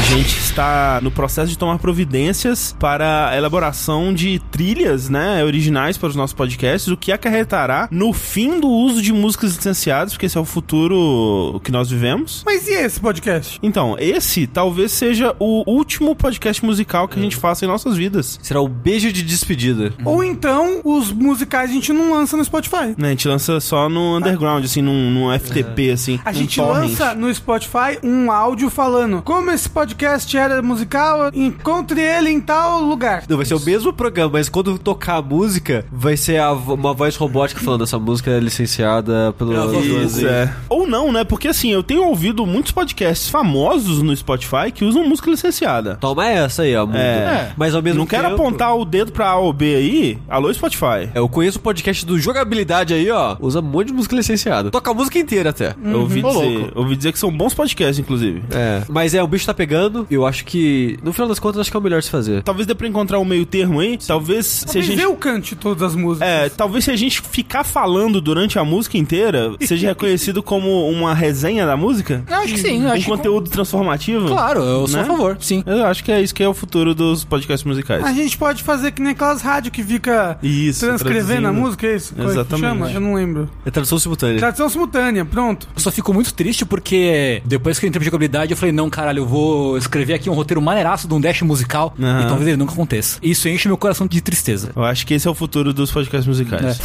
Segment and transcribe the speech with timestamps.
[0.00, 5.98] A gente está no processo de tomar providências para a elaboração de trilhas, né, originais
[5.98, 10.24] para os nossos podcasts, o que acarretará no fim do uso de músicas licenciadas, porque
[10.24, 12.42] esse é o futuro que nós vivemos.
[12.46, 13.60] Mas e esse podcast?
[13.62, 18.40] Então, esse talvez seja o último podcast musical que a gente faça em nossas vidas.
[18.42, 19.92] Será o beijo de despedida.
[20.02, 22.94] Ou então, os musicais a gente não lança no Spotify.
[22.96, 26.18] Né, a gente lança só no underground, assim, num, num FTP, assim.
[26.24, 29.89] A gente lança no Spotify um áudio falando como esse podcast
[30.36, 33.24] era musical, encontre ele em tal lugar.
[33.28, 36.92] Não, vai ser o mesmo programa, mas quando tocar a música, vai ser a uma
[36.94, 39.50] voz robótica falando essa música é licenciada pelo...
[39.80, 40.52] Isso, é.
[40.68, 41.24] Ou não, né?
[41.24, 45.96] Porque assim, eu tenho ouvido muitos podcasts famosos no Spotify que usam música licenciada.
[45.96, 46.86] Toma essa aí, ó.
[46.86, 46.96] mundo.
[46.98, 47.52] É.
[47.56, 50.18] Mas ao mesmo Não quero tempo- apontar o dedo pra A ou B aí.
[50.28, 51.08] Alô, Spotify.
[51.14, 53.36] Eu conheço o podcast do Jogabilidade aí, ó.
[53.40, 54.70] Usa um monte de música licenciada.
[54.70, 55.74] Toca a música inteira até.
[55.82, 56.72] Eu ouvi dizer.
[56.74, 58.42] Ouvi dizer que são bons podcasts, inclusive.
[58.50, 58.82] É.
[58.88, 59.79] Mas é, o bicho tá pegando.
[60.10, 62.42] Eu acho que, no final das contas, acho que é o melhor se fazer.
[62.42, 63.98] Talvez dê pra encontrar um meio termo aí.
[63.98, 65.00] Talvez se a Talvez gente.
[65.02, 66.28] eu cante todas as músicas.
[66.28, 71.14] É, talvez se a gente ficar falando durante a música inteira, seja reconhecido como uma
[71.14, 72.24] resenha da música?
[72.28, 72.82] Eu acho que sim.
[72.82, 74.28] Eu Um acho que- conteúdo transformativo?
[74.28, 75.02] Claro, eu sou Né?
[75.02, 75.62] a favor, sim.
[75.66, 78.04] Eu acho que é isso que é o futuro dos podcasts musicais.
[78.04, 81.52] A gente pode fazer que nem aquelas rádios que fica Isso, transcrevendo a traduzindo.
[81.60, 82.14] música, é isso?
[82.14, 82.68] Como é que Exatamente.
[82.68, 82.92] chama?
[82.92, 83.48] Eu não lembro.
[83.64, 84.38] É tradução simultânea.
[84.38, 85.68] Tradução simultânea, pronto.
[85.74, 88.88] Eu só fico muito triste porque depois que eu entrei pra jogabilidade, eu falei, não,
[88.90, 92.22] caralho, eu vou escrever aqui um roteiro maneiraço de um dash musical Aham.
[92.22, 93.18] e talvez ele nunca aconteça.
[93.22, 94.70] Isso enche meu coração de tristeza.
[94.74, 96.78] Eu acho que esse é o futuro dos podcasts musicais.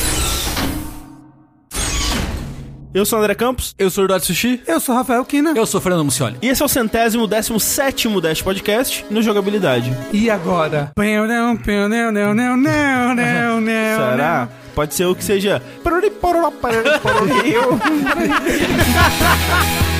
[2.96, 3.76] Eu sou o André Campos.
[3.78, 4.62] Eu sou o Eduardo Sushi.
[4.66, 5.52] Eu sou Rafael Kina.
[5.54, 6.38] Eu sou o Fernando Mucioli.
[6.42, 9.94] E esse é o centésimo, décimo sétimo Dash Podcast no Jogabilidade.
[10.14, 10.94] E agora?
[10.96, 14.48] Pão, não, pão, não, não, não, não, não, não, Será?
[14.74, 15.62] Pode ser o que seja.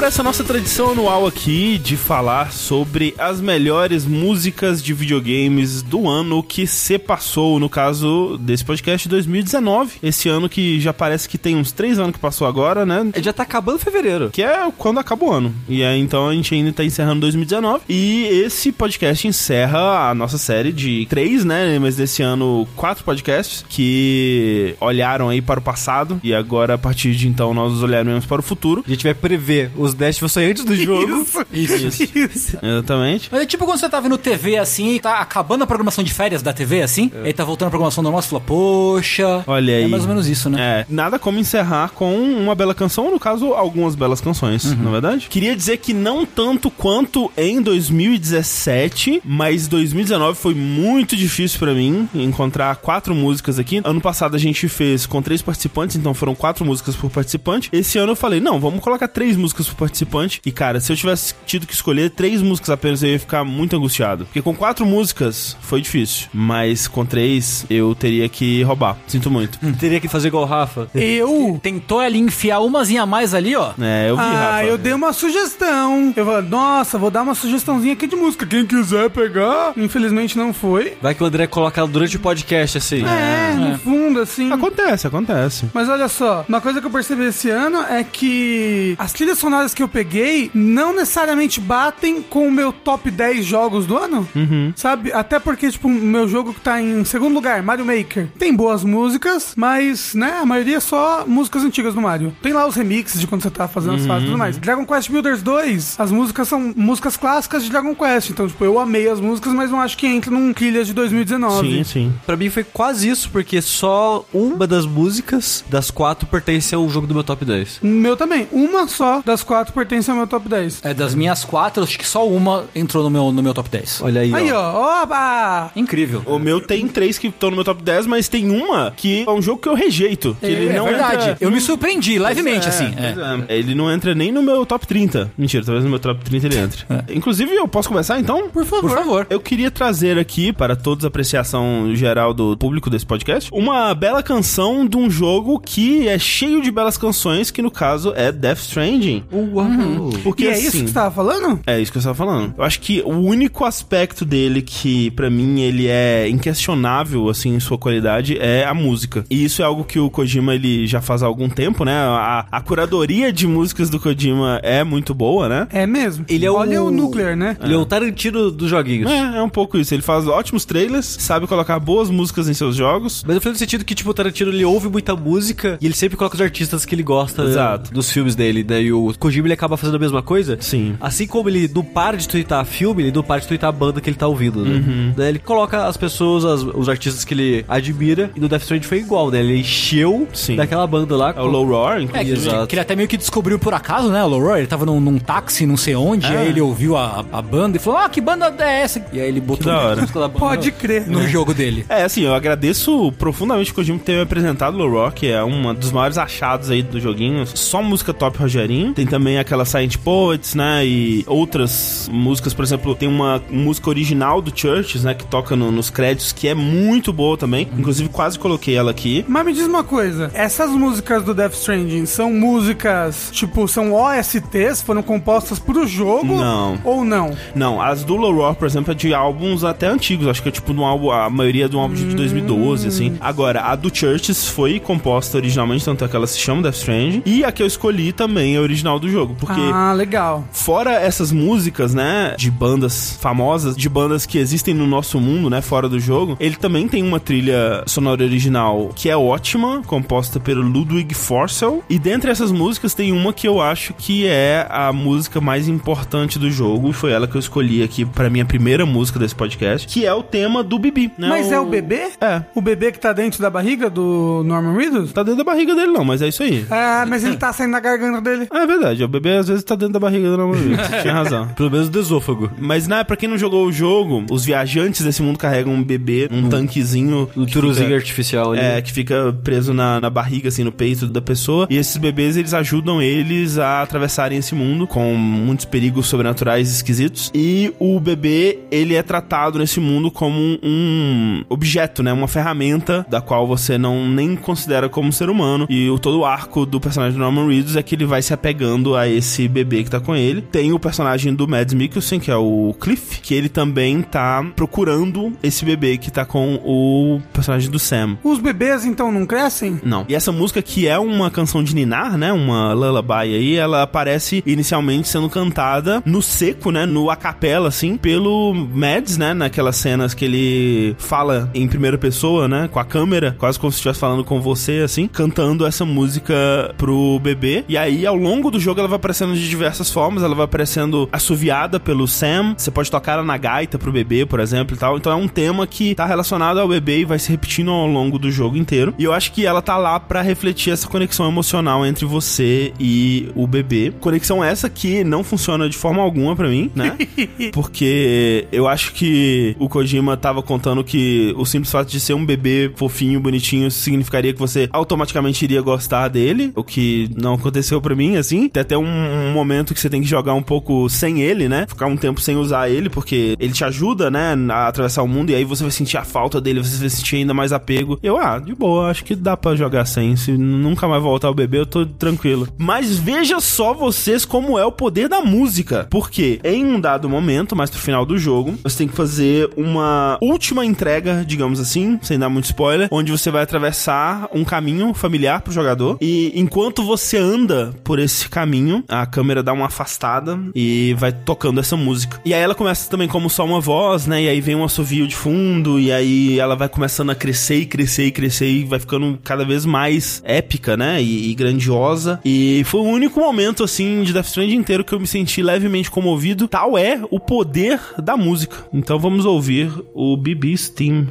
[0.00, 6.08] para essa nossa tradição anual aqui de falar sobre as melhores músicas de videogames do
[6.08, 9.98] ano que se passou, no caso desse podcast 2019.
[10.02, 13.10] Esse ano que já parece que tem uns três anos que passou agora, né?
[13.20, 14.30] Já tá acabando fevereiro.
[14.30, 15.54] Que é quando acaba o ano.
[15.68, 17.84] E aí, então a gente ainda tá encerrando 2019.
[17.86, 21.78] E esse podcast encerra a nossa série de três, né?
[21.78, 26.18] Mas desse ano, quatro podcasts que olharam aí para o passado.
[26.24, 28.82] E agora, a partir de então, nós olharemos para o futuro.
[28.86, 31.26] A gente vai prever os Dash que vão sair antes do jogo.
[31.52, 32.02] Isso.
[32.14, 32.58] Isso.
[32.62, 33.28] Exatamente.
[33.30, 36.12] Mas é tipo quando você tá vendo TV assim e tá acabando a programação de
[36.12, 39.44] férias da TV assim, aí tá voltando a programação normal, você fala, poxa.
[39.46, 39.84] Olha aí.
[39.84, 40.58] É mais ou menos isso, né?
[40.60, 44.82] É, nada como encerrar com uma bela canção, no caso, algumas belas canções, Uhum.
[44.84, 45.26] na verdade.
[45.28, 52.08] Queria dizer que não tanto quanto em 2017, mas 2019 foi muito difícil pra mim
[52.14, 53.80] encontrar quatro músicas aqui.
[53.84, 57.68] Ano passado a gente fez com três participantes, então foram quatro músicas por participante.
[57.72, 60.40] Esse ano eu falei, não, vamos colocar três músicas por participante.
[60.46, 63.76] E cara, se eu tivesse tido que escolher três músicas apenas, eu ia ficar muito
[63.76, 64.24] angustiado.
[64.26, 68.96] Porque com quatro músicas foi difícil, mas com três eu teria que roubar.
[69.06, 69.58] Sinto muito.
[69.78, 70.88] Teria que fazer igual o Rafa.
[70.94, 71.58] Eu?
[71.62, 73.72] Tentou ali enfiar umazinha a mais ali, ó.
[73.80, 74.64] É, eu vi, Ah, Rafa.
[74.64, 76.12] eu dei uma sugestão.
[76.16, 78.46] Eu falei, nossa, vou dar uma sugestãozinha aqui de música.
[78.46, 79.72] Quem quiser pegar.
[79.76, 80.94] Infelizmente não foi.
[81.00, 83.02] Vai que o André coloca ela durante o podcast, assim.
[83.04, 84.52] É, no fundo, assim.
[84.52, 85.66] Acontece, acontece.
[85.72, 89.69] Mas olha só, uma coisa que eu percebi esse ano é que as trilhas sonoras
[89.74, 94.28] que eu peguei não necessariamente batem com o meu top 10 jogos do ano.
[94.76, 95.12] Sabe?
[95.12, 98.84] Até porque, tipo, o meu jogo que tá em segundo lugar, Mario Maker, tem boas
[98.84, 102.34] músicas, mas, né, a maioria é só músicas antigas do Mario.
[102.42, 104.58] Tem lá os remixes de quando você tá fazendo as fases e tudo mais.
[104.58, 108.30] Dragon Quest Builders 2, as músicas são músicas clássicas de Dragon Quest.
[108.30, 111.68] Então, tipo, eu amei as músicas, mas não acho que entra num trilhas de 2019.
[111.68, 112.12] Sim, sim.
[112.26, 116.88] Pra mim foi quase isso, porque só uma das músicas das quatro pertence a um
[116.88, 117.80] jogo do meu top 10.
[117.82, 118.48] O meu também.
[118.52, 120.80] Uma só das quatro pertence ao meu top 10.
[120.84, 124.00] É, das minhas quatro, acho que só uma entrou no meu, no meu top 10.
[124.02, 124.60] Olha aí, Aí, ó.
[124.60, 125.02] ó.
[125.02, 125.72] Oba!
[125.74, 126.22] Incrível.
[126.24, 129.30] O meu tem três que estão no meu top 10, mas tem uma que é
[129.30, 130.36] um jogo que eu rejeito.
[130.38, 131.30] Que ele é não verdade.
[131.30, 131.38] entra...
[131.40, 132.94] Eu me surpreendi levemente, assim.
[132.96, 133.54] É, É.
[133.54, 133.58] é.
[133.58, 135.32] Ele não entra nem no meu top 30.
[135.36, 136.84] Mentira, talvez no meu top 30 ele entre.
[137.12, 138.48] Inclusive, eu posso começar então?
[138.50, 138.88] Por favor.
[138.88, 139.26] Por favor.
[139.28, 144.22] Eu queria trazer aqui, para todos a apreciação geral do público desse podcast, uma bela
[144.22, 148.58] canção de um jogo que é cheio de belas canções, que no caso é Death
[148.60, 149.24] Stranding.
[149.52, 150.10] Uau.
[150.22, 151.60] Porque e é assim, isso que você tava falando?
[151.66, 152.54] É isso que eu estava falando.
[152.56, 157.60] Eu acho que o único aspecto dele que, pra mim, ele é inquestionável, assim, em
[157.60, 159.24] sua qualidade, é a música.
[159.30, 161.92] E isso é algo que o Kojima, ele já faz há algum tempo, né?
[161.94, 165.66] A, a curadoria de músicas do Kojima é muito boa, né?
[165.70, 166.24] É mesmo.
[166.28, 167.56] Ele é Olha o- o Nuclear, né?
[167.62, 169.10] Ele é o Tarantino dos joguinhos.
[169.10, 169.94] É, é um pouco isso.
[169.94, 173.22] Ele faz ótimos trailers, sabe colocar boas músicas em seus jogos.
[173.26, 175.94] Mas eu falei no sentido que, tipo, o Tarantino ele ouve muita música e ele
[175.94, 177.90] sempre coloca os artistas que ele gosta Exato.
[177.90, 178.82] eh, dos filmes dele, né?
[178.82, 178.92] E
[179.30, 180.56] o Kojima ele acaba fazendo a mesma coisa.
[180.60, 180.96] Sim.
[181.00, 184.00] Assim como ele não para de twittar filme, ele não para de twittar a banda
[184.00, 184.70] que ele tá ouvindo, né?
[184.70, 185.14] Uhum.
[185.16, 188.86] Né, Ele coloca as pessoas, as- os artistas que ele admira, e no Death Stranding
[188.86, 189.40] foi igual, né?
[189.40, 190.56] Ele encheu Sim.
[190.56, 191.32] daquela banda lá.
[191.36, 192.40] É o Low Roar, É, inclusive.
[192.40, 192.66] que, Exato.
[192.66, 194.58] que ele até meio que descobriu por acaso, né, o Leroy?
[194.60, 196.38] Ele tava num, num táxi, não sei onde, É.
[196.38, 199.04] aí ele ouviu a, a banda e falou, ah, que banda é essa?
[199.12, 199.92] E aí ele botou da hora.
[199.98, 201.06] a música da banda Pode crer.
[201.08, 201.84] no jogo dele.
[201.88, 205.26] É, assim, eu agradeço profundamente o Kojima por ter me apresentado o Low Rock, que
[205.28, 207.46] é um dos maiores achados aí do joguinho.
[207.46, 208.92] Só música top Rogerinho.
[208.94, 210.84] Tem também aquela Silent Poets, né?
[210.86, 215.14] E outras músicas, por exemplo, tem uma música original do Churches, né?
[215.14, 217.68] Que toca no- nos créditos, que é muito boa também.
[217.76, 219.24] Inclusive, quase coloquei ela aqui.
[219.28, 224.82] Mas me diz uma coisa, essas músicas do Death Stranding são músicas, tipo, são OSTs,
[224.82, 226.36] foram compostas pro jogo?
[226.36, 226.78] Não.
[226.84, 227.30] Ou não?
[227.54, 230.26] Não, as do Low por exemplo, é de álbuns até antigos.
[230.28, 232.88] Acho que é tipo de um álbum, a maioria é de um álbum de 2012,
[232.88, 233.16] assim.
[233.20, 237.22] Agora, a do Churches foi composta originalmente, tanto é que ela se chama Death Stranding.
[237.26, 239.60] E a que eu escolhi também é original do jogo, porque.
[239.72, 240.44] Ah, legal.
[240.52, 245.60] Fora essas músicas, né, de bandas famosas, de bandas que existem no nosso mundo, né,
[245.60, 250.62] fora do jogo, ele também tem uma trilha sonora original que é ótima, composta pelo
[250.62, 251.82] Ludwig Forssell.
[251.88, 256.38] E dentre essas músicas tem uma que eu acho que é a música mais importante
[256.38, 259.86] do jogo, e foi ela que eu escolhi aqui pra minha primeira música desse podcast,
[259.86, 261.28] que é o tema do Bibi, né?
[261.28, 262.10] Mas é o bebê?
[262.20, 262.42] É.
[262.54, 265.12] O bebê que tá dentro da barriga do Norman Reedus?
[265.12, 266.66] Tá dentro da barriga dele não, mas é isso aí.
[266.70, 268.46] Ah, mas ele tá saindo da garganta dele.
[268.50, 270.68] Ah, é verdade, o bebê às vezes tá dentro da barriga do namorado.
[270.68, 271.48] Você tinha razão.
[271.48, 272.50] Pelo menos do esôfago.
[272.58, 276.28] Mas, né, pra quem não jogou o jogo, os viajantes desse mundo carregam um bebê,
[276.30, 277.28] um tanquezinho.
[277.36, 278.60] Um turuzinho fica- artificial ali.
[278.60, 281.66] É, que fica preso na, na barriga, assim, no peito da pessoa.
[281.70, 287.30] E esses bebês, eles ajudam eles a atravessarem esse mundo com muitos perigos sobrenaturais esquisitos.
[287.34, 292.12] E o bebê, ele é tratado nesse mundo como um objeto, né?
[292.12, 295.66] Uma ferramenta da qual você não nem considera como ser humano.
[295.68, 298.32] E o todo o arco do personagem do Norman Reedus é que ele vai se
[298.32, 300.40] apegando a esse bebê que tá com ele.
[300.40, 305.32] Tem o personagem do Mads Mikkelsen, que é o Cliff, que ele também tá procurando
[305.42, 308.18] esse bebê que tá com o personagem do Sam.
[308.22, 309.80] Os bebês, então, não crescem?
[309.82, 310.04] Não.
[310.08, 312.32] E essa música, que é uma canção de Ninar, né?
[312.32, 316.86] Uma lullaby aí, ela aparece inicialmente sendo cantada no seco, né?
[316.86, 319.34] No a capela, assim, pelo Mads, né?
[319.34, 322.68] Naquelas cenas que ele fala em primeira pessoa, né?
[322.70, 326.34] Com a câmera, quase como se estivesse falando com você, assim, cantando essa música
[326.76, 327.64] pro bebê.
[327.68, 330.22] E aí, ao longo do jogo, ela vai aparecendo de diversas formas.
[330.22, 332.54] Ela vai aparecendo assoviada pelo Sam.
[332.56, 334.96] Você pode tocar ela na gaita pro bebê, por exemplo, e tal.
[334.96, 338.18] Então é um tema que tá relacionado ao bebê e vai se repetindo ao longo
[338.18, 338.94] do jogo inteiro.
[338.98, 343.30] E eu acho que ela tá lá pra refletir essa conexão emocional entre você e
[343.34, 343.92] o bebê.
[344.00, 346.96] Conexão essa que não funciona de forma alguma pra mim, né?
[347.52, 352.24] Porque eu acho que o Kojima tava contando que o simples fato de ser um
[352.24, 357.94] bebê fofinho, bonitinho, significaria que você automaticamente iria gostar dele, o que não aconteceu pra
[357.94, 358.48] mim, assim.
[358.60, 361.66] Tem até um, um momento que você tem que jogar um pouco sem ele, né?
[361.68, 365.30] Ficar um tempo sem usar ele, porque ele te ajuda, né, a atravessar o mundo,
[365.30, 367.98] e aí você vai sentir a falta dele, você vai sentir ainda mais apego.
[368.02, 370.16] Eu, ah, de boa, acho que dá pra jogar sem.
[370.16, 372.48] Se nunca mais voltar o bebê, eu tô tranquilo.
[372.58, 375.86] Mas veja só vocês como é o poder da música.
[375.90, 380.18] Porque em um dado momento, mais pro final do jogo, você tem que fazer uma
[380.20, 385.40] última entrega, digamos assim, sem dar muito spoiler, onde você vai atravessar um caminho familiar
[385.40, 385.96] pro jogador.
[386.00, 388.49] E enquanto você anda por esse caminho,
[388.88, 392.20] a câmera dá uma afastada e vai tocando essa música.
[392.24, 394.22] E aí ela começa também como só uma voz, né?
[394.22, 397.66] E aí vem um assovio de fundo, e aí ela vai começando a crescer e
[397.66, 401.02] crescer e crescer e vai ficando cada vez mais épica, né?
[401.02, 402.20] E, e grandiosa.
[402.24, 405.90] E foi o único momento, assim, de Death Stranding inteiro que eu me senti levemente
[405.90, 406.48] comovido.
[406.48, 408.56] Tal é o poder da música.
[408.72, 411.08] Então vamos ouvir o BB's Theme.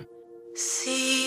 [0.56, 1.19] See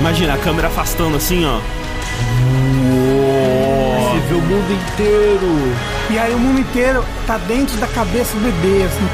[0.00, 1.60] Imagina a câmera afastando assim, ó.
[4.00, 5.74] Você vê o mundo inteiro.
[6.10, 9.08] E aí o mundo inteiro tá dentro da cabeça do bebê, assim.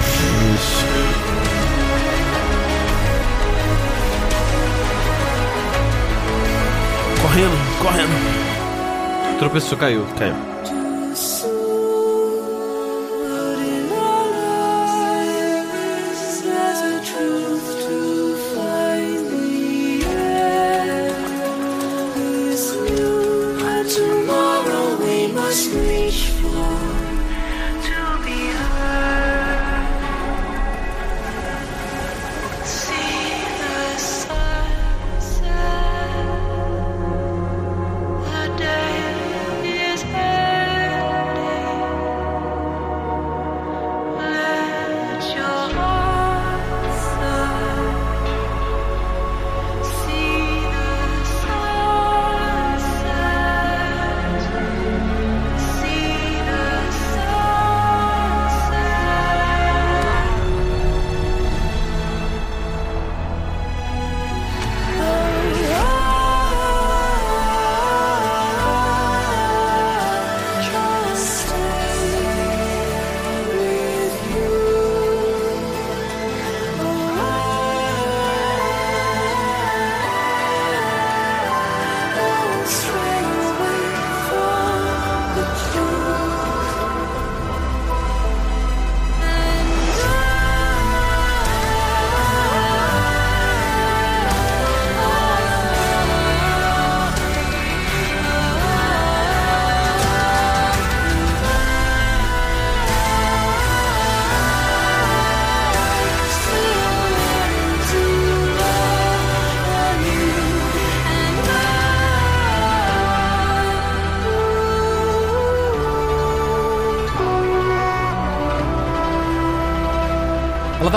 [7.23, 9.39] Correndo, correndo.
[9.39, 10.07] Tropeçou, caiu.
[10.19, 10.54] Caiu.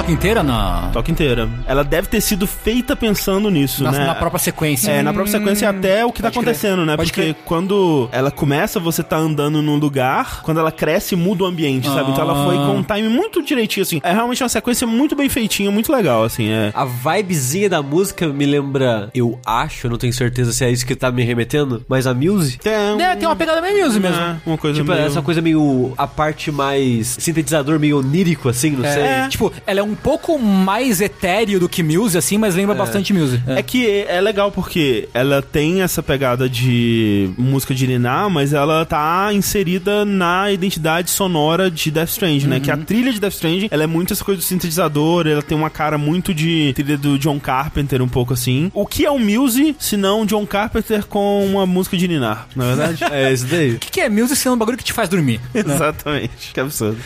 [0.07, 1.47] Inteira na, Toca inteira.
[1.65, 4.05] Ela deve ter sido feita pensando nisso, na, né?
[4.05, 4.91] na própria sequência.
[4.91, 6.49] É, na própria sequência até o que tá Pode crer.
[6.55, 6.95] acontecendo, né?
[6.97, 7.35] Pode Porque crer.
[7.45, 12.11] quando ela começa, você tá andando num lugar, quando ela cresce, muda o ambiente, sabe?
[12.11, 13.99] Então ela foi com um time muito direitinho, assim.
[14.03, 16.49] É realmente uma sequência muito bem feitinha, muito legal, assim.
[16.49, 16.71] É.
[16.73, 20.95] A vibezinha da música me lembra, eu acho, não tenho certeza se é isso que
[20.95, 22.57] tá me remetendo, mas a Muse.
[22.57, 24.21] Tem, É, tem uma pegada meio music mesmo.
[24.21, 25.05] É, uma coisa Tipo, meio...
[25.05, 25.93] essa coisa meio.
[25.97, 29.01] A parte mais sintetizador, meio onírico, assim, não sei.
[29.01, 33.13] É, tipo, ela é um pouco mais etéreo do que Muse, assim, mas lembra bastante
[33.13, 33.41] Muse.
[33.47, 38.85] É que é legal porque ela tem essa pegada de música de Niná, mas ela
[38.85, 42.59] tá inserida na identidade sonora de Death Stranding, né?
[42.59, 45.57] Que a trilha de Death Stranding, ela é muito essa coisa do sintetizador, ela tem
[45.57, 48.71] uma cara muito de trilha do John Carpenter, um pouco assim.
[48.73, 52.65] O que é o Muse, se não John Carpenter com uma música de Niná, na
[52.65, 52.97] verdade?
[53.17, 53.71] É, isso daí.
[53.71, 55.39] O que, que é Muse sendo um bagulho que te faz dormir?
[55.53, 56.51] Exatamente.
[56.53, 56.97] Que absurdo.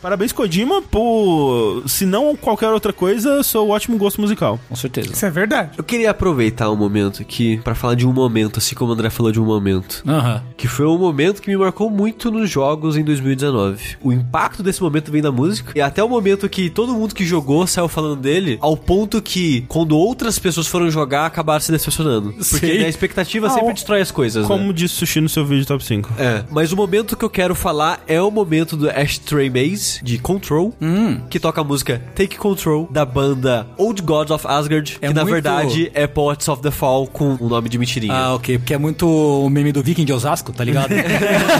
[0.00, 3.09] Parabéns, Kojima, por, se não qualquer outra coisa,
[3.44, 4.58] seu ótimo gosto musical.
[4.68, 5.12] Com certeza.
[5.12, 5.70] Isso é verdade.
[5.78, 9.10] Eu queria aproveitar um momento aqui pra falar de um momento, assim como o André
[9.10, 10.02] falou de um momento.
[10.06, 10.42] Aham.
[10.56, 13.96] Que foi um momento que me marcou muito nos jogos em 2019.
[14.02, 15.72] O impacto desse momento vem da música.
[15.74, 19.62] E até o momento que todo mundo que jogou saiu falando dele, ao ponto que,
[19.68, 22.32] quando outras pessoas foram jogar, acabaram se decepcionando.
[22.32, 22.78] Porque Sim.
[22.78, 24.72] né, a expectativa Ah, sempre o- destrói as coisas, Como né?
[24.72, 26.10] disse Sushi no seu vídeo top 5.
[26.18, 30.18] É, mas o momento que eu quero falar é o momento do Ashtray Maze, de
[30.18, 30.74] Control,
[31.28, 35.22] que toca a música Take Control, da banda Old Gods of Asgard, É que na
[35.22, 38.12] muito- verdade é Poets of the Fall com o nome de mentirinha.
[38.14, 38.58] Ah, ok.
[38.58, 40.90] Porque é muito o meme do Viking de Osasco, tá ligado?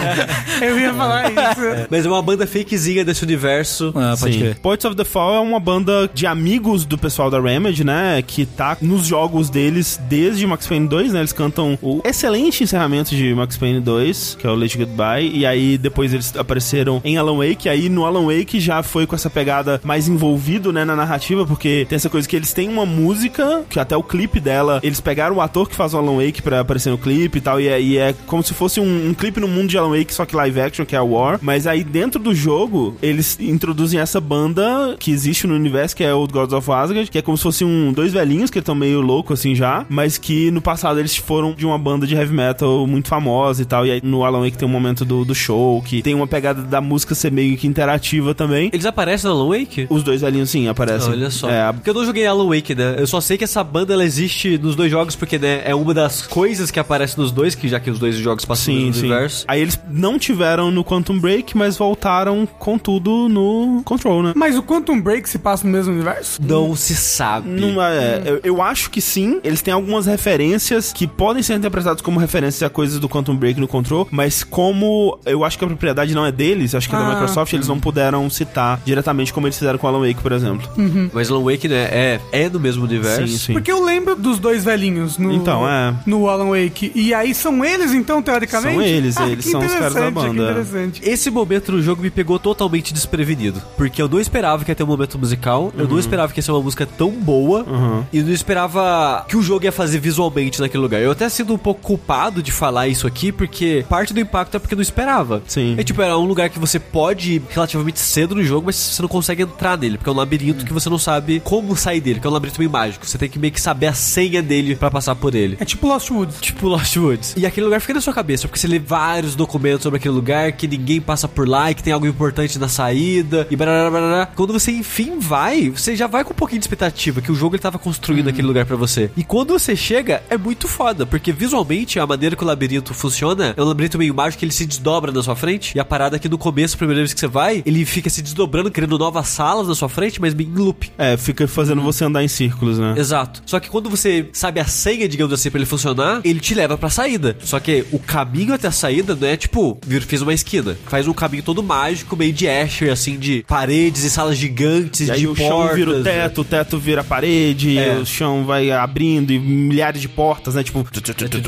[0.60, 1.86] Eu ia falar isso.
[1.90, 3.92] Mas é uma banda fakezinha desse universo.
[3.96, 4.40] ah, pode Sim.
[4.40, 4.54] crer.
[4.56, 8.22] Poets of the Fall é uma banda de amigos do pessoal da Remedy, né?
[8.26, 11.20] Que tá nos jogos deles desde Max Payne 2, né?
[11.20, 15.30] Eles cantam o excelente encerramento de Max Payne 2, que é o Late Goodbye.
[15.34, 17.66] E aí depois eles apareceram em Alan Wake.
[17.66, 20.84] E aí no Alan Wake já foi com essa pegada mais envolvido, né?
[20.84, 24.38] Na narrativa, porque tem essa coisa que eles têm uma música, que até o clipe
[24.38, 27.40] dela, eles pegaram o ator que faz o Alan Wake pra aparecer no clipe e
[27.40, 27.60] tal.
[27.60, 30.14] E é, e é como se fosse um, um clipe no mundo de Alan Wake,
[30.14, 31.38] só que live action, que é a War.
[31.42, 36.14] Mas aí dentro do jogo, eles introduzem essa banda que existe no universo, que é
[36.14, 39.00] Old Gods of Asgard, que é como se fosse um dois velhinhos que estão meio
[39.00, 42.86] loucos assim já, mas que no passado eles foram de uma banda de heavy metal
[42.86, 43.86] muito famosa e tal.
[43.86, 46.62] E aí no Alan Wake tem um momento do, do show, que tem uma pegada
[46.62, 48.70] da música ser meio que interativa também.
[48.72, 49.86] Eles aparecem no Alan Wake?
[49.88, 51.12] Os dois dois velhinhos sim aparecem.
[51.20, 51.50] Olha só.
[51.50, 52.96] É, Porque eu não joguei Alan Wake, né?
[52.98, 55.92] Eu só sei que essa banda ela existe nos dois jogos, porque né, é uma
[55.94, 58.94] das coisas que aparece nos dois, que já que os dois jogos passam Sim, no
[58.94, 59.00] sim.
[59.00, 59.44] universo.
[59.48, 64.32] Aí eles não tiveram no Quantum Break, mas voltaram com tudo no Control, né?
[64.34, 66.40] Mas o Quantum Break se passa no mesmo universo?
[66.42, 67.48] Não se sabe.
[67.48, 69.40] Não é, eu, eu acho que sim.
[69.44, 73.60] Eles têm algumas referências que podem ser interpretadas como referências a coisas do Quantum Break
[73.60, 76.98] no Control, mas como eu acho que a propriedade não é deles, acho que é
[76.98, 77.10] da Ah.
[77.14, 80.68] Microsoft, eles não puderam citar diretamente como eles fizeram com Alan Wake, por exemplo.
[81.12, 83.26] Mas Alan Wake, né, é, é no mesmo universo.
[83.28, 83.52] Sim, sim.
[83.52, 85.94] Porque eu lembro dos dois velhinhos no, Então, é.
[86.06, 86.92] no Alan Wake.
[86.94, 88.74] E aí são eles, então, teoricamente?
[88.74, 90.30] São eles, Ah, eles são os caras da banda.
[90.30, 91.00] Que interessante.
[91.04, 93.60] Esse momento no jogo me pegou totalmente desprevenido.
[93.76, 96.42] Porque eu não esperava que ia ter um momento musical, eu não esperava que ia
[96.42, 98.04] ser uma música tão boa, Uhum.
[98.12, 101.00] e não esperava que o jogo ia fazer visualmente naquele lugar.
[101.00, 104.58] Eu até sinto um pouco culpado de falar isso aqui, porque parte do impacto é
[104.60, 105.42] porque eu não esperava.
[105.46, 105.74] Sim.
[105.78, 109.02] É tipo, era um lugar que você pode ir relativamente cedo no jogo, mas você
[109.02, 112.20] não consegue entrar nele, porque é um labirinto que você não sabe como sair dele,
[112.20, 113.06] que é um labirinto meio mágico.
[113.06, 115.56] Você tem que meio que saber a senha dele pra passar por ele.
[115.58, 116.36] É tipo Lost Woods.
[116.40, 117.34] Tipo Lost Woods.
[117.36, 120.52] E aquele lugar fica na sua cabeça, porque você lê vários documentos sobre aquele lugar,
[120.52, 124.26] que ninguém passa por lá e que tem algo importante na saída, e barará, barará.
[124.26, 127.54] Quando você enfim vai, você já vai com um pouquinho de expectativa que o jogo
[127.56, 129.10] ele tava construindo aquele lugar pra você.
[129.16, 133.54] E quando você chega, é muito foda, porque visualmente a maneira que o labirinto funciona
[133.56, 136.16] é um labirinto meio mágico que ele se desdobra na sua frente, e a parada
[136.16, 138.98] é que no começo, a primeira vez que você vai, ele fica se desdobrando, criando
[138.98, 140.89] novas salas na sua frente, mas meio em loop.
[140.98, 142.94] É, fica fazendo você andar em círculos, né?
[142.96, 143.42] Exato.
[143.46, 146.76] Só que quando você sabe a senha, digamos assim, pra ele funcionar, ele te leva
[146.76, 147.36] pra saída.
[147.42, 150.76] Só que o caminho até a saída não é tipo, vir, fiz uma esquina.
[150.86, 155.10] Faz um caminho todo mágico, meio de Asher, assim, de paredes e salas gigantes, E
[155.10, 155.46] aí de o portas.
[155.68, 157.94] chão vira o teto, o teto vira a parede, É.
[157.96, 160.62] o chão vai abrindo e milhares de portas, né?
[160.62, 160.86] Tipo.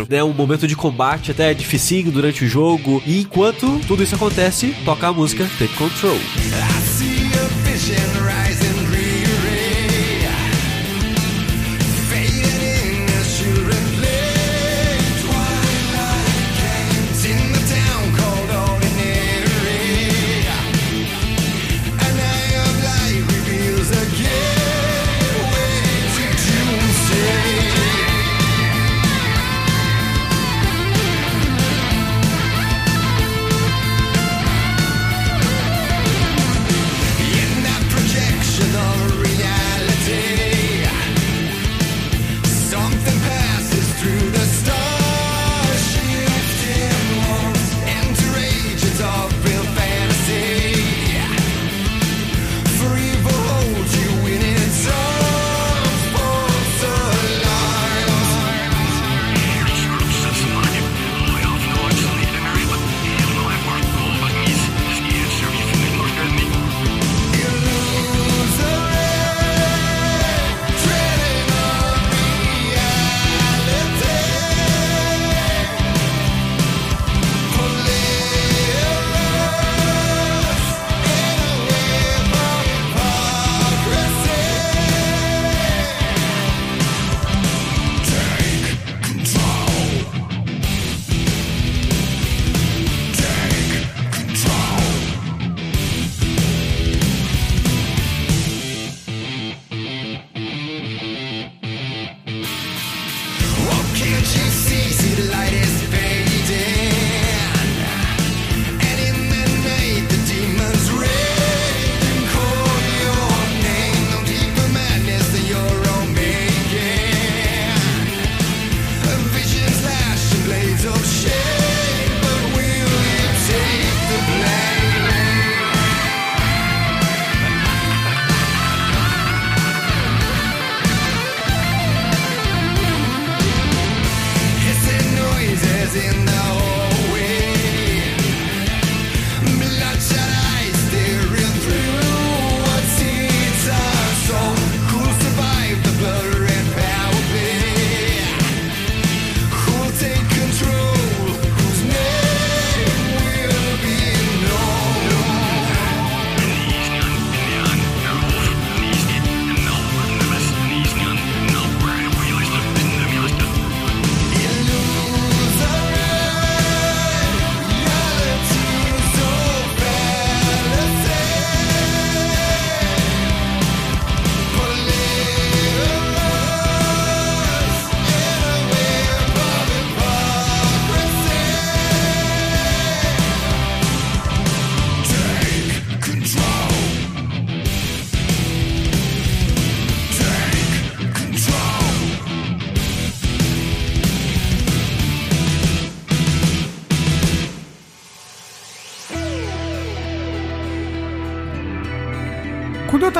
[0.08, 3.02] Né, um momento de combate até dificinho durante o jogo.
[3.06, 6.16] E enquanto tudo isso acontece, toca a música Take Control.
[6.16, 8.51] I see a vision rising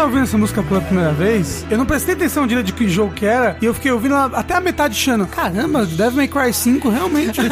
[0.03, 3.13] tava ouvindo essa música pela primeira vez, eu não prestei atenção direito de que jogo
[3.15, 6.53] que era, e eu fiquei ouvindo ela até a metade achando, caramba, Devil May Cry
[6.53, 7.49] 5 realmente né?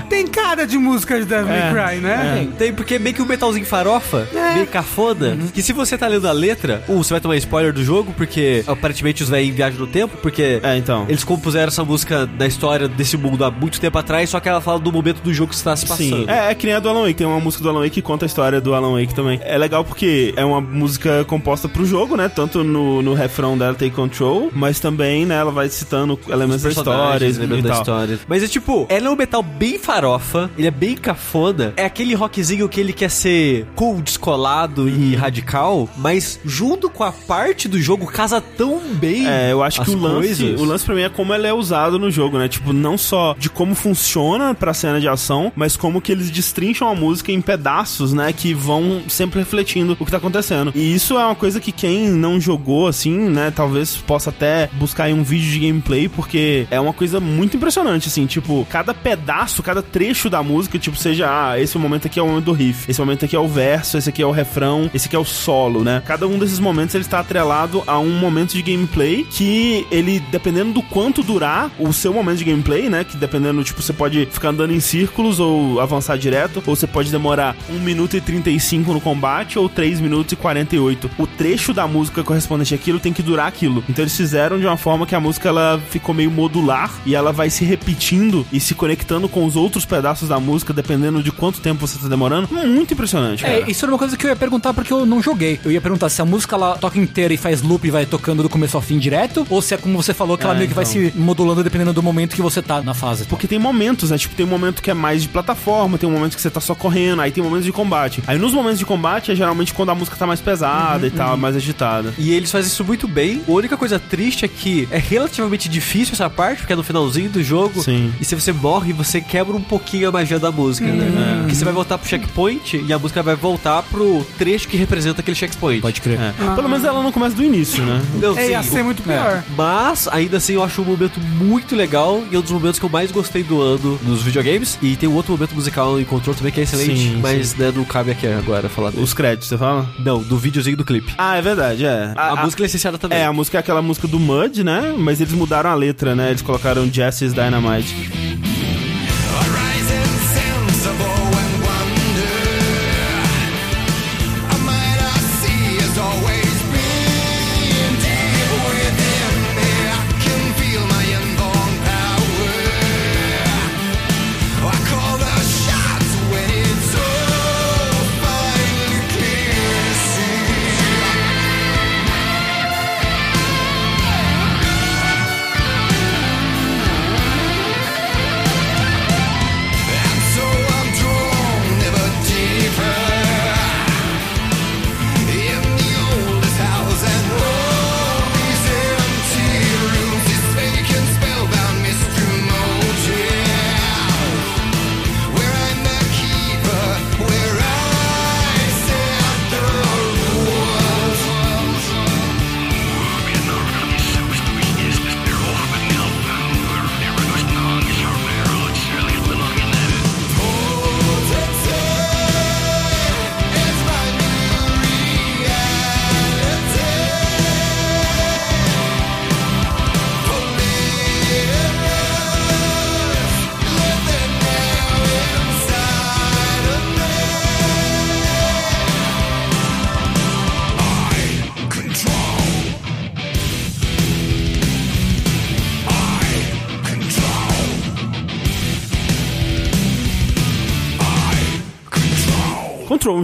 [0.08, 2.34] tem cara de música de Devil May Cry, né?
[2.38, 4.54] Tem, tem, porque é meio que um metalzinho farofa, É.
[4.54, 7.84] meio cafona, que se você tá lendo a letra, um, você vai tomar spoiler do
[7.84, 11.04] jogo, porque aparentemente os velhos viajam no tempo, porque É, então.
[11.06, 14.62] eles compuseram essa música da história desse mundo há muito tempo atrás, só que ela
[14.62, 16.24] fala do momento do jogo que está se passando.
[16.24, 17.14] Sim, é, é que nem a do Alan Wake.
[17.14, 19.38] Tem uma música do Alan Wake que conta a história do Alan Wake também.
[19.42, 20.93] É legal porque é uma música
[21.26, 22.28] composta pro jogo, né?
[22.28, 26.68] Tanto no, no refrão dela, Take Control, mas também, né, ela vai citando elementos da
[26.70, 28.18] história personagens, e, lembrando e da história.
[28.28, 32.14] Mas é tipo, ela é um metal bem farofa, ele é bem cafona, é aquele
[32.14, 34.88] rockzinho que ele quer ser cool, descolado Uhum.
[34.88, 39.26] e radical, mas junto com a parte do jogo casa tão bem.
[39.26, 40.60] É, eu acho as que o lance, coisas.
[40.60, 42.48] o lance pra mim é como ela é usado no jogo, né?
[42.48, 46.88] Tipo, não só de como funciona pra cena de ação, mas como que eles destrincham
[46.88, 48.32] a música em pedaços, né?
[48.32, 50.72] Que vão sempre refletindo o que tá acontecendo.
[50.74, 53.52] E isso é uma coisa que quem não jogou, assim, né?
[53.54, 58.26] Talvez possa até buscar um vídeo de gameplay, porque é uma coisa muito impressionante, assim.
[58.26, 62.26] Tipo, cada pedaço, cada trecho da música, tipo, seja, ah, esse momento aqui é o
[62.26, 65.06] momento do riff, esse momento aqui é o verso, esse aqui é o refrão, esse
[65.06, 66.02] aqui é o solo, né?
[66.06, 70.72] Cada um desses momentos ele está atrelado a um momento de gameplay que ele, dependendo
[70.72, 73.04] do quanto durar o seu momento de gameplay, né?
[73.04, 77.10] Que dependendo, tipo, você pode ficar andando em círculos ou avançar direto, ou você pode
[77.10, 80.36] demorar 1 minuto e 35 no combate ou 3 minutos e
[80.78, 81.10] 48.
[81.18, 83.84] O trecho da música correspondente àquilo tem que durar aquilo.
[83.88, 87.32] Então eles fizeram de uma forma que a música ela ficou meio modular e ela
[87.32, 91.60] vai se repetindo e se conectando com os outros pedaços da música, dependendo de quanto
[91.60, 92.48] tempo você tá demorando.
[92.52, 93.54] Muito impressionante, cara.
[93.54, 95.60] É, isso era uma coisa que eu ia perguntar porque eu não joguei.
[95.64, 98.42] Eu ia perguntar se a música ela toca inteira e faz loop e vai tocando
[98.42, 100.68] do começo ao fim direto, ou se é como você falou, que ela É, meio
[100.68, 101.10] que vai então.
[101.10, 103.24] se modulando dependendo do momento que você tá na fase.
[103.24, 104.18] Porque tem momentos, né?
[104.18, 106.60] Tipo, tem um momento que é mais de plataforma, tem um momento que você tá
[106.60, 108.22] só correndo, aí tem momentos de combate.
[108.26, 110.63] Aí nos momentos de combate é geralmente quando a música tá mais pesada
[111.06, 112.14] e tal, mais agitada.
[112.18, 113.42] E eles fazem isso muito bem.
[113.46, 117.30] A única coisa triste é que é relativamente difícil essa parte, porque é no finalzinho
[117.30, 117.82] do jogo.
[117.82, 118.12] Sim.
[118.20, 121.38] E se você morre, você quebra um pouquinho a magia da música, né?
[121.40, 125.20] Porque você vai voltar pro checkpoint e a música vai voltar pro trecho que representa
[125.20, 125.80] aquele checkpoint.
[125.80, 126.18] Pode crer.
[126.20, 126.54] É.
[126.54, 128.02] Pelo menos ela não começa do início, né?
[128.20, 129.42] Não, É, ia sim, ser muito pior.
[129.56, 132.86] Mas, ainda assim, eu acho um momento muito legal e é um dos momentos que
[132.86, 134.78] eu mais gostei do ano nos videogames.
[134.82, 137.72] E tem um outro momento musical em Control também que é excelente, Sim, mas né,
[137.74, 139.02] não cabe aqui agora falar dele.
[139.02, 139.88] Os créditos, você fala?
[139.98, 141.14] Não, do videozinho do clipe.
[141.16, 142.12] Ah, é verdade, é.
[142.14, 143.18] A, música é licenciada também.
[143.18, 144.94] É, a música é aquela música do Mud, né?
[144.96, 146.30] Mas eles mudaram a letra, né?
[146.30, 148.53] Eles colocaram Jesse's Dynamite.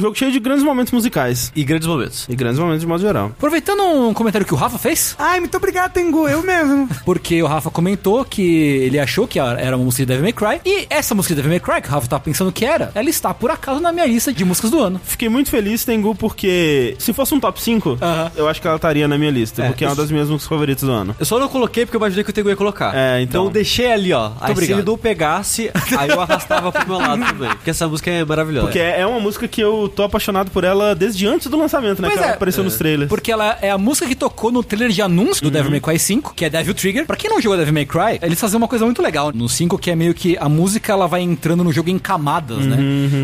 [0.01, 1.53] Um jogo cheio de grandes momentos musicais.
[1.55, 2.27] E grandes momentos.
[2.29, 3.27] E grandes momentos de modo geral.
[3.27, 6.89] Aproveitando um comentário que o Rafa fez, Ai, muito obrigado, Tengu, eu mesmo.
[7.05, 10.61] porque o Rafa comentou que ele achou que era uma música de Devil May Cry,
[10.65, 13.11] e essa música de Devil May Cry, que o Rafa tava pensando que era, ela
[13.11, 15.01] está por acaso na minha lista de músicas do ano.
[15.05, 18.33] Fiquei muito feliz, Tengu, porque se fosse um top 5, Aham.
[18.37, 20.49] eu acho que ela estaria na minha lista, É, porque é uma das minhas músicas
[20.49, 21.15] favoritas do ano.
[21.19, 22.95] Eu só não coloquei porque eu imaginei que o Tego ia colocar.
[22.97, 23.45] É, então.
[23.45, 24.33] eu deixei ali, ó.
[24.41, 24.79] Aí se obrigado.
[24.81, 27.51] ele não pegasse, aí eu arrastava pro meu lado também.
[27.51, 28.67] Porque essa música é maravilhosa.
[28.67, 32.09] Porque é uma música que eu tô apaixonado por ela desde antes do lançamento, né?
[32.09, 32.35] Pois que ela é.
[32.35, 33.09] apareceu nos trailers.
[33.09, 35.53] Porque ela é a música que tocou no trailer de anúncio do Uhum.
[35.53, 37.07] Devil May Cry 5, que é Devil Trigger.
[37.07, 39.77] Pra quem não jogou Devil May Cry, eles fazem uma coisa muito legal no 5,
[39.79, 42.79] que é meio que a música ela vai entrando no jogo em camadas, Uhum, né?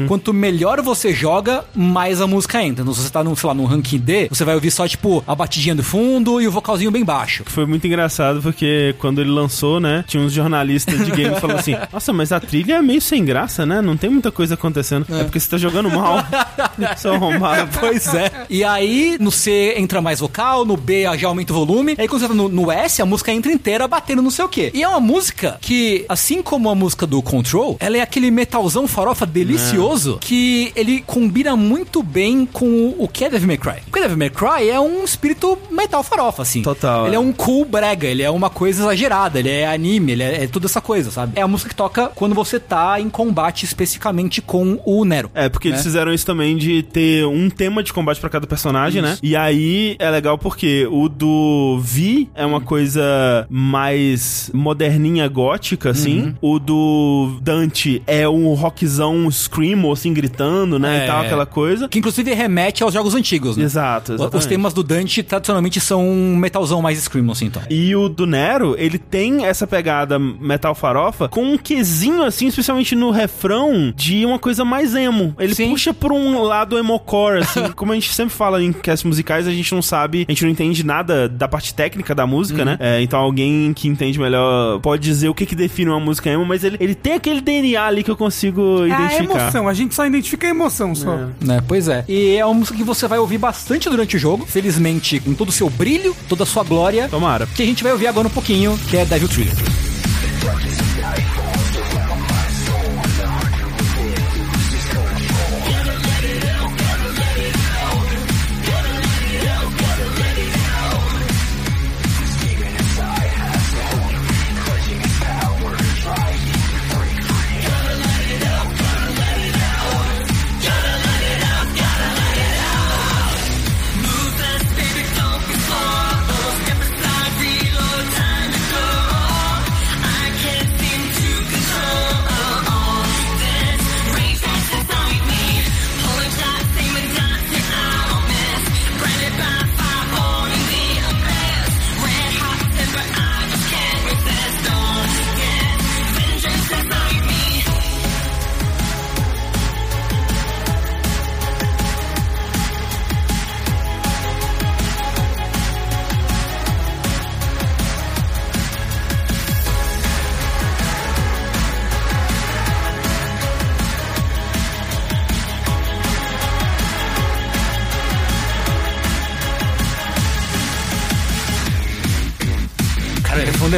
[0.09, 2.83] Quanto melhor você joga, mais a música entra.
[2.83, 5.23] Então, se você tá, num, sei lá, num ranking D, você vai ouvir só, tipo,
[5.27, 7.43] a batidinha do fundo e o vocalzinho bem baixo.
[7.47, 11.75] Foi muito engraçado porque quando ele lançou, né, tinha uns jornalistas de game falando assim:
[11.93, 13.81] Nossa, mas a trilha é meio sem graça, né?
[13.81, 15.07] Não tem muita coisa acontecendo.
[15.11, 16.17] É, porque você tá jogando mal.
[16.97, 17.71] Só arrombado.
[17.79, 18.31] Pois é.
[18.49, 21.95] E aí, no C entra mais vocal, no B já aumenta o volume.
[21.99, 24.49] Aí quando você tá no, no S, a música entra inteira batendo não sei o
[24.49, 24.71] quê.
[24.75, 28.87] E é uma música que, assim como a música do Control, ela é aquele metalzão
[28.87, 33.83] farofa delicioso que ele combina muito bem com o que é Devil May Cry.
[33.85, 36.63] Porque Devil May Cry é um espírito metal farofa, assim.
[36.63, 37.19] Total, Ele é.
[37.19, 40.47] é um cool brega, ele é uma coisa exagerada, ele é anime, ele é, é
[40.47, 41.33] toda essa coisa, sabe?
[41.37, 45.31] É a música que toca quando você tá em combate especificamente com o Nero.
[45.35, 45.85] É, porque eles né?
[45.85, 49.17] fizeram isso também de ter um tema de combate pra cada personagem, né?
[49.23, 56.21] E aí é legal porque o do Vi é uma coisa mais moderninha gótica, assim.
[56.21, 56.35] Uhum.
[56.41, 61.01] O do Dante é um rockzão screamo, assim, gritando, né?
[61.01, 61.05] É.
[61.05, 61.89] E tal, aquela coisa.
[61.89, 63.65] Que inclusive remete aos jogos antigos, né?
[63.65, 64.37] Exato, exatamente.
[64.37, 67.63] Os temas do Dante tradicionalmente são um metalzão mais scream, assim, então.
[67.71, 72.95] E o do Nero, ele tem essa pegada metal farofa com um quesinho, assim, especialmente
[72.95, 75.35] no refrão, de uma coisa mais emo.
[75.39, 75.71] Ele Sim.
[75.71, 77.71] puxa por um lado emocore, assim.
[77.75, 80.51] como a gente sempre fala em casts musicais, a gente não sabe, a gente não
[80.51, 82.77] entende nada da parte técnica da música, né?
[82.81, 86.45] É, então alguém que entende melhor pode dizer o que que define uma música emo,
[86.45, 89.41] mas ele, ele tem aquele DNA ali que eu consigo É a identificar.
[89.41, 91.17] emoção, a gente só identifica a emoção só.
[91.41, 91.63] Né?
[91.67, 92.05] Pois é.
[92.09, 95.49] E é uma música que você vai ouvir bastante durante o jogo, felizmente com todo
[95.49, 97.09] o seu brilho, toda a sua glória.
[97.09, 97.47] Tomara.
[97.47, 99.55] Que a gente vai ouvir agora um pouquinho, que é Devil Trigger.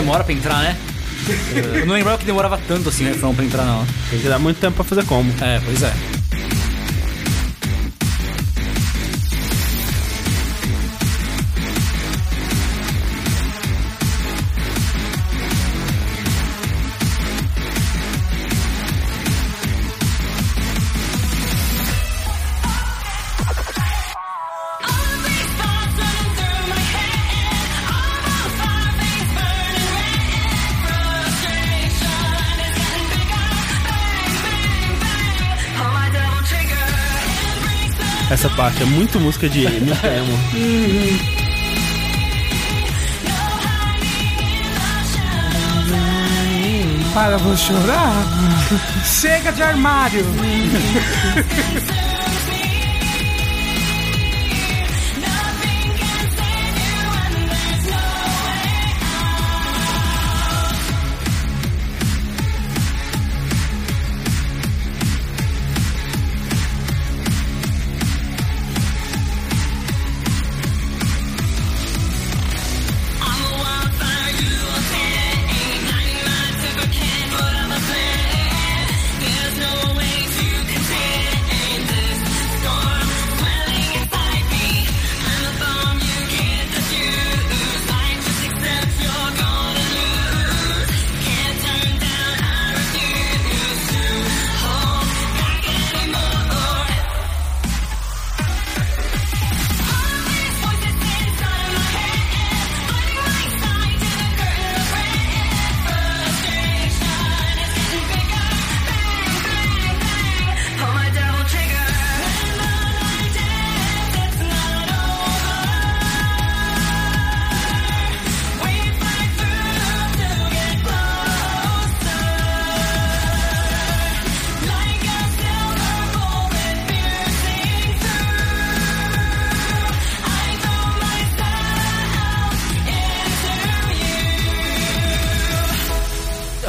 [0.08, 0.76] Demora pra entrar, né?
[1.80, 3.86] Eu não lembrava que demorava tanto assim refrão pra entrar, não.
[4.08, 5.30] Tem que dar muito tempo pra fazer combo.
[5.44, 6.17] É, pois é.
[38.80, 40.36] É muito música de muito emo.
[47.14, 48.12] Para, vou chorar.
[49.04, 50.24] Chega de armário.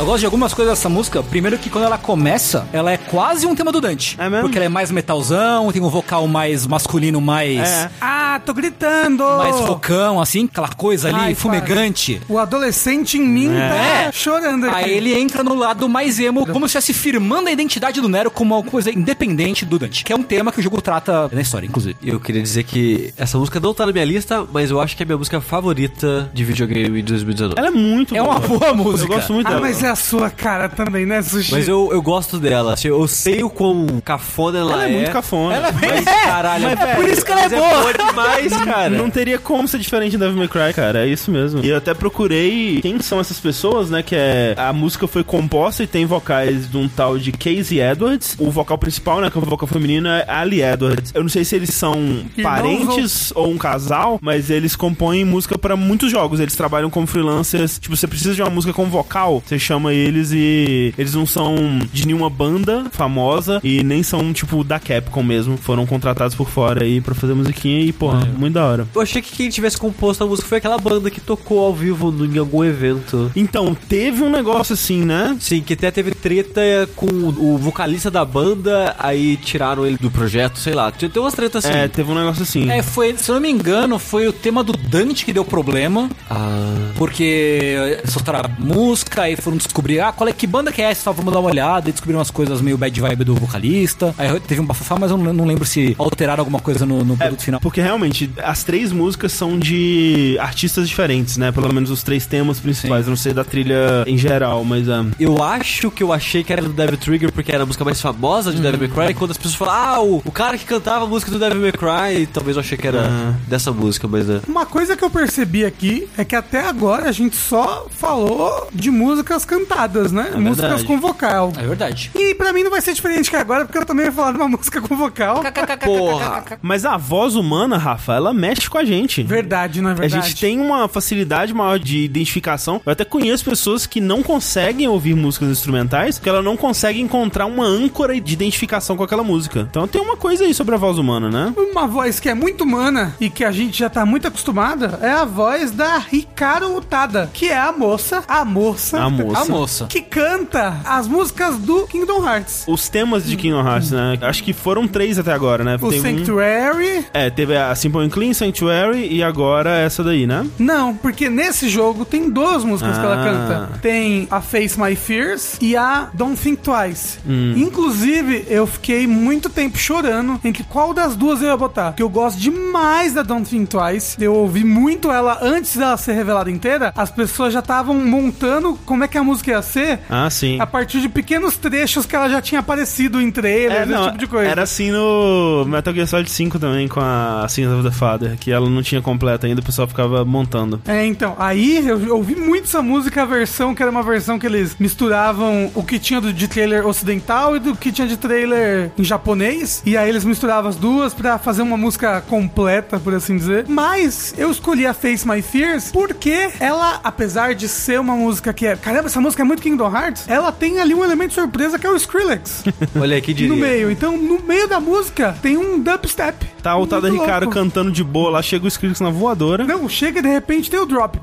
[0.09, 1.21] gosto de algumas coisas dessa música.
[1.21, 4.15] Primeiro que quando ela começa, ela é quase um tema do Dante.
[4.19, 4.41] É mesmo?
[4.45, 7.59] Porque ela é mais metalzão, tem um vocal mais masculino, mais...
[7.59, 7.91] É.
[8.01, 9.23] Ah, tô gritando!
[9.37, 12.21] Mais focão, assim, aquela coisa ali, Ai, fumegante.
[12.27, 14.05] O adolescente em mim É.
[14.05, 14.75] tá chorando aqui.
[14.75, 18.29] Aí ele entra no lado mais emo, como se estivesse firmando a identidade do Nero
[18.29, 20.03] como uma coisa independente do Dante.
[20.03, 21.95] Que é um tema que o jogo trata na história, inclusive.
[22.03, 25.03] Eu queria dizer que essa música não tá na minha lista, mas eu acho que
[25.03, 27.55] é a minha música favorita de videogame de 2019.
[27.57, 29.11] Ela é muito É uma boa música.
[29.11, 29.61] Eu gosto muito Ah, dela.
[29.61, 31.51] mas é a sua cara também, né, Sushi?
[31.51, 32.73] Mas eu, eu gosto dela.
[32.73, 35.55] assim, Eu sei o quão cafona ela, Ela é muito cafona.
[35.55, 37.83] Ela é bem- Mas, É, caralho, mas, é por isso que ela é mas boa.
[38.23, 38.89] Demais, cara.
[38.89, 41.05] Não teria como ser diferente da Devil May Cry, cara.
[41.05, 41.63] É isso mesmo.
[41.63, 44.03] E eu até procurei quem são essas pessoas, né?
[44.03, 44.55] Que é.
[44.58, 48.36] A música foi composta e tem vocais de um tal de Casey Edwards.
[48.39, 49.29] O vocal principal, né?
[49.29, 51.12] Que é o vocal feminino é Ali Edwards.
[51.13, 53.49] Eu não sei se eles são parentes ou...
[53.49, 56.39] um casal, mas eles compõem música pra muitos jogos.
[56.39, 57.79] Eles trabalham como freelancers.
[57.79, 61.55] Tipo, você precisa de uma música com vocal, você chama eles e eles não são
[61.91, 65.58] de nenhuma banda famosa e nem são, tipo, da Capcom mesmo.
[65.58, 68.87] Foram contratados por fora aí pra fazer musiquinha e, porra, muito da hora.
[68.93, 72.11] Eu achei que quem tivesse composto a música foi aquela banda que tocou ao vivo
[72.11, 73.31] no- em algum evento.
[73.35, 75.35] Então, teve um negócio assim, né?
[75.39, 76.61] Sim, que até teve treta
[76.95, 80.91] com o vocalista da banda, aí tiraram ele do projeto, sei lá.
[80.91, 81.77] Tem umas tretas assim.
[81.77, 82.69] É, teve um negócio assim.
[82.69, 86.09] É, foi, se eu não me engano, foi o tema do Dante que deu problema.
[86.29, 90.85] Ah, Porque soltaram a música e foram descobrir, ah, qual é que banda que é
[90.91, 91.11] essa?
[91.11, 94.13] Vamos dar uma olhada e descobriram umas coisas meio bad vibe do vocalista.
[94.17, 97.17] Aí teve um bafafá, mas eu não, não lembro se alteraram alguma coisa no, no
[97.17, 97.59] produto final.
[97.59, 97.98] Porque realmente,
[98.43, 101.51] as três músicas são de artistas diferentes, né?
[101.51, 103.05] Pelo menos os três temas principais.
[103.05, 104.88] Eu não sei da trilha em geral, mas.
[104.89, 107.83] ah, eu acho que eu achei que era do Devil Trigger porque era a música
[107.85, 109.12] mais famosa de Devil May Cry.
[109.12, 111.62] E quando as pessoas falam, ah, o, o cara que cantava a música do Devil
[111.62, 113.33] May Cry, talvez eu achei que era Ah.
[113.47, 114.41] dessa música, mas é.
[114.47, 118.91] Uma coisa que eu percebi aqui é que até agora a gente só falou de
[118.91, 120.31] músicas cantadas, né?
[120.35, 120.83] músicas verdade.
[120.85, 121.53] com vocal.
[121.57, 122.12] É verdade.
[122.15, 124.38] E pra mim não vai ser diferente que agora, porque eu também ia falar de
[124.38, 125.41] uma música com vocal.
[125.85, 126.43] Porra!
[126.62, 129.23] Mas a voz humana, Rafa, ela mexe com a gente.
[129.23, 130.28] Verdade, não é A verdade?
[130.28, 132.82] gente tem uma facilidade maior de identificação.
[132.86, 137.45] Eu até conheço pessoas que não conseguem ouvir músicas instrumentais porque ela não consegue encontrar
[137.47, 139.67] uma âncora de identificação com aquela música.
[139.69, 141.54] Então tem uma coisa aí sobre a voz humana, né?
[141.58, 145.10] Uma voz que é muito humana e que a gente já tá muito acostumada é
[145.12, 149.42] a voz da Hikaru Utada, que é a moça, a moça, A moça.
[149.42, 149.85] A moça.
[149.87, 152.65] que canta as músicas do Kingdom Hearts.
[152.67, 154.17] Os temas de Kingdom Hearts, né?
[154.21, 155.77] Acho que foram três até agora, né?
[155.81, 157.06] O Tem um- Sanctuary.
[157.13, 160.46] É, teve a Simple Clean, Sanctuary e agora essa daí, né?
[160.60, 163.23] Não, porque nesse jogo tem duas músicas que ela Ah.
[163.23, 163.80] canta.
[163.80, 167.19] Tem a Face My Fears e a Don't Think Twice.
[167.27, 167.54] Hum.
[167.58, 171.88] Inclusive, eu fiquei muito tempo chorando entre qual das duas eu ia botar.
[171.92, 174.17] Porque eu gosto demais da Don't Think Twice.
[174.21, 176.92] Eu ouvi muito ela antes dela ser revelada inteira.
[176.96, 180.00] As pessoas já estavam montando como é que a música ia ser.
[180.10, 180.60] Ah, sim.
[180.60, 184.06] A partir de pequenos trechos que ela já tinha aparecido em trailers, É, esse não,
[184.08, 184.50] tipo de coisa.
[184.50, 188.51] Era assim no Metal Gear Solid 5 também, com a Sins of the Father, que
[188.51, 190.81] ela não tinha completa ainda, o pessoal ficava montando.
[190.87, 194.45] É, então, aí eu ouvi muito essa música, a versão que era uma versão que
[194.45, 198.91] eles misturavam o que tinha do, de trailer ocidental e do que tinha de trailer
[198.97, 199.81] em japonês.
[199.85, 203.65] E aí eles misturavam as duas pra fazer uma música completa, por assim dizer.
[203.67, 208.65] Mas eu escolhi a Face My Fears porque ela, apesar de ser uma música que
[208.65, 208.75] é.
[208.75, 211.89] Caramba, essa música é muito Kingdom Hearts, ela tem ali um elemento surpresa que é
[211.89, 212.63] o Skrillex
[212.99, 213.53] Olha aí, que diria.
[213.53, 213.91] no meio.
[213.91, 216.45] Então, no meio da música tem um dubstep.
[216.61, 217.49] Tá o Tada Ricardo.
[217.60, 219.65] Cantando de boa lá, chega o Skrillex na voadora.
[219.65, 221.19] Não, chega e de repente tem o drop.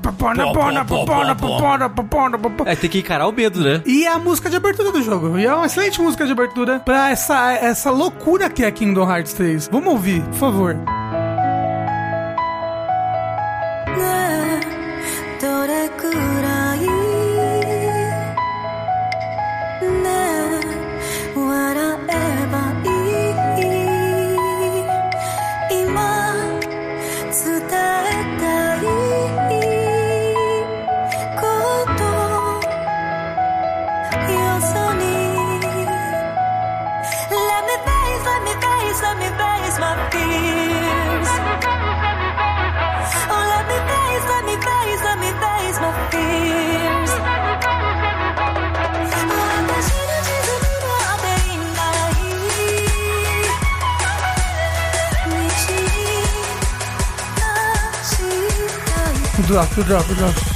[2.65, 3.81] É, tem que encarar o medo, né?
[3.85, 5.37] E é a música de abertura do jogo.
[5.39, 9.33] E é uma excelente música de abertura pra essa, essa loucura que é Kingdom Hearts
[9.33, 9.69] 3.
[9.71, 10.77] Vamos ouvir, por favor.
[59.46, 60.55] したい O drop, o drop,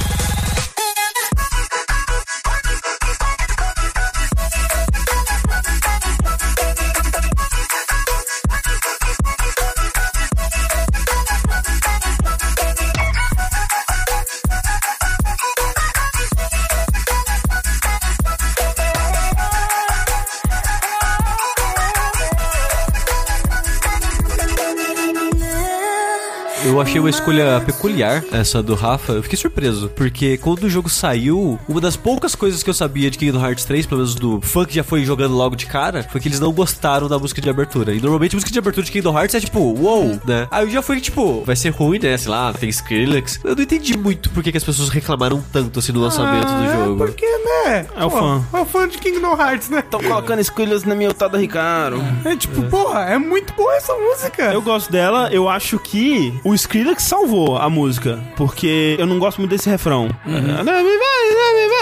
[26.92, 29.12] achei uma escolha peculiar, essa do Rafa.
[29.14, 33.10] Eu fiquei surpreso, porque quando o jogo saiu, uma das poucas coisas que eu sabia
[33.10, 36.02] de Kingdom Hearts 3, pelo menos do fã que já foi jogando logo de cara,
[36.12, 37.94] foi que eles não gostaram da música de abertura.
[37.94, 40.46] E normalmente a música de abertura de Kingdom Hearts é tipo, wow, né?
[40.50, 42.14] Aí eu já fui tipo, vai ser ruim, né?
[42.18, 43.40] Sei lá, tem Skrillex.
[43.42, 46.84] Eu não entendi muito por que, as pessoas reclamaram tanto assim no lançamento do Ah,
[46.84, 46.96] jogo.
[46.98, 47.86] Porque, né?
[47.96, 48.44] É o fã.
[48.52, 49.78] É o fã de Kingdom Hearts, né?
[49.78, 52.02] Estão colocando escolhas na minha otada, Ricardo.
[52.22, 54.52] É tipo, porra, é muito boa essa música.
[54.52, 59.38] Eu gosto dela, eu acho que o Skrillex salvou a música, porque eu não gosto
[59.38, 60.08] muito desse refrão.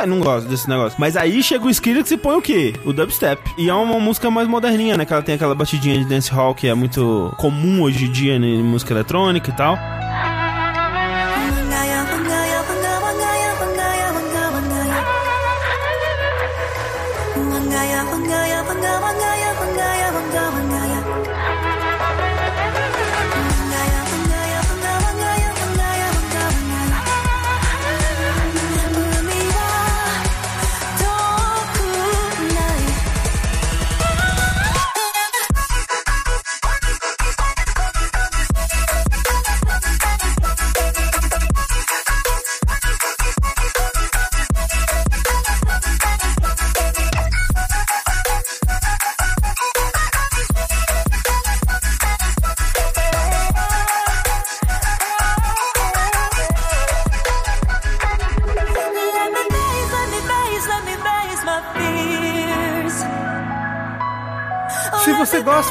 [0.03, 0.97] É, Não gosto desse negócio.
[0.99, 2.75] Mas aí chega o Skrillex e põe o quê?
[2.85, 3.41] O dubstep.
[3.59, 5.05] E é uma música mais moderninha, né?
[5.05, 8.63] Que ela tem aquela batidinha de dancehall que é muito comum hoje em dia em
[8.63, 9.77] música eletrônica e tal.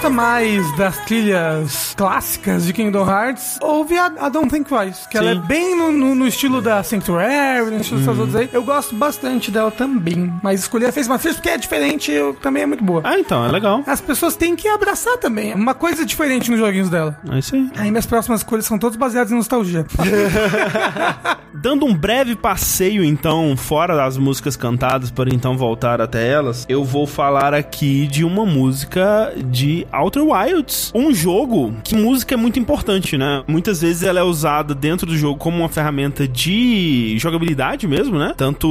[0.10, 5.18] Gosta mais das trilhas clássicas de Kingdom Hearts, ouve a, a Don't Think Twice, que
[5.18, 5.41] ela é Sim.
[5.41, 8.22] bem no, no- no estilo da Sanctuary, no estilo dessas Uhum.
[8.24, 8.49] outras aí.
[8.51, 12.64] Eu gosto bastante dela também, mas escolhi a Face Fears porque é diferente e também
[12.64, 13.01] é muito boa.
[13.03, 13.84] Ah, então, é legal.
[13.86, 15.51] As pessoas têm que abraçar também.
[15.51, 17.18] É uma coisa diferente nos joguinhos dela.
[17.32, 17.70] É isso aí.
[17.78, 19.86] Aí minhas próximas escolhas são todas baseadas em nostalgia.
[21.53, 26.84] Dando um breve passeio, então, fora das músicas cantadas, para então voltar até elas, eu
[26.86, 30.91] vou falar aqui de uma música de Outer Wilds.
[30.95, 33.43] Um jogo que música é muito importante, né?
[33.47, 38.34] Muitas vezes ela é usada dentro do jogo como uma ferramenta de jogabilidade mesmo, né?
[38.36, 38.68] Tanto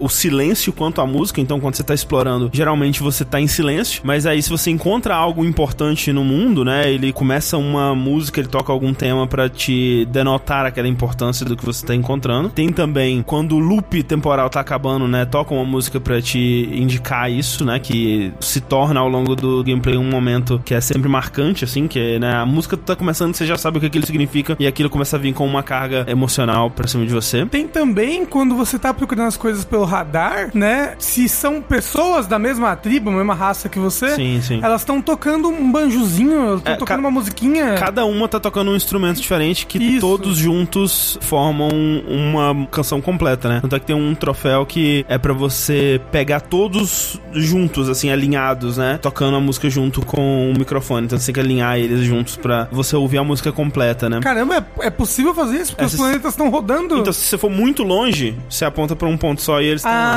[0.00, 1.40] o silêncio quanto a música.
[1.40, 4.02] Então, quando você tá explorando, geralmente você tá em silêncio.
[4.04, 6.92] Mas aí, se você encontra algo importante no mundo, né?
[6.92, 11.64] Ele começa uma música, ele toca algum tema pra te denotar aquela importância do que
[11.64, 12.50] você tá encontrando.
[12.50, 15.24] Tem também, quando o loop temporal tá acabando, né?
[15.24, 17.80] Toca uma música pra te indicar isso, né?
[17.80, 22.18] Que se torna ao longo do gameplay um momento que é sempre marcante, assim, que
[22.18, 25.16] né, a música tá começando, você já sabe o que aquilo significa e aquilo começa
[25.16, 27.46] a vir com uma carga emocional pra cima de você.
[27.46, 30.94] Tem também, quando você tá procurando as coisas pelo radar, né?
[30.98, 34.60] Se são pessoas da mesma tribo, mesma raça que você, Sim, sim.
[34.62, 37.74] elas estão tocando um banjozinho, estão É, tocando ca- uma musiquinha.
[37.74, 40.00] Cada uma tá tocando um instrumento diferente que Isso.
[40.00, 41.68] todos juntos formam
[42.08, 43.58] uma canção completa, né?
[43.60, 48.76] Tanto é que tem um troféu que é pra você pegar todos juntos, assim, alinhados,
[48.76, 48.98] né?
[49.00, 51.06] Tocando a música junto com o microfone.
[51.06, 54.20] Então você tem que alinhar eles juntos pra você ouvir a música completa, né?
[54.20, 55.72] Caramba, é, é possível fazer isso?
[55.72, 56.98] Porque É, os planetas estão rodando.
[56.98, 59.92] Então, se você for muito longe, você aponta pra um ponto só e eles estão
[59.92, 60.12] lá.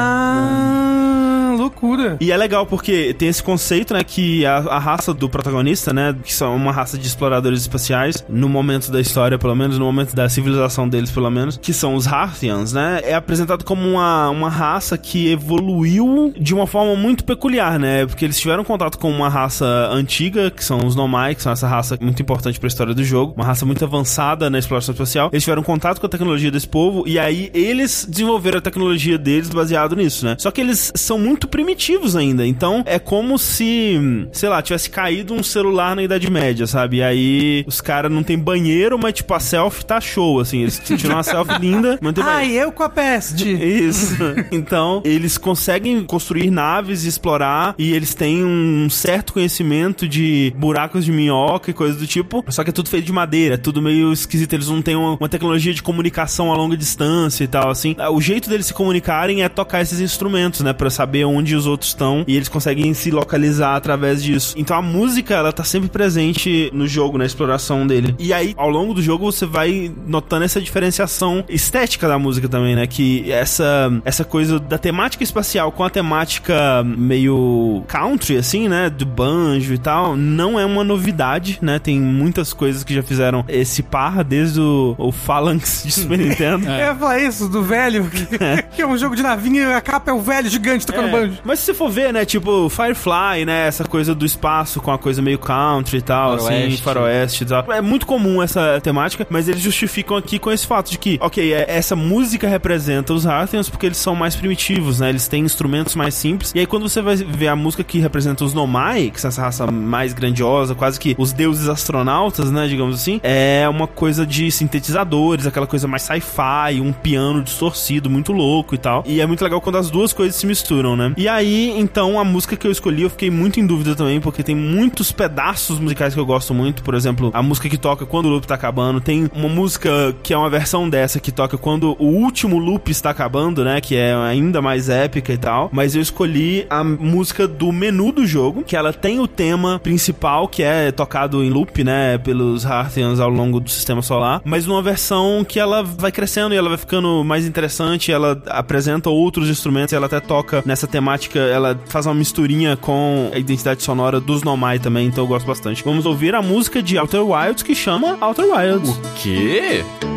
[1.51, 2.17] ah, loucura.
[2.19, 6.15] E é legal porque tem esse conceito, né, que a, a raça do protagonista, né,
[6.23, 10.13] que são uma raça de exploradores espaciais, no momento da história, pelo menos, no momento
[10.15, 14.49] da civilização deles, pelo menos, que são os Harthians, né, é apresentado como uma, uma
[14.49, 19.29] raça que evoluiu de uma forma muito peculiar, né, porque eles tiveram contato com uma
[19.29, 19.65] raça
[20.05, 23.33] antiga, que são os Nomai, que são essa raça muito importante pra história do jogo,
[23.35, 25.29] uma raça muito avançada na exploração espacial.
[25.33, 29.49] Eles tiveram contato com a tecnologia desse povo e aí eles desenvolveram a tecnologia deles
[29.49, 30.35] baseado nisso, né?
[30.39, 35.33] Só que eles são muito primitivos ainda, então é como se, sei lá, tivesse caído
[35.33, 36.97] um celular na Idade Média, sabe?
[36.97, 40.79] E aí os caras não tem banheiro, mas tipo a selfie tá show, assim, eles
[40.85, 42.15] tiram uma selfie linda, mas.
[42.19, 43.49] Ai, eu com a peste.
[43.51, 44.15] Isso.
[44.51, 51.05] Então, eles conseguem construir naves e explorar, e eles têm um certo conhecimento de buracos
[51.05, 52.43] de minhoca e coisas do tipo.
[52.49, 54.53] Só que é tudo feito de madeira, tudo meio esquisito.
[54.53, 57.95] Eles não têm uma, uma tecnologia de comunicação a longa distância e tal, assim.
[58.11, 60.73] O jeito deles se comunicarem é tocar esses instrumentos, né?
[60.73, 64.55] Pra saber onde os outros estão, e eles conseguem se localizar através disso.
[64.57, 68.15] Então a música, ela tá sempre presente no jogo, na exploração dele.
[68.19, 72.75] E aí, ao longo do jogo, você vai notando essa diferenciação estética da música também,
[72.75, 72.87] né?
[72.87, 78.89] Que essa, essa coisa da temática espacial com a temática meio country, assim, né?
[78.89, 81.77] Do banjo e tal, não é uma novidade, né?
[81.77, 86.65] Tem muitas coisas que já fizeram esse par, desde o, o Phalanx de Super Nintendo.
[86.67, 88.25] Eu ia falar isso, do velho, que,
[88.75, 91.37] que é um jogo de navinha e a capa é o velho gigante tocando banjo.
[91.43, 94.97] Mas se você for ver, né, tipo, Firefly, né, essa coisa do espaço com a
[94.97, 97.43] coisa meio country e tal, assim, Faroeste.
[97.43, 97.71] e tal.
[97.71, 101.53] É muito comum essa temática, mas eles justificam aqui com esse fato de que, ok,
[101.53, 105.93] é- essa música representa os Harthians porque eles são mais primitivos, né, eles têm instrumentos
[105.95, 106.51] mais simples.
[106.55, 109.41] E aí quando você vai ver a música que representa os Nomai, que são essa
[109.43, 114.51] raça mais grandiosa, quase que os deuses astronautas, né, digamos assim, é uma coisa de
[114.51, 119.03] sintetizadores, aquela coisa mais sci-fi, um piano distorcido muito louco e tal.
[119.05, 121.13] E é muito legal quando as duas coisas se misturam, né?
[121.17, 124.43] E aí, então, a música que eu escolhi, eu fiquei muito em dúvida também, porque
[124.43, 126.83] tem muitos pedaços musicais que eu gosto muito.
[126.83, 129.01] Por exemplo, a música que toca quando o loop tá acabando.
[129.01, 133.09] Tem uma música que é uma versão dessa que toca quando o último loop está
[133.09, 133.81] acabando, né?
[133.81, 135.69] Que é ainda mais épica e tal.
[135.71, 140.47] Mas eu escolhi a música do menu do jogo, que ela tem o tema principal,
[140.47, 142.17] que é tocado em loop, né?
[142.17, 144.41] Pelos Harthians ao longo do sistema solar.
[144.45, 148.11] Mas numa versão que ela vai crescendo e ela vai ficando mais interessante.
[148.11, 151.39] Ela apresenta outros instrumentos ela até toca nessa temática.
[151.39, 155.83] Ela faz uma misturinha com a identidade sonora dos Nomai também, então eu gosto bastante.
[155.83, 158.99] Vamos ouvir a música de Outer Wilds que chama Outer Wilds.
[159.15, 160.14] Que?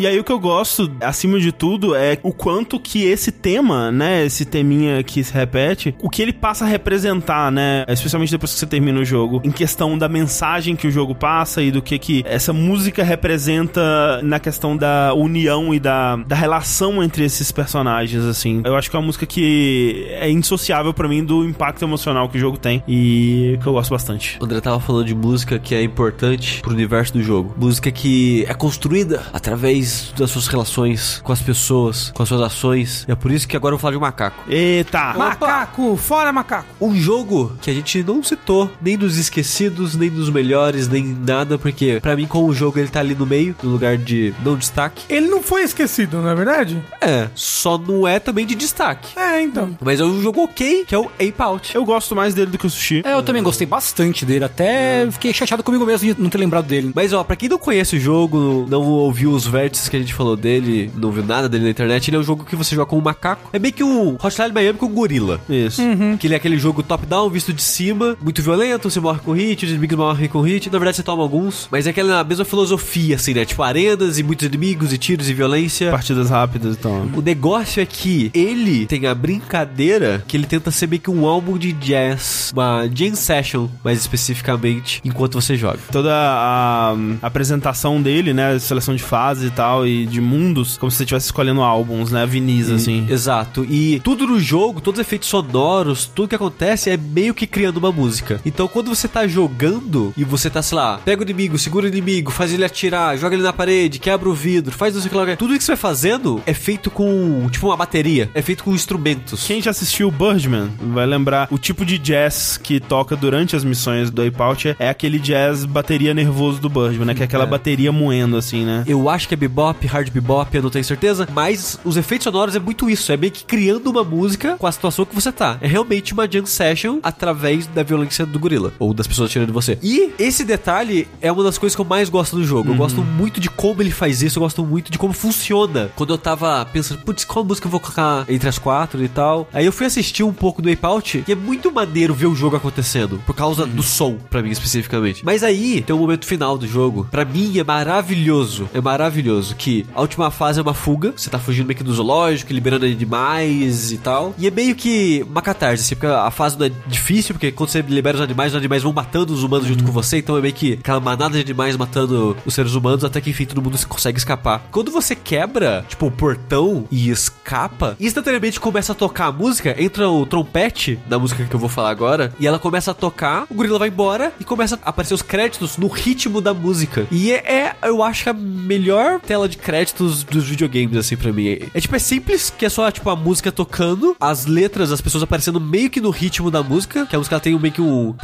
[0.00, 3.92] E aí o que eu gosto, acima de tudo, é o quanto que esse tema,
[3.92, 8.50] né, esse teminha que se repete, o que ele passa a representar, né, especialmente depois
[8.54, 11.82] que você termina o jogo, em questão da mensagem que o jogo passa e do
[11.82, 17.52] que que essa música representa na questão da união e da, da relação entre esses
[17.52, 18.62] personagens, assim.
[18.64, 22.38] Eu acho que é uma música que é indissociável pra mim do impacto emocional que
[22.38, 24.38] o jogo tem e que eu gosto bastante.
[24.40, 27.54] O André tava falando de música que é importante pro universo do jogo.
[27.58, 33.04] Música que é construída através das suas relações com as pessoas, com as suas ações.
[33.08, 34.42] E é por isso que agora eu vou falar de macaco.
[34.48, 35.14] Eita!
[35.14, 36.68] Macaco, fora macaco.
[36.80, 41.58] Um jogo que a gente não citou, nem dos esquecidos, nem dos melhores, nem nada,
[41.58, 44.56] porque pra mim, com o jogo, ele tá ali no meio, no lugar de não
[44.56, 45.04] destaque.
[45.08, 46.82] Ele não foi esquecido, não é verdade?
[47.00, 49.18] É, só não é também de destaque.
[49.18, 49.76] É, então.
[49.80, 51.74] Mas é um jogo ok, que é o Ape Out.
[51.74, 53.02] Eu gosto mais dele do que o Sushi.
[53.04, 56.66] É, eu também gostei bastante dele, até fiquei chateado comigo mesmo de não ter lembrado
[56.66, 56.92] dele.
[56.94, 60.14] Mas ó, pra quem não conhece o jogo, não ouviu os vértices que a gente
[60.14, 62.90] falou dele, não viu nada dele na internet, ele é um jogo que você joga
[62.90, 63.50] com um macaco.
[63.52, 65.40] É meio que um Hotline Miami com um gorila.
[65.48, 65.82] Isso.
[66.18, 69.64] Que ele é aquele jogo top-down, visto de cima, muito violento, você morre com hit,
[69.64, 70.70] os inimigos morrem com hit.
[70.70, 73.44] Na verdade, você toma alguns, mas é aquela mesma filosofia, assim, né?
[73.44, 75.90] Tipo, arenas e muitos inimigos e tiros e violência.
[75.90, 77.10] Partidas rápidas, então.
[77.14, 81.26] O negócio é que ele tem a brincadeira que ele tenta ser meio que um
[81.26, 85.78] álbum de jazz, uma jam session, mais especificamente, enquanto você joga.
[85.90, 88.58] Toda a, a apresentação dele, né?
[88.58, 89.69] Seleção de fases e tal.
[89.70, 92.26] Tal, e de mundos, como se você estivesse escolhendo álbuns, né?
[92.26, 93.06] Vinis, assim.
[93.08, 93.64] Exato.
[93.68, 97.76] E tudo no jogo, todos os efeitos sonoros, tudo que acontece é meio que criando
[97.78, 98.40] uma música.
[98.44, 101.88] Então quando você tá jogando e você tá, sei lá, pega o inimigo, segura o
[101.88, 105.10] inimigo, faz ele atirar, joga ele na parede, quebra o vidro, faz não sei o
[105.10, 105.36] que lá.
[105.36, 108.30] Tudo que você vai fazendo é feito com, tipo, uma bateria.
[108.34, 109.46] É feito com instrumentos.
[109.46, 114.10] Quem já assistiu Birdman vai lembrar o tipo de jazz que toca durante as missões
[114.10, 117.14] do Ape Out é- é aquele jazz bateria nervoso do Birdman, né?
[117.14, 117.46] Que é aquela É.
[117.46, 118.84] bateria moendo, assim, né?
[118.86, 122.56] Eu acho que é bebop, hard bebop, eu não tenho certeza, mas os efeitos sonoros
[122.56, 125.58] é muito isso, é meio que criando uma música com a situação que você tá.
[125.60, 129.52] É realmente uma jam session através da violência do gorila, ou das pessoas atirando em
[129.52, 129.78] você.
[129.82, 132.70] E esse detalhe é uma das coisas que eu mais gosto do jogo.
[132.70, 135.90] Eu gosto muito de como ele faz isso, eu gosto muito de como funciona.
[135.96, 139.48] Quando eu tava pensando, putz, qual música eu vou colocar entre as quatro e tal,
[139.52, 142.34] aí eu fui assistir um pouco do Ape Out, e é muito maneiro ver o
[142.34, 145.24] jogo acontecendo, por causa do som, pra mim especificamente.
[145.24, 149.86] Mas aí tem um momento final do jogo, pra mim é maravilhoso, é maravilhoso, que
[149.94, 153.92] a última fase é uma fuga, você tá fugindo meio que do zoológico, liberando animais
[153.92, 157.34] e tal, e é meio que uma catarse, assim, porque a fase não é difícil,
[157.34, 160.18] porque quando você libera os animais, os animais vão matando os humanos junto com você,
[160.18, 163.44] então é meio que aquela manada de animais matando os seres humanos, até que enfim
[163.44, 164.66] todo mundo consegue escapar.
[164.70, 170.08] Quando você quebra, tipo, o portão e escapa, instantaneamente começa a tocar a música, entra
[170.08, 173.54] o trompete da música que eu vou falar agora, e ela começa a tocar, o
[173.54, 177.06] gorila vai embora e começa a aparecer os créditos no ritmo da música.
[177.10, 181.32] E é, é, eu acho que a melhor tela de créditos dos videogames, assim, pra
[181.32, 181.48] mim.
[181.48, 185.00] É, é, tipo, é simples, que é só, tipo, a música tocando, as letras, as
[185.00, 187.80] pessoas aparecendo meio que no ritmo da música, que a música tem um meio que
[187.82, 188.14] um...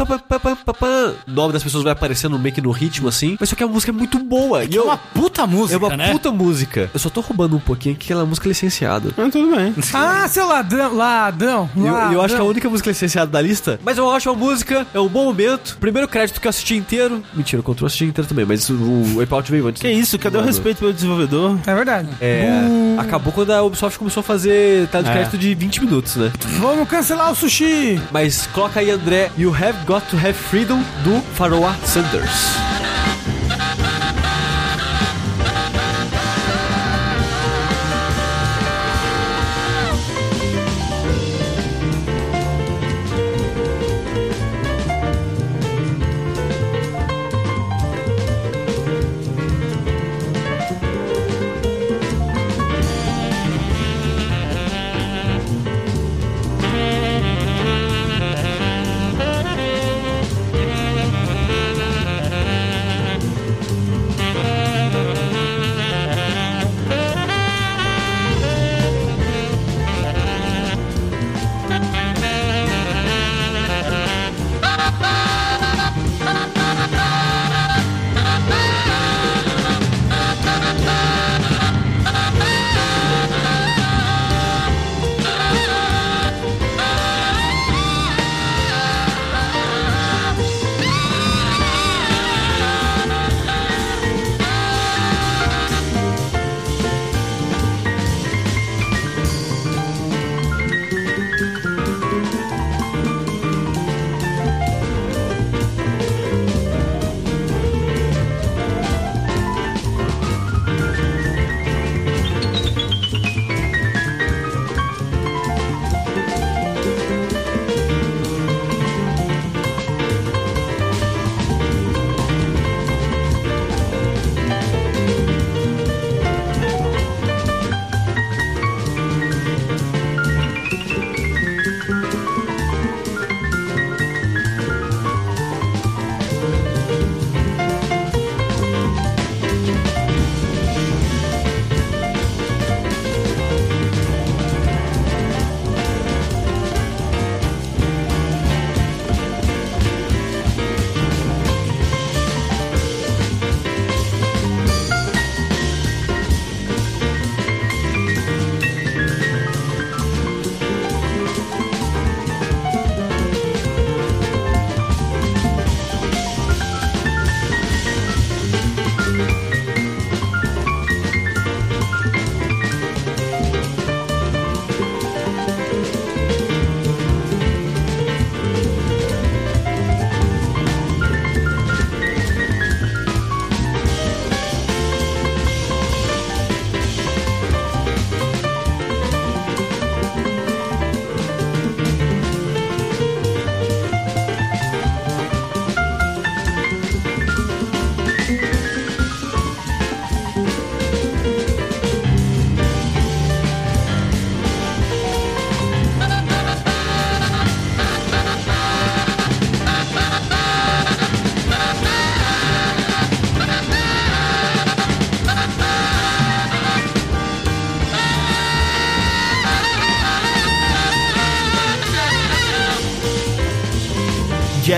[1.26, 3.66] O nome das pessoas vai aparecendo meio que no ritmo, assim, mas só que a
[3.68, 4.64] música é muito boa.
[4.64, 4.84] e É eu...
[4.84, 6.12] uma puta música, É uma né?
[6.12, 6.90] puta música.
[6.92, 9.10] Eu só tô roubando um pouquinho aqui, aquela música licenciada.
[9.16, 9.74] Mas tudo bem.
[9.98, 11.70] Ah, seu ladrão, ladrão.
[11.74, 12.12] E eu, ladrão.
[12.12, 13.80] eu acho que é a única música licenciada da lista.
[13.82, 15.76] Mas eu acho uma música, é um bom momento.
[15.80, 17.22] Primeiro crédito que eu assisti inteiro.
[17.34, 18.74] Mentira, eu assisti inteiro também, mas o,
[19.16, 19.80] o Ape Out veio antes.
[19.80, 20.18] Que isso?
[20.18, 21.58] Cadê o respeito pelo desenvolvedor?
[21.66, 22.08] É verdade.
[22.20, 22.50] É,
[22.98, 25.12] acabou quando a Ubisoft começou a fazer tela de É.
[25.12, 26.32] crédito de 20 minutos, né?
[26.58, 28.00] Vamos cancelar o sushi.
[28.10, 32.56] Mas coloca aí, André, You Have Got to Have Freedom do Faroa Sanders.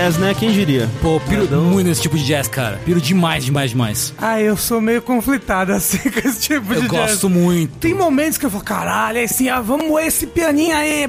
[0.09, 0.33] Jazz, né?
[0.33, 0.89] Quem diria?
[1.01, 2.79] Pô, piro muito nesse tipo de jazz, cara.
[2.85, 4.13] Piro demais, demais, demais.
[4.17, 7.11] Ah, eu sou meio conflitado assim com esse tipo Eu de jazz.
[7.11, 7.77] gosto muito.
[7.77, 11.07] Tem momentos que eu falo, caralho, é assim, ah, vamos esse pianinho aí.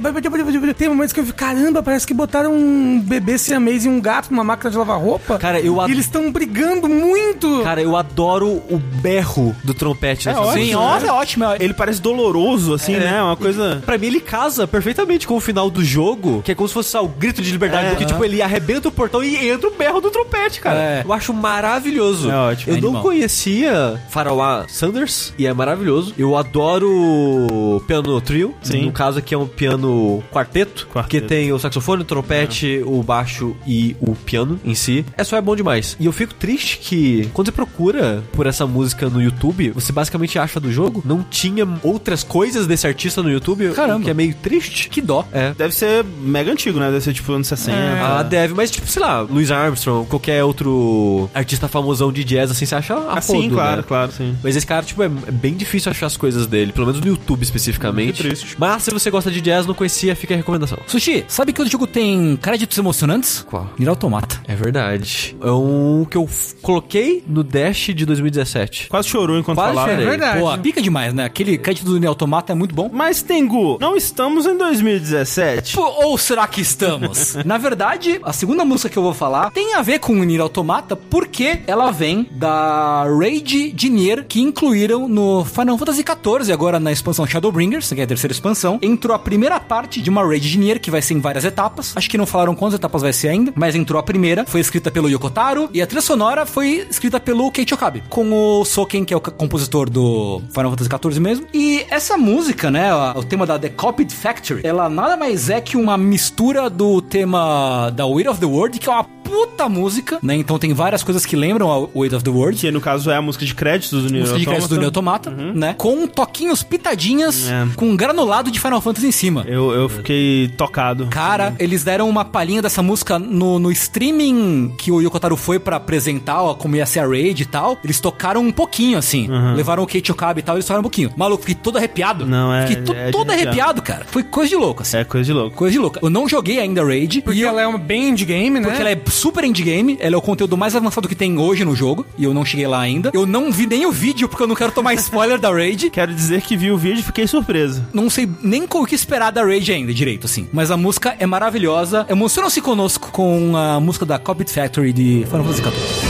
[0.76, 4.30] Tem momentos que eu fico, caramba, parece que botaram um bebê siamês e um gato
[4.30, 5.38] numa máquina de lavar roupa.
[5.38, 5.92] Cara, eu E adoro.
[5.92, 7.60] eles estão brigando muito.
[7.62, 10.78] Cara, eu adoro o berro do trompete nessa ótimo, música.
[10.78, 11.08] Sim, né?
[11.08, 11.44] é ótimo.
[11.44, 13.22] é- Ele parece doloroso, assim, né?
[13.22, 13.82] Uma coisa.
[13.86, 16.90] Pra mim, ele casa perfeitamente com o final do jogo, que é como se fosse
[16.90, 19.74] sabe, o grito de liberdade, É, porque, tipo, ele arrebenta o portão e entra o
[19.74, 20.78] berro do trompete, cara.
[20.78, 21.02] É.
[21.04, 22.30] Eu acho maravilhoso.
[22.30, 22.72] É ótimo.
[22.72, 23.02] Eu É não animal.
[23.02, 26.14] conhecia Faroá Sanders, e é maravilhoso.
[26.18, 28.86] Eu adoro piano trio, Sim.
[28.86, 31.08] no caso aqui é um piano quarteto, Quarteto.
[31.08, 35.04] que tem o saxofone, o trompete, o baixo e o piano em si.
[35.16, 35.96] É só é bom demais.
[35.98, 40.38] E eu fico triste que, quando você procura por essa música no YouTube, você basicamente
[40.38, 44.04] acha do jogo, não tinha outras coisas desse artista no YouTube, Caramba.
[44.04, 44.88] que é meio triste.
[44.88, 45.24] Que dó.
[45.32, 45.52] É.
[45.56, 46.86] Deve ser mega antigo, né?
[46.90, 47.76] Deve ser tipo anos 60.
[48.02, 52.66] Ah, deve, mas tipo, sei lá, Louis Armstrong, qualquer outro artista famosão de jazz, assim,
[52.66, 53.84] você acha a Ah, sim, claro, né?
[53.86, 54.36] claro, sim.
[54.42, 57.06] Mas esse cara, tipo, é é bem difícil achar as coisas dele, pelo menos no
[57.08, 58.22] YouTube especificamente.
[58.22, 58.56] Que triste.
[58.58, 60.78] Mas se você gosta de jazz, não conhecia, fica a recomendação.
[60.86, 63.44] Sushi, sabe que o jogo tem créditos emocionantes?
[63.48, 63.68] Qual?
[63.78, 64.40] Nier Automata.
[64.46, 65.36] É verdade.
[65.42, 66.28] É um que eu
[66.62, 68.88] coloquei no Dash de 2017.
[68.88, 69.90] Quase chorou enquanto Quase falava.
[69.92, 70.06] chorei.
[70.06, 70.40] É verdade.
[70.40, 71.24] Pô, pica demais, né?
[71.24, 72.90] Aquele crédito do Nier Automata é muito bom.
[72.92, 75.74] Mas, Tengu, não estamos em 2017.
[75.74, 77.36] Pô, Ou será que estamos?
[77.44, 80.40] Na verdade, a segunda música que eu vou falar tem a ver com o Nier
[80.40, 86.80] Automata porque ela vem da Raid de Nier que incluíram no Final Fantasy XIV, agora
[86.80, 88.78] na expansão Shadowbringers, que é a terceira expansão.
[88.82, 91.92] Entrou a primeira parte de uma Raid de Nier que vai ser em várias etapas.
[91.96, 94.44] Acho que não falaram quantas etapas vai ser ainda, mas entrou a primeira.
[94.46, 98.64] Foi escrita pelo Yokotaro e a trilha sonora foi escrita pelo Keiichi Okabe, com o
[98.64, 101.46] Soken, que é o compositor do Final Fantasy XIV mesmo.
[101.52, 105.76] E essa música, né, o tema da The Copied Factory, ela nada mais é que
[105.76, 110.34] uma mistura do tema da Weight of the World, que é uma puta música, né?
[110.34, 112.58] Então tem várias coisas que lembram a Weight of the World.
[112.60, 114.86] Que no caso é a música de créditos do Nier Música de crédito do Nier
[114.86, 115.30] Automata.
[115.30, 115.74] Automata, né?
[115.78, 117.66] Com toquinhos pitadinhas, É.
[117.76, 119.44] com granulado de Final Fantasy em cima.
[119.46, 121.06] Eu, eu fiquei tocado.
[121.06, 125.76] Cara, eles deram uma palhinha dessa música no, no streaming que o Yokotaro foi pra
[125.76, 127.78] apresentar, ó, como ia ser a raid e tal.
[127.84, 129.28] Eles tocaram um pouquinho, assim.
[129.54, 131.12] Levaram o Kate Okabe e tal, eles tocaram um pouquinho.
[131.16, 132.26] Maluco, fiquei todo arrepiado.
[132.26, 134.04] Não, é- Fiquei to- é todo arrepiado, cara.
[134.06, 134.96] Foi coisa de louco, assim.
[134.96, 135.56] É coisa de louco.
[135.56, 135.98] Coisa de louco.
[136.02, 137.22] Eu não joguei ainda a raid.
[137.22, 138.66] Porque e eu- ela é uma bem indie game, né?
[138.66, 141.64] porque ela é super indie game, ela é o conteúdo mais avançado que tem hoje
[141.64, 143.10] no jogo, e eu não cheguei lá ainda.
[143.12, 145.90] Eu não vi nem o vídeo, porque eu não quero tomar spoiler da Raid.
[146.00, 147.84] Quero dizer que vi o vídeo e fiquei surpreso.
[147.92, 150.48] Não sei nem o que esperar da Raid ainda, direito, assim.
[150.52, 152.06] Mas a música é maravilhosa.
[152.08, 156.09] Emocionam-se conosco com a música da Copied Factory de Final Fantasy XIV.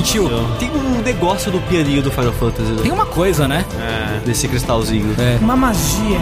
[0.00, 0.30] Sentiu?
[0.58, 2.74] Tem um negócio no pianinho do Final Fantasy?
[2.76, 3.66] Tem uma coisa, né?
[3.78, 4.20] É.
[4.24, 5.14] Desse cristalzinho.
[5.18, 5.36] É.
[5.42, 6.18] Uma magia.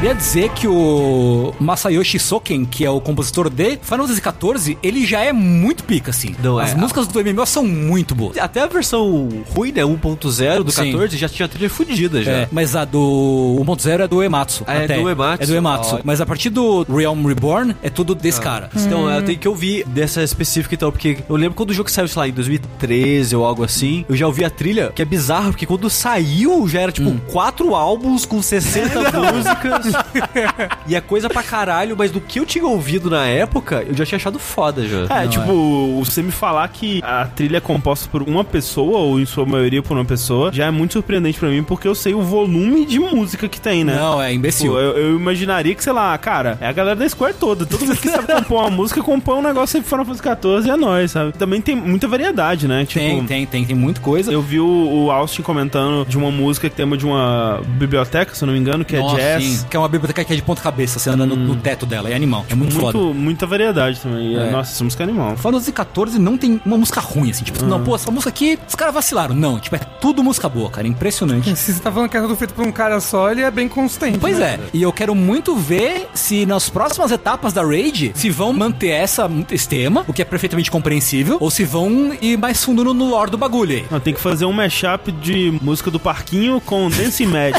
[0.00, 5.04] Queria dizer que o Masayoshi Soken, que é o compositor de Final Fantasy XIV, ele
[5.04, 6.34] já é muito pica, assim.
[6.42, 6.74] Não, As é.
[6.74, 8.38] músicas do MMO são muito boas.
[8.38, 9.82] Até a versão ruim, né?
[9.82, 10.92] 1.0 do Sim.
[10.92, 12.30] 14 já tinha trilha fodida já.
[12.30, 14.64] É, mas a do 1.0 é do Ematsu.
[14.66, 14.98] Ah, é até.
[14.98, 15.42] do Ematsu?
[15.42, 15.94] É do Ematsu.
[15.96, 16.02] Olha.
[16.02, 18.70] Mas a partir do Realm Reborn, é tudo desse cara.
[18.74, 22.08] Então, eu tenho que ouvir dessa específica então, porque eu lembro quando o jogo saiu,
[22.08, 25.50] sei lá, em 2013 ou algo assim, eu já ouvi a trilha, que é bizarro,
[25.50, 29.89] porque quando saiu já era tipo quatro álbuns com 60 músicas.
[30.86, 34.04] e é coisa pra caralho, mas do que eu tinha ouvido na época, eu já
[34.04, 35.06] tinha achado foda já.
[35.08, 39.26] É, tipo, você me falar que a trilha é composta por uma pessoa, ou em
[39.26, 42.22] sua maioria por uma pessoa, já é muito surpreendente pra mim, porque eu sei o
[42.22, 43.94] volume de música que tem, né?
[43.94, 44.72] Não, é imbecil.
[44.72, 47.66] Pô, eu, eu imaginaria que, sei lá, cara, é a galera da Square toda.
[47.66, 50.70] Todo mundo que sabe compor uma música, compõe um negócio aí Final Fantasy XIV e
[50.70, 51.32] é nóis, sabe?
[51.32, 52.84] Também tem muita variedade, né?
[52.84, 54.32] Tipo, Tem, tem, tem, tem muita coisa.
[54.32, 58.42] Eu vi o, o Austin comentando de uma música que tema de uma biblioteca, se
[58.42, 59.44] eu não me engano, que Nossa, é jazz.
[59.44, 61.86] sim, que é uma biblioteca que é de ponta cabeça, você anda no, no teto
[61.86, 62.44] dela, é animal.
[62.48, 62.98] É muito, foda.
[62.98, 64.36] Muito, muita variedade também.
[64.36, 64.50] É.
[64.50, 65.36] Nossa, essa música é animal.
[65.36, 67.44] Final Fantasy não tem uma música ruim, assim.
[67.44, 69.34] Tipo, não, pô, essa música aqui, os caras vacilaram.
[69.34, 70.86] Não, tipo, é tudo música boa, cara.
[70.86, 71.54] Impressionante.
[71.56, 73.68] Se você tá falando que é tudo feito por um cara só, ele é bem
[73.68, 74.18] consistente.
[74.18, 74.54] Pois né?
[74.54, 78.88] é, e eu quero muito ver se nas próximas etapas da Raid se vão manter
[78.88, 82.94] essa, esse tema, o que é perfeitamente compreensível, ou se vão ir mais fundo no,
[82.94, 83.84] no lore do bagulho aí.
[83.90, 87.54] Não, tem que fazer um mashup de música do parquinho com Mad.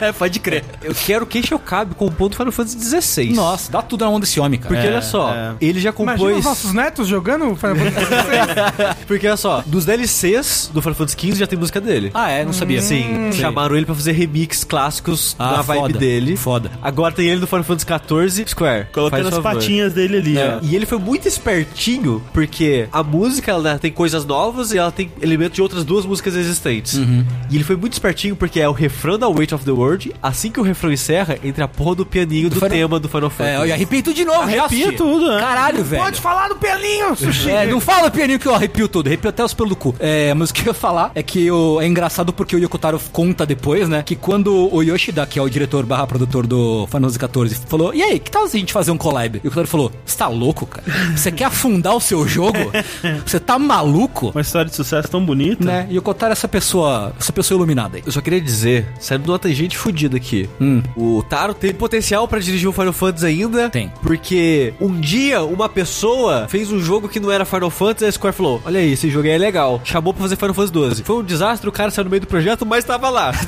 [0.00, 0.64] É, pode crer.
[0.82, 1.26] Eu quero
[1.58, 3.32] que Cabe com o ponto Final Fantasy XVI.
[3.34, 4.74] Nossa, dá tudo na mão desse homem, cara.
[4.74, 5.54] Porque É, olha só, é.
[5.60, 6.38] ele já Imagina compôs.
[6.38, 8.94] os nossos netos jogando Final Fantasy XVI.
[9.06, 12.10] Porque olha só, dos DLCs do Final Fantasy XV já tem música dele.
[12.14, 12.44] Ah, é?
[12.44, 12.80] Não sabia.
[12.80, 13.40] Sim, Sei.
[13.42, 16.36] chamaram ele pra fazer remix clássicos Ah, na vibe foda, dele.
[16.36, 16.70] foda.
[16.82, 17.86] Agora tem ele no Final Fantasy
[18.36, 18.86] XIV Square.
[18.92, 19.52] Colocando Faz as favor.
[19.60, 20.58] patinhas dele ali, É.
[20.62, 25.10] E ele foi muito espertinho, porque a música ela tem coisas novas e ela tem
[25.20, 26.94] elementos de outras duas músicas existentes.
[26.94, 27.24] Uhum.
[27.50, 30.12] E ele foi muito espertinho porque é o refrão da Weight of the World.
[30.22, 33.30] Assim que o refrão encerra, entra a porra do pianinho do, Final- tema do Final
[33.30, 33.56] Fantasy.
[33.62, 34.96] É, eu arrepio tudo de novo, já Arrepia assisti.
[34.96, 35.40] tudo, né?
[35.40, 36.02] Caralho, velho.
[36.02, 37.50] Pode falar do pelinho, Sushi.
[37.50, 39.94] É, não fala pianinho que eu arrepio tudo, arrepio até os pelos do cu.
[39.98, 43.00] É, mas o que eu ia falar é que o, é engraçado porque o Yokotaro
[43.12, 44.02] conta depois, né?
[44.02, 47.94] Que quando o Yoshida, que é o diretor barra produtor do Final Fantasy XIV, falou:
[47.94, 49.36] E aí, que tal a gente fazer um collab?
[49.36, 50.84] E o Yokotaro falou: Você tá louco, cara?
[51.16, 52.58] Você quer afundar o seu jogo?
[53.26, 54.30] Você tá maluco?
[54.30, 55.64] Uma história de sucesso tão bonita.
[55.64, 55.86] Né?
[55.90, 58.02] E o Yokotaro é essa pessoa, essa pessoa iluminada aí.
[58.06, 60.48] Eu só queria dizer, saindo de uma tangente fodida aqui.
[60.60, 60.82] Hum.
[60.96, 63.68] O Taro tem potencial pra dirigir o Final Fantasy ainda.
[63.70, 63.92] Tem.
[64.02, 68.12] Porque um dia uma pessoa fez um jogo que não era Final Fantasy e a
[68.12, 69.80] Square falou: Olha aí, esse jogo aí é legal.
[69.84, 71.02] Chamou pra fazer Final Fantasy 12.
[71.04, 73.32] Foi um desastre, o cara saiu no meio do projeto, mas tava lá.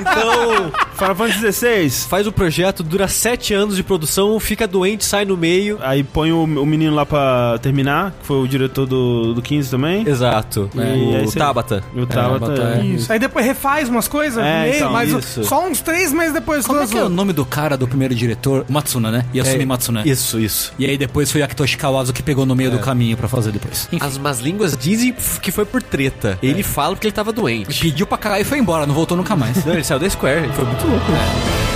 [0.00, 1.90] então, Final Fantasy XVI.
[2.08, 5.78] faz o projeto, dura sete anos de produção, fica doente, sai no meio.
[5.80, 9.70] Aí põe o, o menino lá pra terminar, que foi o diretor do, do 15
[9.70, 10.06] também.
[10.08, 10.70] Exato.
[10.74, 11.82] E aí o você- Tabata.
[11.94, 12.46] E o Tabata.
[12.54, 12.80] Tabata, é.
[12.80, 12.84] é.
[12.86, 13.12] Isso.
[13.12, 15.44] Aí depois refaz umas coisas, É, meio, então, mas o- isso.
[15.44, 18.14] só uns três meses depois Como é que é o nome do cara do primeiro
[18.14, 18.64] diretor?
[18.68, 19.24] Matsuna, né?
[19.34, 20.02] Yasumi É, Matsuna.
[20.06, 20.72] Isso, isso.
[20.78, 23.88] E aí depois foi Akitoshi Kawazu que pegou no meio do caminho pra fazer depois.
[23.92, 26.38] Enfim, As más línguas dizem que foi por treta.
[26.42, 27.80] Ele fala porque ele tava doente.
[27.80, 29.64] pediu pra cagar e foi embora, não voltou nunca mais.
[29.64, 31.12] Não, ele saiu da Square, ele foi muito louco.
[31.12, 31.73] né?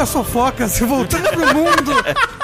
[0.00, 1.92] Saindo do mundo das fofocas e voltando pro mundo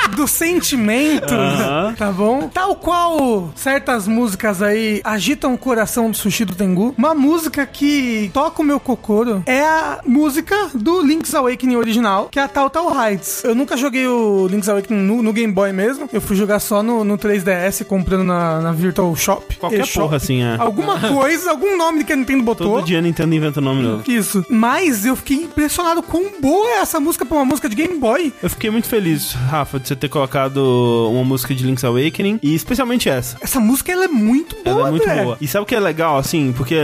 [0.09, 1.95] do sentimento, Aham.
[1.97, 2.49] tá bom?
[2.49, 8.31] Tal qual certas músicas aí agitam o coração do Sushi do Tengu, uma música que
[8.33, 12.71] toca o meu cocoro é a música do Link's Awakening original, que é a Tal
[12.71, 13.43] Tal Heights.
[13.45, 16.83] Eu nunca joguei o Link's Awakening no, no Game Boy mesmo, eu fui jogar só
[16.83, 19.57] no, no 3DS, comprando na, na Virtual Shop.
[19.57, 20.01] Qualquer E-Shop.
[20.07, 20.57] porra assim, é.
[20.59, 22.67] Alguma coisa, algum nome que a Nintendo botou.
[22.77, 24.11] Todo dia a Nintendo inventa nome novo.
[24.11, 24.45] Isso.
[24.49, 28.33] Mas eu fiquei impressionado com boa é essa música pra uma música de Game Boy.
[28.43, 32.55] Eu fiquei muito feliz, Rafa, de você ter colocado uma música de Link's Awakening, e
[32.55, 33.37] especialmente essa.
[33.41, 35.25] Essa música ela é muito boa, Ela é muito André.
[35.25, 35.37] boa.
[35.41, 36.53] E sabe o que é legal, assim?
[36.57, 36.77] Porque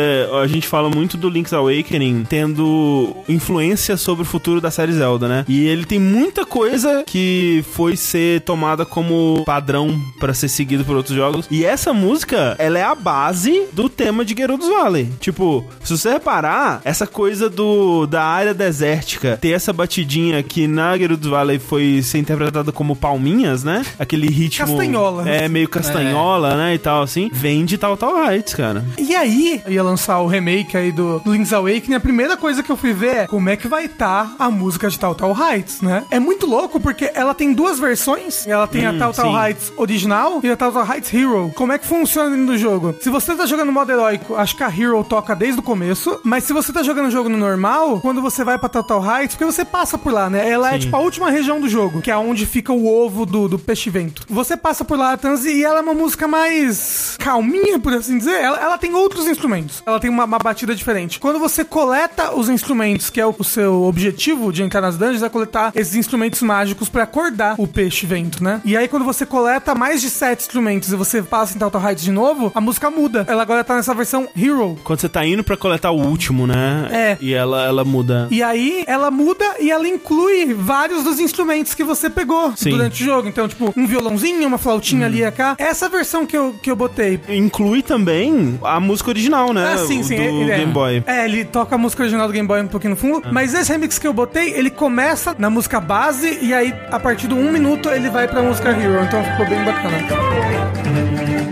[0.42, 5.28] a gente fala muito do Link's Awakening tendo influência sobre o futuro da série Zelda,
[5.28, 5.44] né?
[5.48, 10.96] E ele tem muita coisa que foi ser tomada como padrão pra ser seguido por
[10.96, 11.46] outros jogos.
[11.50, 15.08] E essa música, ela é a base do tema de Gerudos Valley.
[15.20, 20.96] Tipo, se você reparar, essa coisa do da área desértica ter essa batidinha que na
[20.96, 23.84] Gerudos Valley foi ser interpretada como palminhas, né?
[23.98, 24.64] Aquele ritmo.
[24.64, 25.28] Castanhola.
[25.28, 26.74] É, meio castanhola, né?
[26.74, 27.28] E tal, assim.
[27.32, 28.84] Vem de Tal Tal Heights, cara.
[28.96, 32.76] E aí, ia lançar o remake aí do Link's Awakening, a primeira coisa que eu
[32.76, 36.04] fui ver é como é que vai estar a música de Tal Tal Heights, né?
[36.10, 38.46] É muito louco porque ela tem duas versões.
[38.46, 39.36] Ela tem a Hum, Tal Tal sim.
[39.38, 41.50] Heights original e a Tal Tal Heights Hero.
[41.56, 42.94] Como é que funciona dentro do jogo?
[43.00, 46.44] Se você tá jogando modo heróico, acho que a Hero toca desde o começo, mas
[46.44, 49.34] se você tá jogando o jogo no normal, quando você vai pra Tal Tal Heights,
[49.36, 50.48] porque você passa por lá, né?
[50.48, 50.78] Ela é Sim.
[50.80, 54.22] tipo a última região do jogo, que é onde fica o ovo do, do peixe-vento.
[54.28, 58.40] Você passa por lá, Tanzi, e ela é uma música mais calminha, por assim dizer.
[58.40, 59.82] Ela, ela tem outros instrumentos.
[59.86, 61.18] Ela tem uma, uma batida diferente.
[61.18, 65.22] Quando você coleta os instrumentos, que é o, o seu objetivo de entrar nas dungeons,
[65.22, 68.60] é coletar esses instrumentos mágicos pra acordar o peixe-vento, né?
[68.64, 72.04] E aí, quando você coleta mais de sete instrumentos e você passa em Taltal Heights
[72.04, 73.24] de novo, a música muda.
[73.28, 74.78] Ela agora tá nessa versão Hero.
[74.84, 76.88] Quando você tá indo pra coletar o último, né?
[76.90, 77.18] É.
[77.20, 78.28] E ela, ela muda.
[78.30, 82.70] E aí, ela muda e ela inclui vários dos instrumentos que você pegou Sim.
[82.82, 83.28] Durante o jogo.
[83.28, 85.56] Então, tipo, um violãozinho, uma flautinha ali e cá.
[85.58, 87.20] Essa versão que eu, que eu botei.
[87.28, 89.72] Inclui também a música original, né?
[89.74, 90.16] Ah, sim, sim.
[90.16, 90.58] Do ele é.
[90.58, 91.02] Game Boy.
[91.06, 93.22] É, ele toca a música original do Game Boy um pouquinho no fundo.
[93.30, 97.28] Mas esse remix que eu botei, ele começa na música base e aí, a partir
[97.28, 99.04] do um minuto, ele vai pra música Hero.
[99.04, 99.98] Então ficou bem bacana.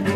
[0.00, 0.09] Uma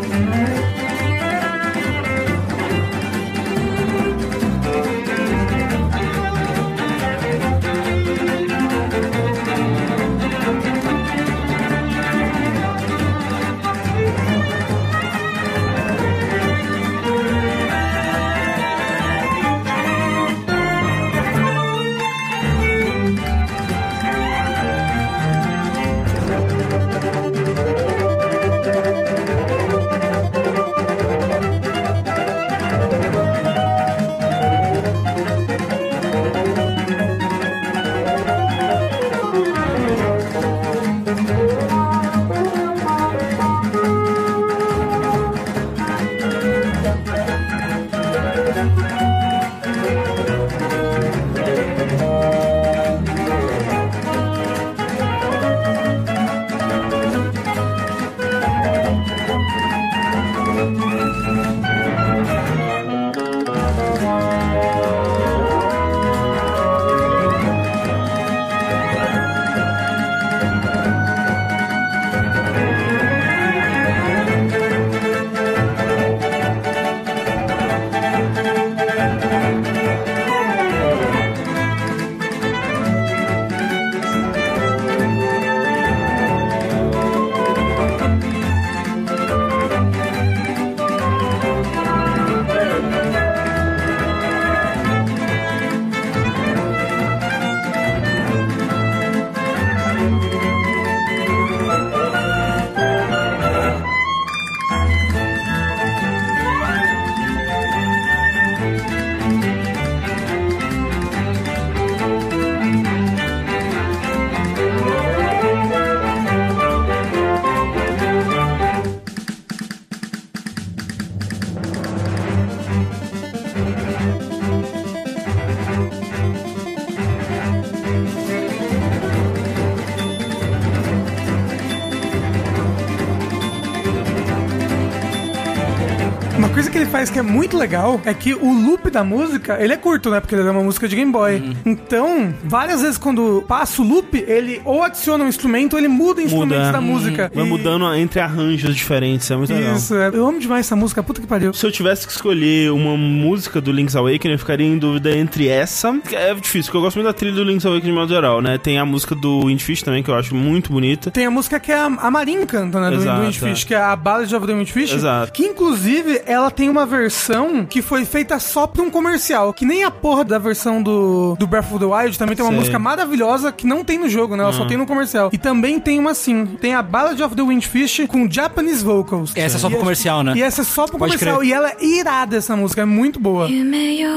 [137.12, 140.20] que é muito legal é que o loop da música, ele é curto, né?
[140.20, 141.42] Porque ele é uma música de Game Boy.
[141.64, 146.22] Então, várias vezes quando passa o loop, ele ou adiciona um instrumento ou ele muda
[146.22, 146.72] instrumentos Muda.
[146.72, 147.30] da música.
[147.34, 149.74] Vai E- mudando entre arranjos diferentes, é muito legal.
[149.76, 150.08] Isso, é.
[150.12, 151.52] eu amo demais essa música, puta que pariu.
[151.52, 155.48] Se eu tivesse que escolher uma música do Link's Awakening, eu ficaria em dúvida entre
[155.48, 155.94] essa.
[156.12, 158.58] É difícil, porque eu gosto muito da trilha do Link's Awakening de modo geral, né?
[158.58, 161.10] Tem a música do Windfish também, que eu acho muito bonita.
[161.10, 162.90] Tem a música que a, a Marin canta, né?
[162.90, 163.66] Do, Exato, do Windfish, é.
[163.66, 164.92] que é a Ballad of the Windfish.
[164.94, 165.32] Exato.
[165.32, 169.53] Que inclusive ela tem uma versão que foi feita só pra um comercial.
[169.53, 172.51] Que nem a porra da versão do, do Breath of the Wild também tem uma
[172.51, 172.59] Sei.
[172.59, 174.43] música maravilhosa que não tem no jogo, né?
[174.43, 175.29] Ela só tem no comercial.
[175.33, 179.31] E também tem uma assim: tem a Ballad of the Windfish com Japanese vocals.
[179.35, 180.33] Essa é só pro E comercial, né?
[180.35, 181.37] E essa é só pro Pode comercial.
[181.39, 181.49] crer.
[181.49, 183.47] E ela é irada essa música, é muito boa.
[183.49, 184.09] 夢よ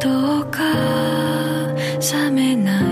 [0.00, 0.62] どうか
[2.00, 2.80] 覚めな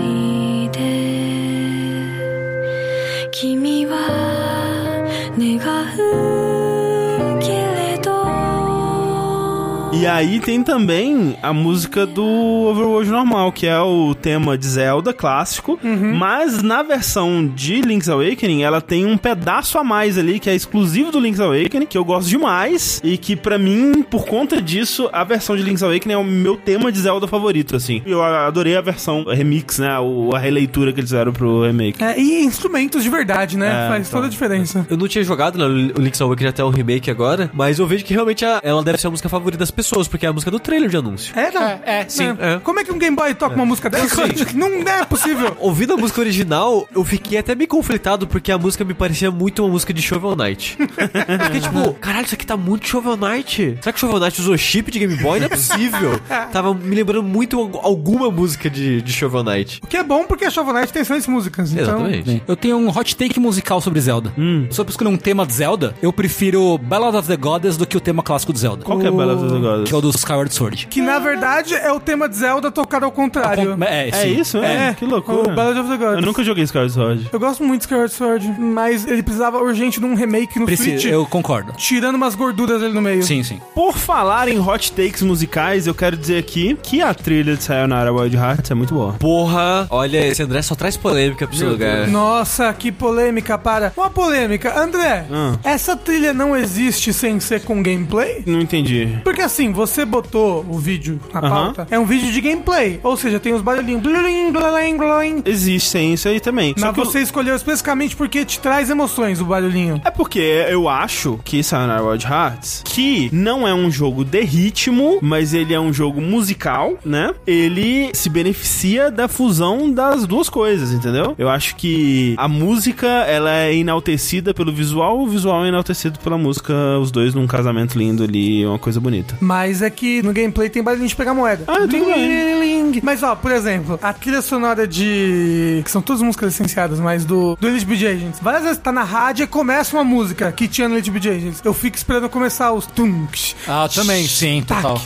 [10.02, 15.12] E aí tem também a música do Overworld normal, que é o tema de Zelda
[15.12, 15.78] clássico,
[16.18, 20.54] mas na versão de Link's Awakening, ela tem um pedaço a mais ali que é
[20.56, 25.08] exclusivo do Link's Awakening, que eu gosto demais e que pra mim, por conta disso,
[25.12, 28.02] a versão de Link's Awakening é o meu tema de Zelda favorito, assim.
[28.04, 32.02] Eu adorei a versão remix, né, o- a releitura que eles fizeram pro remake.
[32.02, 33.86] É, e instrumentos de verdade, né?
[33.86, 34.18] É, Faz então.
[34.18, 34.84] toda a diferença.
[34.90, 35.64] Eu não tinha jogado né,
[35.96, 38.98] o Link's Awakening até o remake agora, mas eu vejo que realmente a- ela deve
[38.98, 41.32] ser a música favorita das pessoas, porque é a música do trailer de anúncio.
[41.38, 41.62] É, não.
[41.62, 42.24] É, é, sim.
[42.38, 42.58] É.
[42.62, 44.22] Como é que um Game Boy toca uma música dessa?
[44.54, 45.56] Não é possível.
[45.60, 49.62] Ouvindo a música original, eu fiquei até meio conflitado, porque a música me parecia muito
[49.62, 50.76] uma música de Shovel Knight.
[51.44, 53.78] Fiquei tipo, caralho, isso aqui tá muito Shovel Knight.
[53.80, 55.38] Será que Shovel Knight usou chip de Game Boy?
[55.40, 56.20] Não é possível.
[56.52, 59.80] Tava me lembrando muito al- alguma música de, de Shovel Knight.
[59.82, 61.72] O que é bom porque a Shovel Knight tem excelentes músicas.
[61.72, 62.42] Então, Exatamente.
[62.46, 64.32] Eu tenho um hot take musical sobre Zelda.
[64.70, 67.96] Só pra escolher um tema de Zelda, eu prefiro Ballad of the Goddess do que
[67.96, 68.84] o tema clássico de Zelda.
[68.84, 69.81] Qual que é a Bela dos Negócios?
[69.84, 70.86] Que é o do Skyward Sword.
[70.88, 73.76] Que na verdade é o tema de Zelda tocado ao contrário.
[73.84, 74.40] É, É sim.
[74.40, 74.88] isso, é?
[74.90, 75.52] É, que loucura.
[75.52, 76.16] o Ballad of the Gods.
[76.16, 77.28] Eu nunca joguei Skyward Sword.
[77.32, 80.90] Eu gosto muito de Skyward Sword, mas ele precisava urgente de um remake no Preciso,
[81.00, 81.72] Switch, eu concordo.
[81.76, 83.22] tirando umas gorduras ali no meio.
[83.22, 83.60] Sim, sim.
[83.74, 88.12] Por falar em hot takes musicais, eu quero dizer aqui que a trilha de Sayonara
[88.12, 89.12] Wild Hearts é muito boa.
[89.14, 92.06] Porra, olha, esse André só traz polêmica pro seu lugar.
[92.08, 93.92] Nossa, que polêmica para.
[93.96, 94.78] Uma polêmica.
[94.80, 95.56] André, Ah.
[95.64, 98.42] essa trilha não existe sem ser com gameplay?
[98.46, 99.18] Não entendi.
[99.24, 101.48] Porque assim, você botou o vídeo na Aham.
[101.50, 103.00] pauta, é um vídeo de gameplay.
[103.02, 104.02] Ou seja, tem os barulhinhos.
[104.02, 105.42] blulim, blulim, blulim.
[105.44, 106.74] Existe sim, isso aí também.
[106.78, 110.00] Só Mas que eu- você escolheu especificamente porque te traz emoções o barulhinho.
[110.04, 115.18] É porque eu acho que Sayonara Wild Hearts, que não é um jogo de ritmo,
[115.22, 117.32] mas ele é um jogo musical, né?
[117.46, 121.34] Ele se beneficia da fusão das duas coisas, entendeu?
[121.38, 126.36] Eu acho que a música, ela é enaltecida pelo visual, o visual é enaltecido pela
[126.38, 129.36] música, os dois num casamento lindo ali, uma coisa bonita.
[129.40, 131.64] Mas é que no gameplay tem barulhinho de pegar moeda.
[131.66, 133.00] Ah, tudo bem.
[133.02, 135.82] Mas ó, por exemplo, a trilha sonora de.
[135.84, 138.40] que são todas músicas licenciadas, mas do, do Elite Beat Agents.
[138.40, 141.62] Várias vezes tá na rádio e começa uma música que tinha no Elite Beat Agents.
[141.64, 143.54] Eu fico esperando começar os tunks.
[143.66, 145.00] Ah, também, sim, total.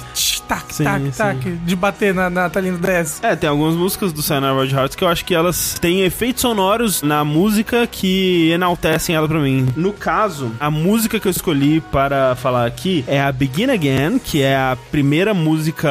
[0.47, 1.11] Tac, tac, Sim, tac, sim.
[1.11, 3.21] tac, de bater na, na talinha do DS.
[3.23, 7.03] É, tem algumas músicas do Wild Hearts que eu acho que elas têm efeitos sonoros
[7.03, 9.69] na música que enaltecem ela pra mim.
[9.77, 14.43] No caso, a música que eu escolhi para falar aqui é a Begin Again, que
[14.43, 15.89] é a primeira música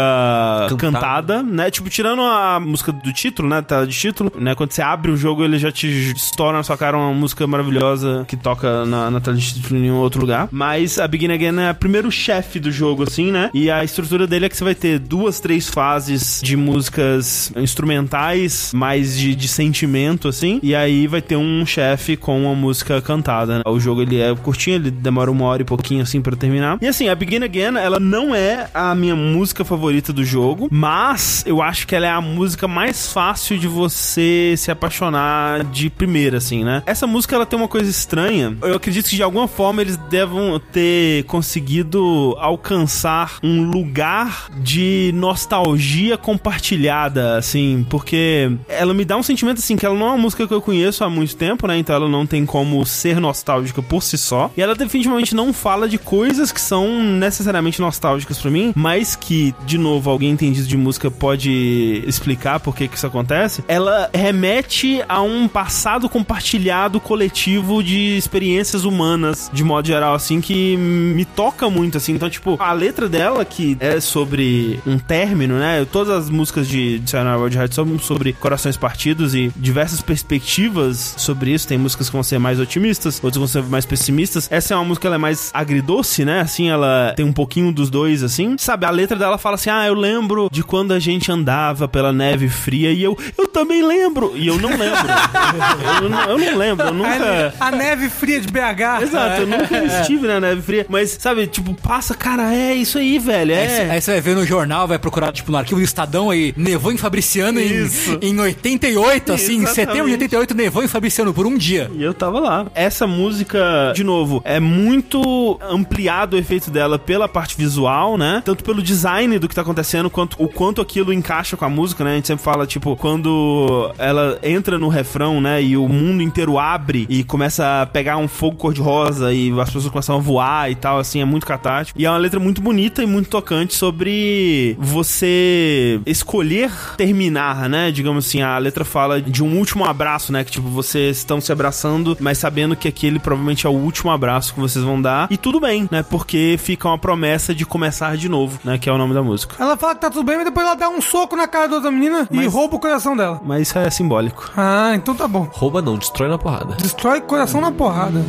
[0.77, 1.71] cantada, né?
[1.71, 3.61] Tipo, tirando a música do título, né?
[3.61, 4.55] Tela de título, né?
[4.55, 8.25] Quando você abre o jogo, ele já te estoura na sua cara uma música maravilhosa
[8.27, 10.47] que toca na, na tela de título em nenhum outro lugar.
[10.51, 13.49] Mas a Begin Again é o primeiro chefe do jogo, assim, né?
[13.53, 18.71] E a estrutura dele é que você vai ter duas, três fases de músicas instrumentais,
[18.73, 20.59] mais de, de sentimento, assim.
[20.61, 23.63] E aí vai ter um chefe com uma música cantada, né?
[23.65, 26.77] O jogo, ele é curtinho, ele demora uma hora e pouquinho, assim, pra terminar.
[26.81, 31.43] E assim, a Begin Again, ela não é a minha música favorita do jogo, mas
[31.45, 36.37] eu acho que ela é a música mais fácil de você se apaixonar de primeira,
[36.37, 36.83] assim, né?
[36.85, 38.55] Essa música, ela tem uma coisa estranha.
[38.61, 46.17] Eu acredito que de alguma forma eles devam ter conseguido alcançar um lugar de nostalgia
[46.17, 50.47] compartilhada, assim, porque ela me dá um sentimento, assim, que ela não é uma música
[50.47, 51.77] que eu conheço há muito tempo, né?
[51.77, 54.51] Então ela não tem como ser nostálgica por si só.
[54.55, 59.53] E ela definitivamente não fala de coisas que são necessariamente nostálgicas pra mim, mas que,
[59.65, 63.63] de novo, alguém entendido de música pode explicar por que que isso acontece.
[63.67, 70.77] Ela remete a um passado compartilhado coletivo de experiências humanas, de modo geral, assim, que
[70.77, 72.13] me toca muito, assim.
[72.13, 75.85] Então, tipo, a letra dela, que é sobre um término, né?
[75.91, 81.15] Todas as músicas de, de Sayonara Wild Hearts são sobre corações partidos e diversas perspectivas
[81.17, 81.67] sobre isso.
[81.67, 84.47] Tem músicas que vão ser mais otimistas, outras vão ser mais pessimistas.
[84.51, 86.41] Essa é uma música, ela é mais agridoce, né?
[86.41, 88.55] Assim, ela tem um pouquinho dos dois, assim.
[88.57, 92.11] Sabe, a letra dela fala assim, ah, eu lembro de quando a gente andava pela
[92.13, 94.33] neve fria e eu, eu também lembro.
[94.35, 94.85] E eu não lembro.
[96.01, 97.53] eu, não, eu não lembro, eu nunca...
[97.59, 99.03] A neve fria de BH.
[99.03, 100.85] Exato, eu nunca estive na neve fria.
[100.89, 103.53] Mas, sabe, tipo, passa, cara, é isso aí, velho.
[103.53, 103.89] Aí, É.
[103.91, 106.91] aí você vai ver no jornal, vai procurar, tipo, no arquivo do Estadão aí, nevou
[106.91, 107.87] em Fabriciano em,
[108.21, 109.75] em 88, assim, em Exatamente.
[109.75, 111.89] setembro de 88, nevou em Fabriciano por um dia.
[111.95, 112.65] E eu tava lá.
[112.75, 118.41] Essa música, de novo, é muito ampliado o efeito dela pela parte visual, né?
[118.45, 122.03] Tanto pelo design do que tá acontecendo, quanto o quanto aquilo encaixa com a música,
[122.03, 122.11] né?
[122.11, 125.61] A gente sempre fala, tipo, quando ela entra no refrão, né?
[125.61, 129.91] E o mundo inteiro abre e começa a pegar um fogo cor-de-rosa e as pessoas
[129.91, 131.99] começam a voar e tal, assim, é muito catártico.
[131.99, 137.91] E é uma letra muito bonita e muito tocante sobre você escolher terminar, né?
[137.91, 140.43] Digamos assim, a letra fala de um último abraço, né?
[140.43, 144.53] Que tipo, vocês estão se abraçando, mas sabendo que aquele provavelmente é o último abraço
[144.53, 145.27] que vocês vão dar.
[145.31, 146.03] E tudo bem, né?
[146.03, 148.77] Porque fica uma promessa de começar de novo, né?
[148.77, 149.55] Que é o nome da música.
[149.59, 151.75] Ela fala que tá tudo bem, mas depois ela dá um soco na cara da
[151.75, 153.39] outra menina e Mas- rouba o coração dela.
[153.43, 154.51] Mas isso é simbólico.
[154.55, 155.47] Ah, então tá bom.
[155.51, 156.75] Rouba não, destrói na porrada.
[156.75, 158.23] Destrói coração na porrada.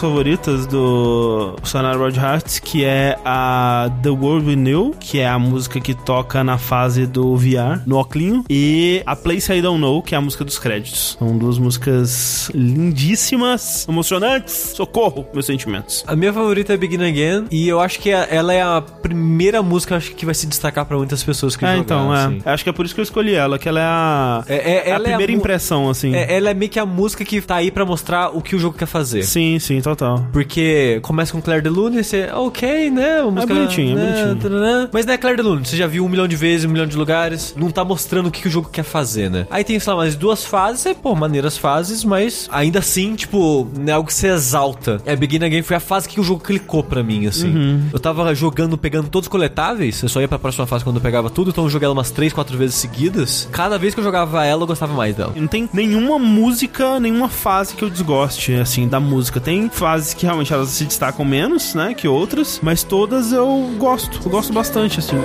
[0.00, 5.38] Favoritas do Sonara Road Hearts, que é a The World We Knew, que é a
[5.38, 10.02] música que toca na fase do VR, no Oclinho, e a Place I Don't Know,
[10.02, 11.16] que é a música dos créditos.
[11.18, 14.72] São duas músicas lindíssimas, emocionantes.
[14.76, 16.04] Socorro, meus sentimentos.
[16.06, 19.62] A minha favorita é Begin Again, e eu acho que a- ela é a primeira
[19.62, 22.18] música acho que vai se destacar pra muitas pessoas que É, jogaram, então, é.
[22.26, 22.42] assim.
[22.44, 24.92] Acho que é por isso que eu escolhi ela, que ela é a, É, é-
[24.92, 26.14] a é primeira mu- impressão, assim.
[26.14, 28.58] É, ela é meio que a música que tá aí pra mostrar o que o
[28.58, 29.22] jogo quer fazer.
[29.22, 30.26] Sim, sim, total.
[30.32, 33.22] Porque começa com Claire de Lune e você, ok, né?
[33.22, 34.50] Uma música, bonitinho, é né, bonitinho.
[34.50, 34.88] tarará.
[34.92, 36.86] Mas não é Claire de Lune, você já viu um milhão de vezes, um milhão
[36.86, 39.46] de lugares, não tá mostrando o que, que o jogo quer fazer, né?
[39.50, 43.68] Aí tem, sei lá, mais duas fases, é, pô, maneiras fases, mas ainda assim, tipo,
[43.86, 45.00] é algo que você exalta.
[45.04, 47.48] É, Begin Again foi a fase que o jogo clicou pra mim, assim.
[47.54, 47.82] Uhum.
[47.92, 51.02] Eu tava jogando, pegando todos os coletáveis, eu só ia pra próxima fase quando eu
[51.02, 53.48] pegava tudo, então eu joguei ela umas três, quatro vezes seguidas.
[53.50, 55.32] Cada vez que eu jogava ela, eu gostava mais dela.
[55.36, 59.40] Não tem nenhuma música, nenhuma fase que eu desgoste, assim, da música.
[59.40, 64.20] Tem fases que realmente elas se destacam menos, né, que outras, mas todas eu gosto.
[64.24, 65.16] Eu gosto bastante, assim.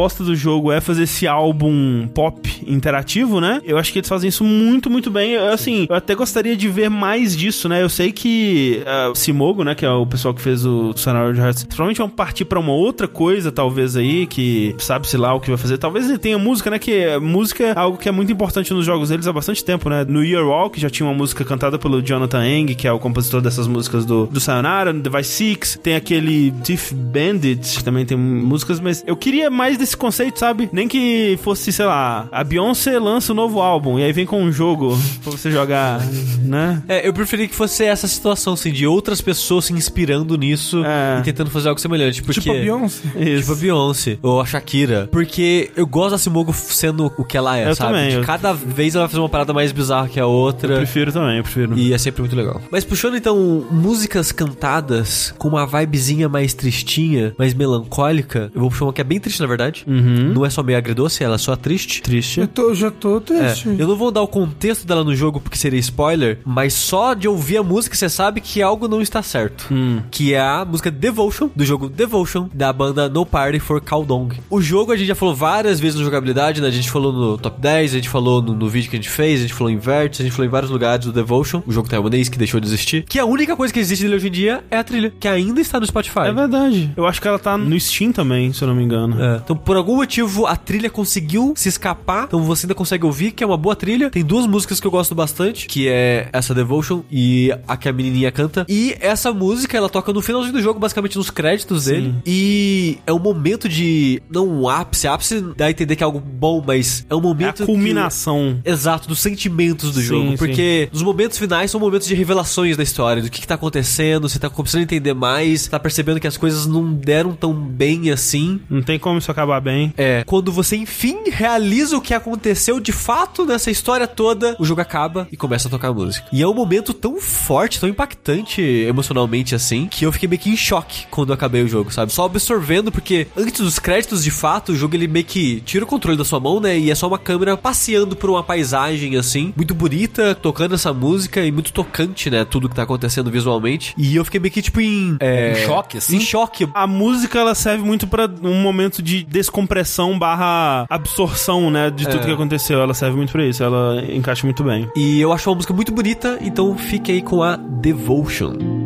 [0.00, 3.60] Proposta do jogo é fazer esse álbum pop interativo, né?
[3.64, 5.32] Eu acho que eles fazem isso muito, muito bem.
[5.32, 7.82] Eu, Assim, eu até gostaria de ver mais disso, né?
[7.82, 11.40] Eu sei que uh, Simogo, né, que é o pessoal que fez o Sonora de
[11.40, 15.48] Hearts, provavelmente vão partir pra uma outra coisa, talvez aí, que sabe-se lá o que
[15.48, 15.76] vai fazer.
[15.78, 16.78] Talvez ele tenha música, né?
[16.78, 20.04] Que música é algo que é muito importante nos jogos deles há bastante tempo, né?
[20.08, 23.40] No Year Walk já tinha uma música cantada pelo Jonathan Eng, que é o compositor
[23.40, 25.78] dessas músicas do, do Sayonara, no Device Six.
[25.82, 30.68] Tem aquele Thief Bandit, que também tem músicas, mas eu queria mais desse conceito, sabe?
[30.72, 34.42] Nem que fosse, sei lá, a Beyoncé lança um novo álbum e aí vem com
[34.42, 36.00] um jogo pra você jogar,
[36.42, 36.82] né?
[36.88, 41.20] É, eu preferi que fosse essa situação, assim, de outras pessoas se inspirando nisso É.
[41.20, 42.22] e tentando fazer algo semelhante.
[42.22, 42.40] Porque...
[42.40, 43.08] Tipo a Beyoncé.
[43.38, 45.08] Tipo a Beyoncé ou a Shakira.
[45.10, 47.92] Porque eu gosto da Simogo sendo o que ela é, Eu sabe?
[47.94, 50.76] também, eu- Cada vez ela vai fazer uma parada mais bizarra que a Eu outra.
[50.76, 51.76] prefiro também, eu prefiro.
[51.78, 52.60] E é sempre muito legal.
[52.70, 53.36] Mas puxando então
[53.70, 59.04] músicas cantadas com uma vibezinha mais tristinha, mais melancólica, eu vou puxar uma que é
[59.04, 59.84] bem triste, na verdade.
[59.86, 62.02] Não é só meio agridoce, ela é só triste.
[62.02, 62.40] Triste.
[62.50, 63.68] Eu tô, já tô É, triste.
[63.78, 67.28] eu não vou dar o contexto dela no jogo porque seria spoiler, mas só de
[67.28, 69.68] ouvir a música você sabe que algo não está certo.
[70.10, 74.30] Que é a música Devotion, do jogo Devotion, da banda No Party for Kaldong.
[74.50, 76.68] O jogo a gente já falou várias vezes no jogabilidade, né?
[76.68, 79.10] A gente falou no top 10, a gente falou no, no vídeo que a gente
[79.10, 81.72] fez, a gente falou em Verts, a gente falou em vários lugares do Devotion, o
[81.72, 83.04] jogo taiwanês que deixou de existir.
[83.08, 85.60] Que a única coisa que existe dele hoje em dia é a trilha, que ainda
[85.60, 86.20] está no Spotify.
[86.26, 86.90] É verdade.
[86.96, 89.22] Eu acho que ela tá no Steam também, se eu não me engano.
[89.22, 89.36] É.
[89.44, 92.26] Então, por algum motivo, a trilha conseguiu se escapar.
[92.30, 94.08] Então, você ainda consegue ouvir, que é uma boa trilha.
[94.08, 97.92] Tem duas músicas que eu gosto bastante, que é essa Devotion e a que a
[97.92, 98.64] menininha canta.
[98.68, 102.14] E essa música, ela toca no finalzinho do jogo, basicamente nos créditos dele.
[102.24, 104.22] E é um momento de...
[104.30, 105.08] Não um ápice.
[105.08, 107.56] Ápice dá a entender que é algo bom, mas é um É a momento...
[107.56, 108.60] que- culminação.
[108.64, 110.30] Exato, dos sentimentos do Sim, jogo.
[110.30, 110.36] sim.
[110.36, 114.28] Porque os momentos finais são momentos de revelações da história, do que, que tá acontecendo,
[114.28, 118.08] você tá começando a entender mais, tá percebendo que as coisas não deram tão bem
[118.12, 118.60] assim.
[118.70, 119.92] Não tem como isso acabar bem.
[119.96, 124.80] É, quando você enfim realiza o que aconteceu de fato nessa história toda, o jogo
[124.80, 126.26] acaba e começa a tocar a música.
[126.32, 130.50] E é um momento tão forte, tão impactante emocionalmente assim, que eu fiquei meio que
[130.50, 132.12] em choque quando eu acabei o jogo, sabe?
[132.12, 135.88] Só absorvendo, porque antes dos créditos de fato, o jogo ele meio que tira o
[135.88, 136.78] controle da sua mão, né?
[136.78, 141.44] E é só uma câmera passeando por uma paisagem assim, muito bonita, tocando essa música
[141.44, 142.44] e muito tocante, né?
[142.44, 143.94] Tudo que tá acontecendo visualmente.
[143.96, 145.16] E eu fiquei meio que tipo em.
[145.20, 146.16] é, Em choque, assim?
[146.16, 146.68] Em choque.
[146.74, 151.90] A música, ela serve muito pra um momento de descompressão barra absorção, né?
[151.90, 152.26] De tudo É.
[152.26, 152.80] que aconteceu.
[152.80, 153.62] Ela serve muito pra isso.
[153.62, 154.88] Ela encaixa muito bem.
[154.96, 158.79] E eu acho uma música muito bonita, então fique aí com a Devotion.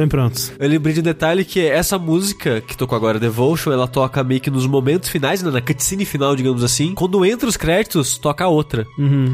[0.00, 0.52] Estou em prontos.
[0.58, 4.40] Eu lembrei de um detalhe que essa música que tocou agora, Devotion, ela toca meio
[4.40, 6.94] que nos momentos finais, né, na cutscene final, digamos assim.
[6.94, 8.86] Quando entra os créditos, toca a outra.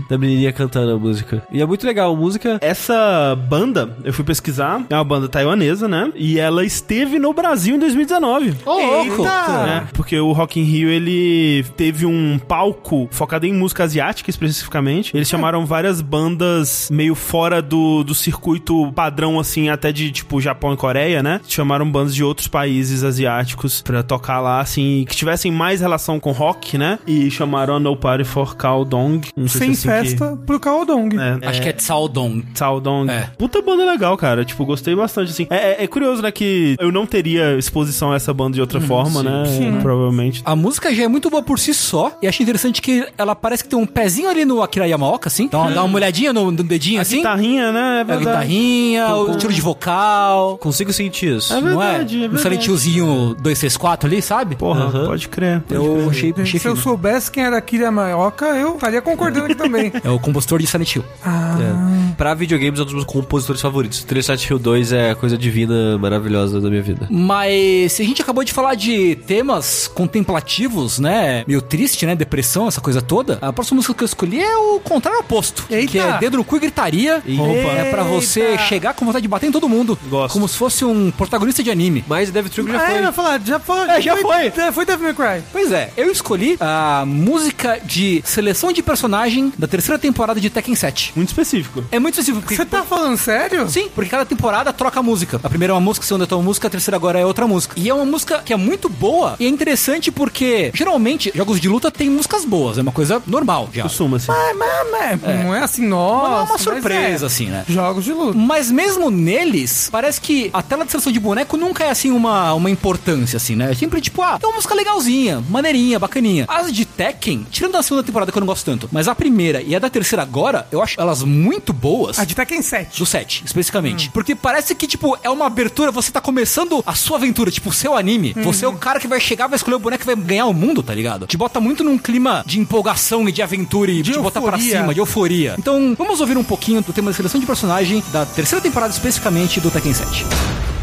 [0.08, 1.46] Da menininha cantando a música.
[1.52, 2.58] E é muito legal a música.
[2.60, 6.10] Essa banda, eu fui pesquisar, é uma banda taiwanesa, né?
[6.16, 8.54] E ela esteve no Brasil em 2019.
[8.64, 9.22] Ô, louco!
[9.22, 9.88] né?
[9.92, 15.16] Porque o Rock in Rio, ele teve um palco focado em música asiática, especificamente.
[15.16, 20.55] Eles chamaram várias bandas meio fora do, do circuito padrão, assim, até de, tipo, Japão
[20.72, 21.40] e Coreia, né?
[21.48, 26.32] Chamaram bandas de outros países asiáticos pra tocar lá, assim, que tivessem mais relação com
[26.32, 26.98] rock, né?
[27.06, 29.20] E chamaram a No Party for Kaodong.
[29.46, 31.10] Sem se é assim que- festa pro Kaodong.
[31.18, 32.44] É, Acho que é Tsaldong.
[32.54, 33.10] Saudong.
[33.10, 33.30] É.
[33.38, 34.44] Puta banda legal, cara.
[34.44, 35.46] Tipo, gostei bastante, assim.
[35.50, 38.80] É, é- é curioso, né, que eu não teria exposição a essa banda de outra
[38.80, 39.44] forma, né?
[39.46, 39.78] sim.
[39.82, 40.42] Provavelmente.
[40.44, 42.12] A música já é muito boa por si só.
[42.22, 45.44] E acho interessante que ela parece que tem um pezinho ali no Akira Yamaoka, assim.
[45.44, 47.16] Então, dá uma olhadinha no, no dedinho, A assim.
[47.18, 48.04] guitarrinha, né?
[48.08, 50.45] É A guitarrinha, o tiro de vocal.
[50.58, 51.52] Consigo sentir isso.
[51.52, 51.90] É não é?
[51.92, 52.42] verdade, é Um verdade.
[52.42, 53.06] Silent Hillzinho
[53.40, 54.56] 234 ali, sabe?
[54.56, 55.06] Porra, Aham.
[55.06, 55.60] pode crer.
[55.62, 56.08] pode Eu crer.
[56.10, 59.92] achei, achei Se eu soubesse quem era Akira Maioka, eu estaria concordando aqui também.
[60.04, 61.04] É o compositor de Silent Hill.
[61.24, 62.14] É.
[62.16, 64.04] Pra videogames, é um dos meus compositores favoritos.
[64.04, 67.08] Three Silent Hill 2 é a coisa divina, maravilhosa da minha vida.
[67.10, 71.44] Mas se a gente acabou de falar de temas contemplativos, né?
[71.46, 72.14] Meio triste, né?
[72.14, 73.38] Depressão, essa coisa toda.
[73.40, 75.64] A próxima música que eu escolhi é o contrário oposto.
[75.70, 75.92] Eita!
[75.92, 77.18] Que é dedo no cu e gritaria.
[77.18, 77.72] Opa.
[77.72, 78.62] É pra você Eita!
[78.64, 79.98] chegar com vontade de bater em todo mundo.
[80.08, 80.35] Gosto.
[80.36, 82.04] Como se fosse um protagonista de anime.
[82.06, 82.98] Mas Devil Trigger já Ah, foi.
[82.98, 83.88] eu ia falar, já foi.
[83.88, 84.46] É, já foi.
[84.46, 85.44] É, foi Devil May Cry.
[85.52, 90.74] Pois é, eu escolhi a música de seleção de personagem da terceira temporada de Tekken
[90.74, 91.12] 7.
[91.16, 91.82] Muito específico.
[91.90, 92.42] É muito específico.
[92.42, 93.68] porque- Você tá falando sério?
[93.68, 95.40] Sim, porque cada temporada troca a música.
[95.42, 97.46] A primeira é uma música, a segunda é outra música, a terceira agora é outra
[97.46, 97.74] música.
[97.78, 101.68] E é uma música que é muito boa e é interessante porque, geralmente, jogos de
[101.68, 103.82] luta têm músicas boas, é uma coisa normal já.
[103.84, 104.28] Costuma-se.
[104.28, 106.28] Mas, mas, mas, Não é assim, nossa.
[106.28, 107.26] Não é uma mas surpresa, é.
[107.26, 107.64] assim, né?
[107.68, 108.36] Jogos de luta.
[108.38, 112.52] Mas mesmo neles, parece que a tela de seleção de boneco nunca é assim uma,
[112.54, 113.70] uma importância, assim, né?
[113.72, 116.44] É sempre tipo, ah, é uma música legalzinha, maneirinha, bacaninha.
[116.48, 119.62] As de Tekken, tirando a segunda temporada que eu não gosto tanto, mas a primeira
[119.62, 122.18] e a da terceira agora, eu acho elas muito boas.
[122.18, 122.98] A de Tekken 7.
[122.98, 124.10] Do 7, especificamente.
[124.10, 127.72] Porque parece que, tipo, é uma abertura, você tá começando a sua aventura, tipo, o
[127.72, 128.34] seu anime.
[128.44, 130.54] Você é o cara que vai chegar, vai escolher o boneco que vai ganhar o
[130.54, 131.26] mundo, tá ligado?
[131.26, 134.52] Te bota muito num clima de empolgação e de aventura e De te botar pra
[134.56, 134.80] euforia.
[134.80, 135.54] cima, de euforia.
[135.58, 139.60] Então, vamos ouvir um pouquinho do tema de seleção de personagem da terceira temporada, especificamente
[139.60, 140.05] do Tekken 7.
[140.06, 140.75] Eu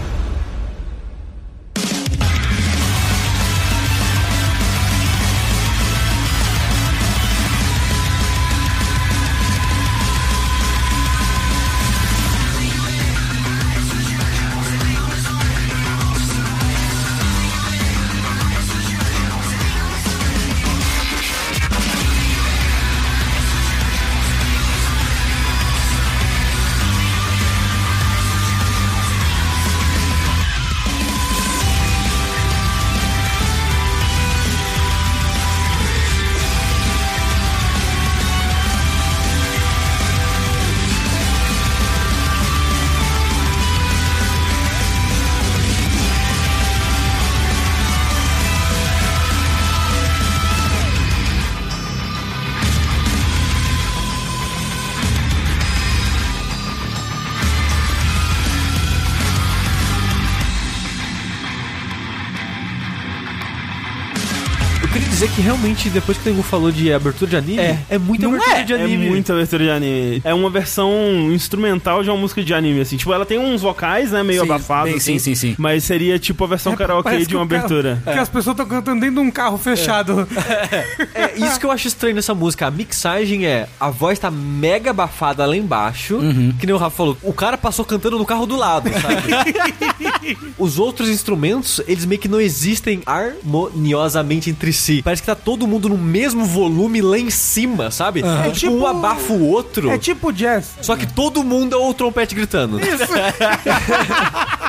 [65.64, 67.80] realmente, depois que o Tengu falou de abertura de anime, É.
[67.92, 68.64] é, muito Não abertura é?
[68.64, 69.10] de É anime.
[69.10, 70.22] muita abertura de anime.
[70.24, 70.92] É uma versão
[71.32, 72.98] instrumental de uma música de anime, assim.
[72.98, 75.18] Tipo, ela tem uns vocais, né, meio Sim, abafados, bem, assim.
[75.20, 75.56] sim, sim, sim.
[75.58, 78.02] Mas seria tipo a versão karaokê Parece de uma que o cara- abertura.
[78.04, 80.28] Que as pessoas estão cantando dentro de um carro fechado.
[81.16, 82.68] É isso que eu acho estranho nessa música.
[82.68, 86.20] A mixagem é a voz tá mega abafada lá embaixo.
[86.60, 87.18] Que nem o Rafa falou.
[87.22, 90.38] O cara passou cantando no carro do lado, sabe?
[90.58, 95.02] Os outros instrumentos, eles meio que não existem harmoniosamente entre si.
[95.04, 98.20] Parece que tá todo mundo no mesmo volume lá em cima, sabe?
[98.22, 99.90] Então, tipo, tipo- um abafa o outro.
[99.92, 100.76] É tipo jazz.
[100.82, 102.80] Só que todo mundo é o trompete gritando.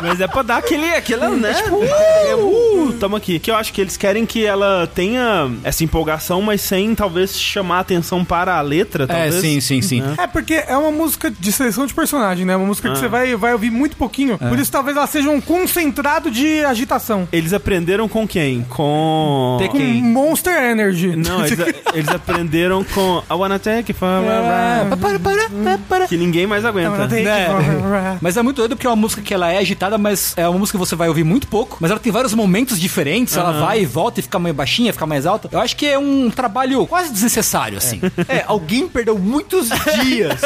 [0.03, 1.55] Mas é pra dar aquele, aquela, né?
[1.55, 3.39] Tipo, uh, tamo aqui.
[3.39, 7.79] Que eu acho que eles querem que ela tenha essa empolgação, mas sem talvez chamar
[7.79, 9.35] a atenção para a letra, É, talvez.
[9.37, 10.03] sim, sim, sim.
[10.19, 12.57] É porque é uma música de seleção de personagem, né?
[12.57, 14.39] Uma música que você vai, vai ouvir muito pouquinho.
[14.39, 17.29] Por isso talvez ela seja um concentrado de agitação.
[17.33, 18.63] Eles aprenderam com quem?
[18.69, 19.57] Com...
[19.59, 19.79] Tem Com?
[19.79, 21.17] Monster Energy.
[21.17, 21.59] Não, eles,
[21.93, 26.07] eles aprenderam com I Wanna Take It For É.
[26.07, 27.07] Que ninguém mais aguenta.
[27.07, 28.19] Né?
[28.21, 30.59] Mas é muito doido porque é uma música que ela é agitada, mas é uma
[30.59, 33.81] música que você vai ouvir muito pouco, mas ela tem vários momentos diferentes, ela vai
[33.81, 35.49] e volta e fica meio baixinha, fica mais alta.
[35.51, 38.01] Eu acho que é um trabalho quase desnecessário, assim.
[38.29, 40.41] É, alguém perdeu muitos dias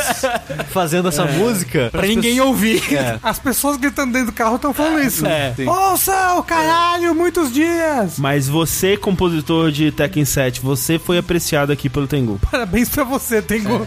[0.70, 2.82] fazendo essa música Pra ninguém ouvir.
[2.94, 3.18] É.
[3.22, 5.26] As pessoas gritando dentro do carro estão falando isso.
[5.26, 5.52] É.
[5.54, 5.66] Sim.
[5.66, 8.18] Ouça o caralho, muitos dias.
[8.18, 12.38] Mas você, compositor de Tekken 7, você foi apreciado aqui pelo Tengu.
[12.50, 13.86] Parabéns pra você, Tengu.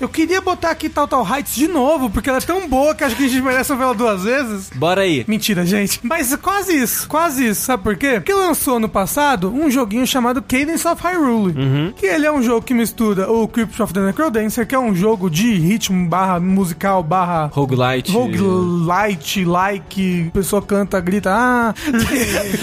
[0.00, 3.16] Eu queria botar aqui Total Heights de novo, porque ela é tão boa que acho
[3.16, 4.70] que a gente merece ouvir ela duas vezes.
[4.74, 5.24] Bora aí.
[5.26, 6.00] Mentira, gente.
[6.02, 7.62] Mas quase isso, quase isso.
[7.62, 8.14] Sabe por quê?
[8.14, 11.92] Porque lançou no passado um joguinho chamado Cadence of Hyrule.
[11.96, 14.94] Que ele é um jogo que mistura o Crypt of the Necrodancer, que é um
[14.94, 18.10] jogo de ritmo barra musical barra Roguelite.
[18.12, 21.74] roguelite, like, a pessoa canta, grita, ah...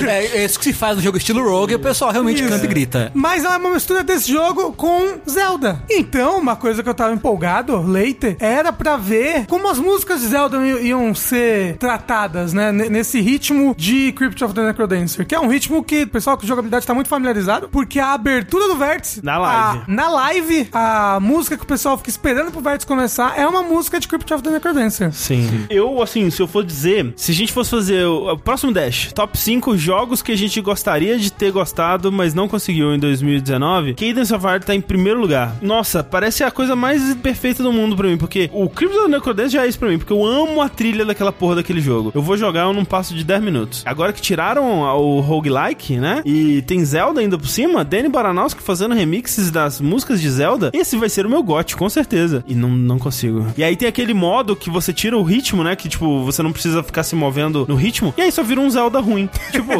[0.07, 2.49] É, é isso que se faz no jogo estilo Rogue o pessoal realmente Isso.
[2.49, 3.11] canta e grita.
[3.13, 5.81] Mas ela é uma mistura desse jogo com Zelda.
[5.89, 10.27] Então, uma coisa que eu tava empolgado, later, era pra ver como as músicas de
[10.27, 12.71] Zelda iam ser tratadas, né?
[12.71, 15.25] Nesse ritmo de Crypt of the Necrodancer.
[15.25, 18.67] Que é um ritmo que o pessoal com jogabilidade tá muito familiarizado, porque a abertura
[18.67, 19.23] do vértice...
[19.23, 19.79] Na live.
[19.87, 23.61] a- na live, a música que o pessoal fica esperando pro vértice começar é uma
[23.63, 25.11] música de Crypt of the Necrodancer.
[25.13, 25.65] Sim.
[25.69, 29.11] Eu, assim, se eu for dizer, se a gente fosse fazer o, o próximo Dash,
[29.13, 33.93] top 5 jogos que a gente gostaria de ter gostado, mas não conseguiu em 2019,
[33.95, 35.55] Cadence of Heart tá em primeiro lugar.
[35.61, 39.11] Nossa, parece a coisa mais perfeita do mundo pra mim, porque o Crypt of the
[39.11, 42.11] Necrodancer já é isso pra mim, porque eu amo a trilha daquela porra daquele jogo.
[42.13, 43.83] Eu vou jogar eu não passo de 10 minutos.
[43.85, 48.95] Agora que tiraram o roguelike, né, e tem Zelda ainda por cima, Danny Baranowski fazendo
[48.95, 52.43] remixes das músicas de Zelda, esse vai ser o meu gote, com certeza.
[52.47, 53.45] E não, não consigo.
[53.57, 55.75] E aí tem aquele modo que você tira o ritmo, né?
[55.75, 58.13] Que, tipo, você não precisa ficar se movendo no ritmo.
[58.17, 59.29] E aí só vira um Zelda ruim.
[59.51, 59.71] tipo,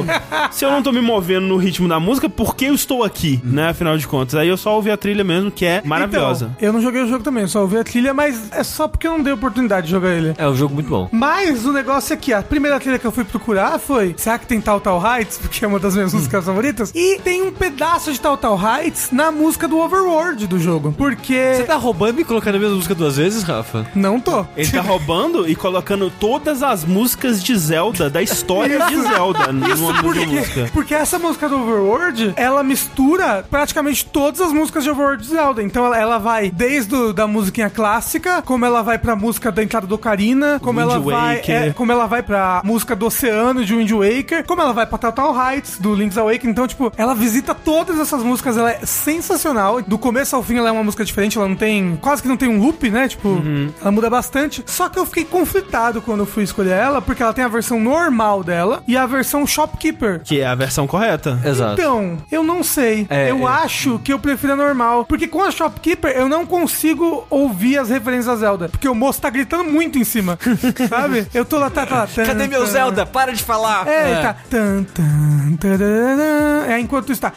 [0.52, 3.39] se eu não tô me movendo no ritmo da música, por que eu estou aqui,
[3.43, 3.69] né?
[3.69, 4.35] Afinal de contas.
[4.35, 6.52] Aí eu só ouvi a trilha mesmo, que é maravilhosa.
[6.57, 8.88] Então, eu não joguei o jogo também, eu só ouvi a trilha, mas é só
[8.88, 10.33] porque eu não dei oportunidade de jogar ele.
[10.38, 11.09] É um jogo muito bom.
[11.11, 14.47] Mas o negócio é que a primeira trilha que eu fui procurar foi será que
[14.47, 15.38] tem Tal Tal Heights?
[15.38, 16.91] Porque é uma das minhas músicas favoritas.
[16.95, 20.93] E tem um pedaço de Tal Tal Heights na música do Overworld do jogo.
[20.97, 21.55] Porque.
[21.55, 23.85] Você tá roubando e colocando a mesma música duas vezes, Rafa?
[23.95, 24.45] Não tô.
[24.55, 29.67] Ele tá roubando e colocando todas as músicas de Zelda, da história de Zelda, numa
[29.67, 30.25] mesma música.
[30.25, 35.29] porque, porque essa música do Overworld, ela mistura praticamente todas as músicas de Overworld de
[35.29, 35.63] Zelda.
[35.63, 39.63] Então ela, ela vai desde o, da musiquinha clássica, como ela vai pra música da
[39.63, 43.65] entrada do Ocarina, como Wind ela vai, é, como ela vai pra música do Oceano
[43.65, 46.51] de Wind Waker, como ela vai pra Total Heights do Link's Awakening.
[46.51, 49.81] Então, tipo, ela visita todas essas músicas, ela é sensacional.
[49.81, 52.37] Do começo ao fim ela é uma música diferente, ela não tem, quase que não
[52.37, 53.07] tem um loop, né?
[53.07, 53.71] Tipo, Uhum.
[53.81, 54.63] ela muda bastante.
[54.65, 57.79] Só que eu fiquei conflitado quando eu fui escolher ela, porque ela tem a versão
[57.79, 60.21] normal dela e a versão Shopkeeper.
[60.23, 61.39] Que é a versão correta.
[61.45, 61.73] Exato.
[61.79, 63.05] Então, eu não sei.
[63.09, 63.51] É, eu é.
[63.51, 65.05] acho que eu prefiro a normal.
[65.05, 66.90] Porque com a Shopkeeper eu não consigo
[67.30, 68.69] ouvir as referências a Zelda.
[68.69, 70.38] Porque o moço tá gritando muito em cima.
[70.89, 71.27] sabe?
[71.34, 72.07] Eu tô lá, tá, tá.
[72.07, 72.72] tan, Cadê meu tan.
[72.72, 73.05] Zelda?
[73.05, 73.88] Para de falar!
[73.88, 74.35] É, ele tá.
[74.49, 76.73] Tan, tan, tararara.
[76.73, 77.34] É, enquanto está.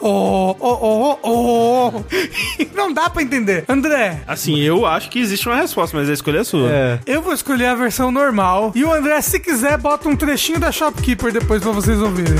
[0.00, 2.04] Oh, oh, oh, oh, oh.
[2.76, 3.64] não dá pra entender.
[3.68, 6.70] André, Assim, eu acho que existe uma resposta, mas a escolha é sua.
[6.70, 7.00] É.
[7.06, 8.72] eu vou escolher a versão normal.
[8.74, 12.34] E o André, se quiser, bota um trechinho da Shopkeeper depois pra vocês ouvirem.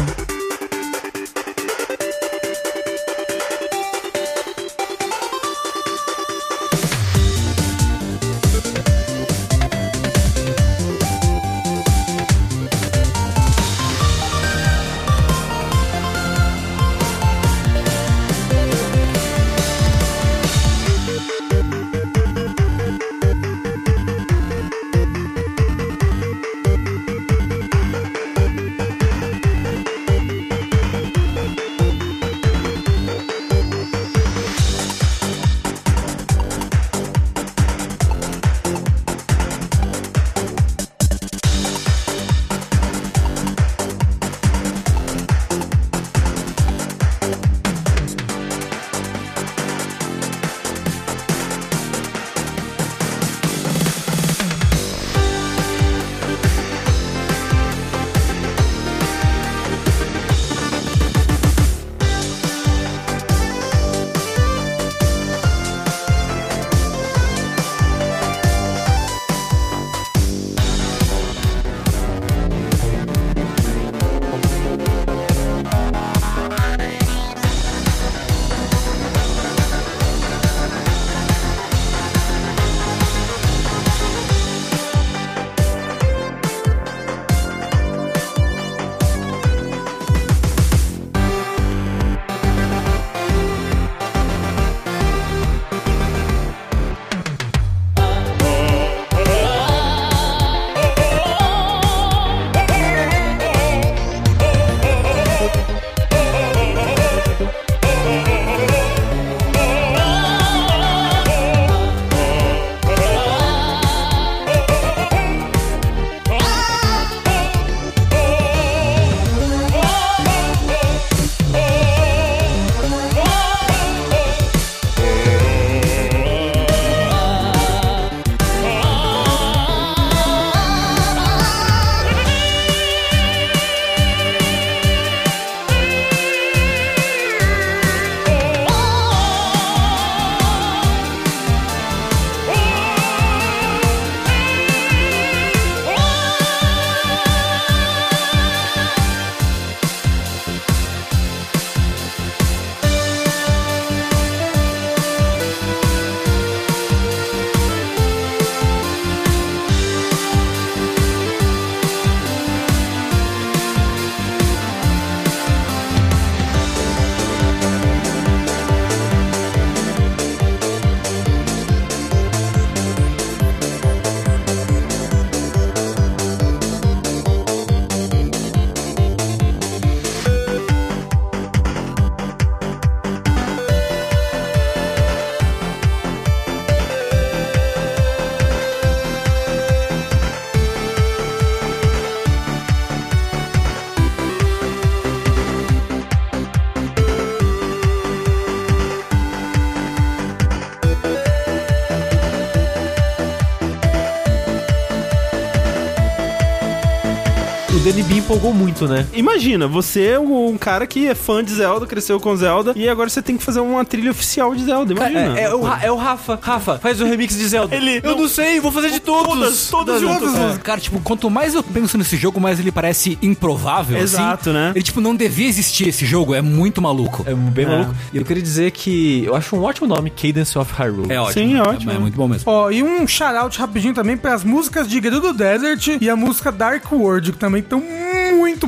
[208.09, 209.07] B empolgou muito, né?
[209.13, 213.09] Imagina, você é um cara que é fã de Zelda, cresceu com Zelda, e agora
[213.09, 215.39] você tem que fazer uma trilha oficial de Zelda, imagina.
[215.39, 216.39] É, é o, Ra- é o Rafa.
[216.41, 217.75] Rafa, faz o remix de Zelda.
[217.77, 219.29] Ele- Eu não, sei, vou fazer de todos.
[219.29, 220.35] Todas, todas juntas.
[220.35, 223.99] É, Cara, tipo, quanto mais eu penso nesse jogo, mais ele parece improvável.
[223.99, 224.59] Exato, assim.
[224.59, 224.73] né?
[224.75, 227.25] Ele, tipo, não devia existir esse jogo, é muito maluco.
[227.27, 227.95] É bem maluco.
[228.13, 231.13] E eu queria dizer que eu acho um ótimo nome, Cadence of Hyrule.
[231.13, 231.45] É ótimo.
[231.47, 231.93] Sim, é ótimo.
[231.93, 232.51] É, muito bom mesmo.
[232.51, 236.91] Ó, e um shout-out rapidinho também pras músicas de Gerudo Desert e a música Dark
[236.91, 237.83] World, que também estão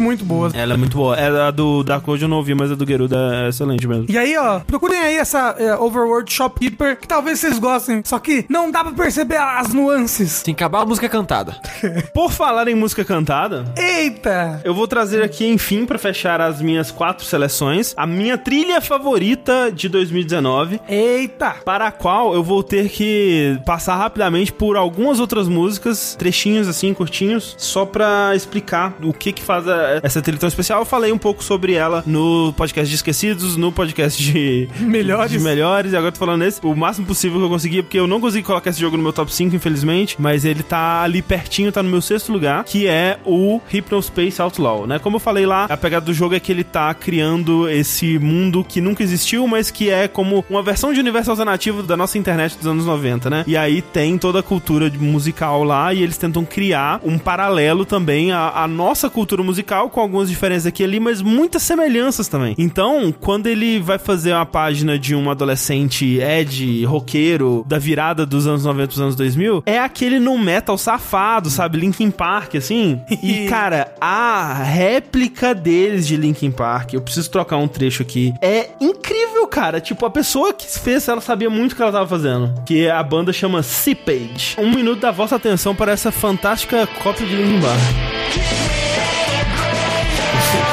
[0.00, 0.54] muito, boas.
[0.54, 1.16] Ela é muito boa.
[1.16, 4.06] É a do Dark World eu não ouvi, mas a do Geruda é excelente mesmo.
[4.08, 8.44] E aí, ó, procurem aí essa é, Overworld Shopkeeper, que talvez vocês gostem, só que
[8.48, 10.42] não dá pra perceber as nuances.
[10.42, 11.56] Tem que acabar a música cantada.
[12.14, 14.60] Por falar em música cantada, Eita!
[14.64, 19.70] eu vou trazer aqui, enfim, pra fechar as minhas quatro seleções, a minha trilha favorita
[19.72, 20.80] de 2019.
[20.88, 21.56] Eita!
[21.64, 26.92] Para a qual eu vou ter que passar rapidamente por algumas outras músicas, trechinhos assim,
[26.94, 30.80] curtinhos, só pra explicar o que que faz a- essa trilha tão especial.
[30.80, 35.30] Eu falei um pouco sobre ela no podcast de Esquecidos, no podcast de Melhores.
[35.32, 37.98] de melhores, e agora eu tô falando nesse, o máximo possível que eu consegui, porque
[37.98, 41.22] eu não consegui colocar esse jogo no meu top 5, infelizmente, mas ele tá ali
[41.22, 44.98] pertinho, tá no meu sexto lugar, que é o Hypnospace Outlaw, né?
[44.98, 48.64] Como eu falei lá, a pegada do jogo é que ele tá criando esse mundo
[48.64, 52.56] que nunca existiu, mas que é como uma versão de universo alternativo da nossa internet
[52.56, 53.44] dos anos 90, né?
[53.46, 58.32] E aí tem toda a cultura musical lá, e eles tentam criar um paralelo também
[58.32, 62.54] à, à nossa cultura musical, com algumas diferenças aqui e ali, mas muitas semelhanças também.
[62.58, 68.46] Então, quando ele vai fazer uma página de um adolescente Ed, roqueiro, da virada dos
[68.46, 71.78] anos 90 pros anos 2000, é aquele no metal safado, sabe?
[71.78, 73.00] Linkin Park, assim.
[73.22, 78.70] E, cara, a réplica deles de Linkin Park, eu preciso trocar um trecho aqui, é
[78.80, 79.80] incrível, cara.
[79.80, 82.52] Tipo, a pessoa que fez, ela sabia muito o que ela tava fazendo.
[82.64, 84.56] Que a banda chama Seepage.
[84.58, 88.79] Um minuto da vossa atenção para essa fantástica cópia de Linkin Park.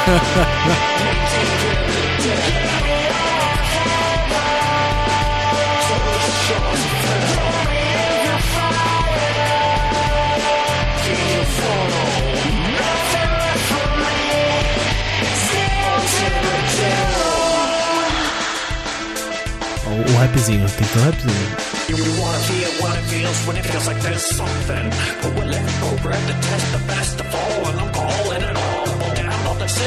[0.08, 0.10] O,
[20.18, 21.68] rapzinho, tem que ter um rapzinho.
[21.88, 24.90] You wanna feel what it feels when it feels like there's something.
[25.20, 26.78] But we're letting go, grab the test, the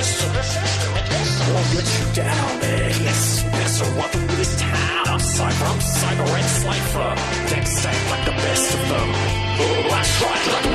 [0.02, 2.88] Won't let you down, eh?
[3.06, 5.08] Yes, yes, or what through this town.
[5.14, 7.10] I'm cyber, I'm cyber and slifer.
[7.54, 9.10] Take safe like the best of them.
[9.62, 10.71] Oh, I tried like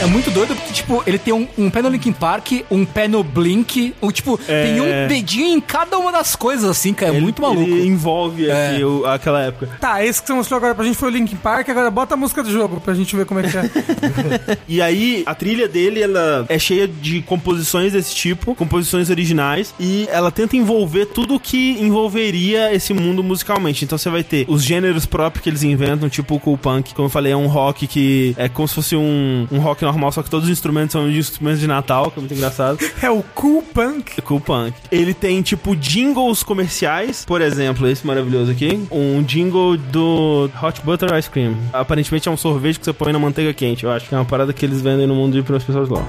[0.00, 3.08] É muito doido porque, tipo, ele tem um, um pé no Linkin Park, um pé
[3.08, 7.10] no Blink, um, tipo, tem um dedinho em cada uma das coisas, assim, cara.
[7.12, 7.62] É Ele- muito maluco.
[7.68, 8.68] Ele envolve É.
[8.74, 9.68] aqui o- aquela época.
[9.80, 12.16] Tá, esse que você mostrou agora pra gente foi o Linkin Park, agora bota a
[12.16, 14.58] música do jogo pra gente ver como é que é.
[14.68, 20.06] E aí, a trilha dele, ela é cheia de composições desse tipo, composições originais, e
[20.12, 23.84] ela tenta envolver tudo o que envolveria esse mundo musicalmente.
[23.84, 27.06] Então você vai ter os gêneros próprios que eles inventam, tipo o cool punk, como
[27.06, 30.22] eu falei, é um rock que é como se fosse um, um rock normal, só
[30.22, 32.78] que todos os instrumentos são de instrumentos de Natal, que é muito engraçado.
[33.02, 34.20] é o Cool Punk.
[34.22, 34.74] Cool Punk.
[34.90, 37.24] Ele tem, tipo, jingles comerciais.
[37.24, 38.86] Por exemplo, esse maravilhoso aqui.
[38.90, 41.56] Um jingle do Hot Butter Ice Cream.
[41.72, 44.08] Aparentemente é um sorvete que você põe na manteiga quente, eu acho.
[44.08, 46.02] que É uma parada que eles vendem no mundo de para as pessoas lá.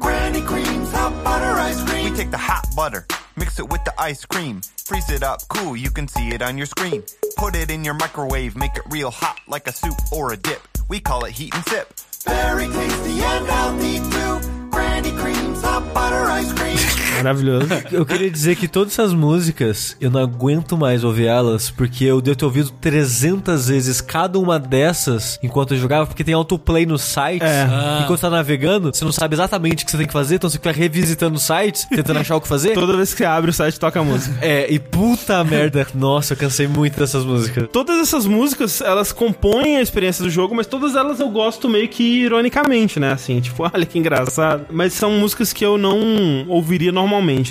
[0.00, 2.04] Granny creams, hot butter ice cream.
[2.04, 5.76] We take the hot butter, mix it with the ice cream, freeze it up cool,
[5.76, 7.02] you can see it on your screen.
[7.36, 10.71] Put it in your microwave, make it real hot like a soup or a dip.
[10.92, 11.88] We call it heat and sip.
[12.26, 14.68] Very tasty and healthy too.
[14.68, 16.81] Granny creams, hot butter ice cream.
[17.16, 17.68] Maravilhoso.
[17.90, 22.20] Eu queria dizer que todas essas músicas, eu não aguento mais ouvir elas, porque eu
[22.20, 27.02] devo ter ouvido 300 vezes cada uma dessas enquanto eu jogava, porque tem autoplay nos
[27.02, 27.46] sites.
[27.46, 27.66] É.
[28.02, 30.48] Enquanto você tá navegando, você não sabe exatamente o que você tem que fazer, então
[30.48, 32.74] você fica revisitando os sites, tentando achar o que fazer.
[32.74, 34.36] Toda vez que você abre o site, toca a música.
[34.40, 37.68] É, e puta merda, nossa, eu cansei muito dessas músicas.
[37.72, 41.88] Todas essas músicas, elas compõem a experiência do jogo, mas todas elas eu gosto meio
[41.88, 43.12] que ironicamente, né?
[43.12, 44.66] Assim, tipo, olha que engraçado.
[44.70, 47.01] Mas são músicas que eu não ouviria normalmente,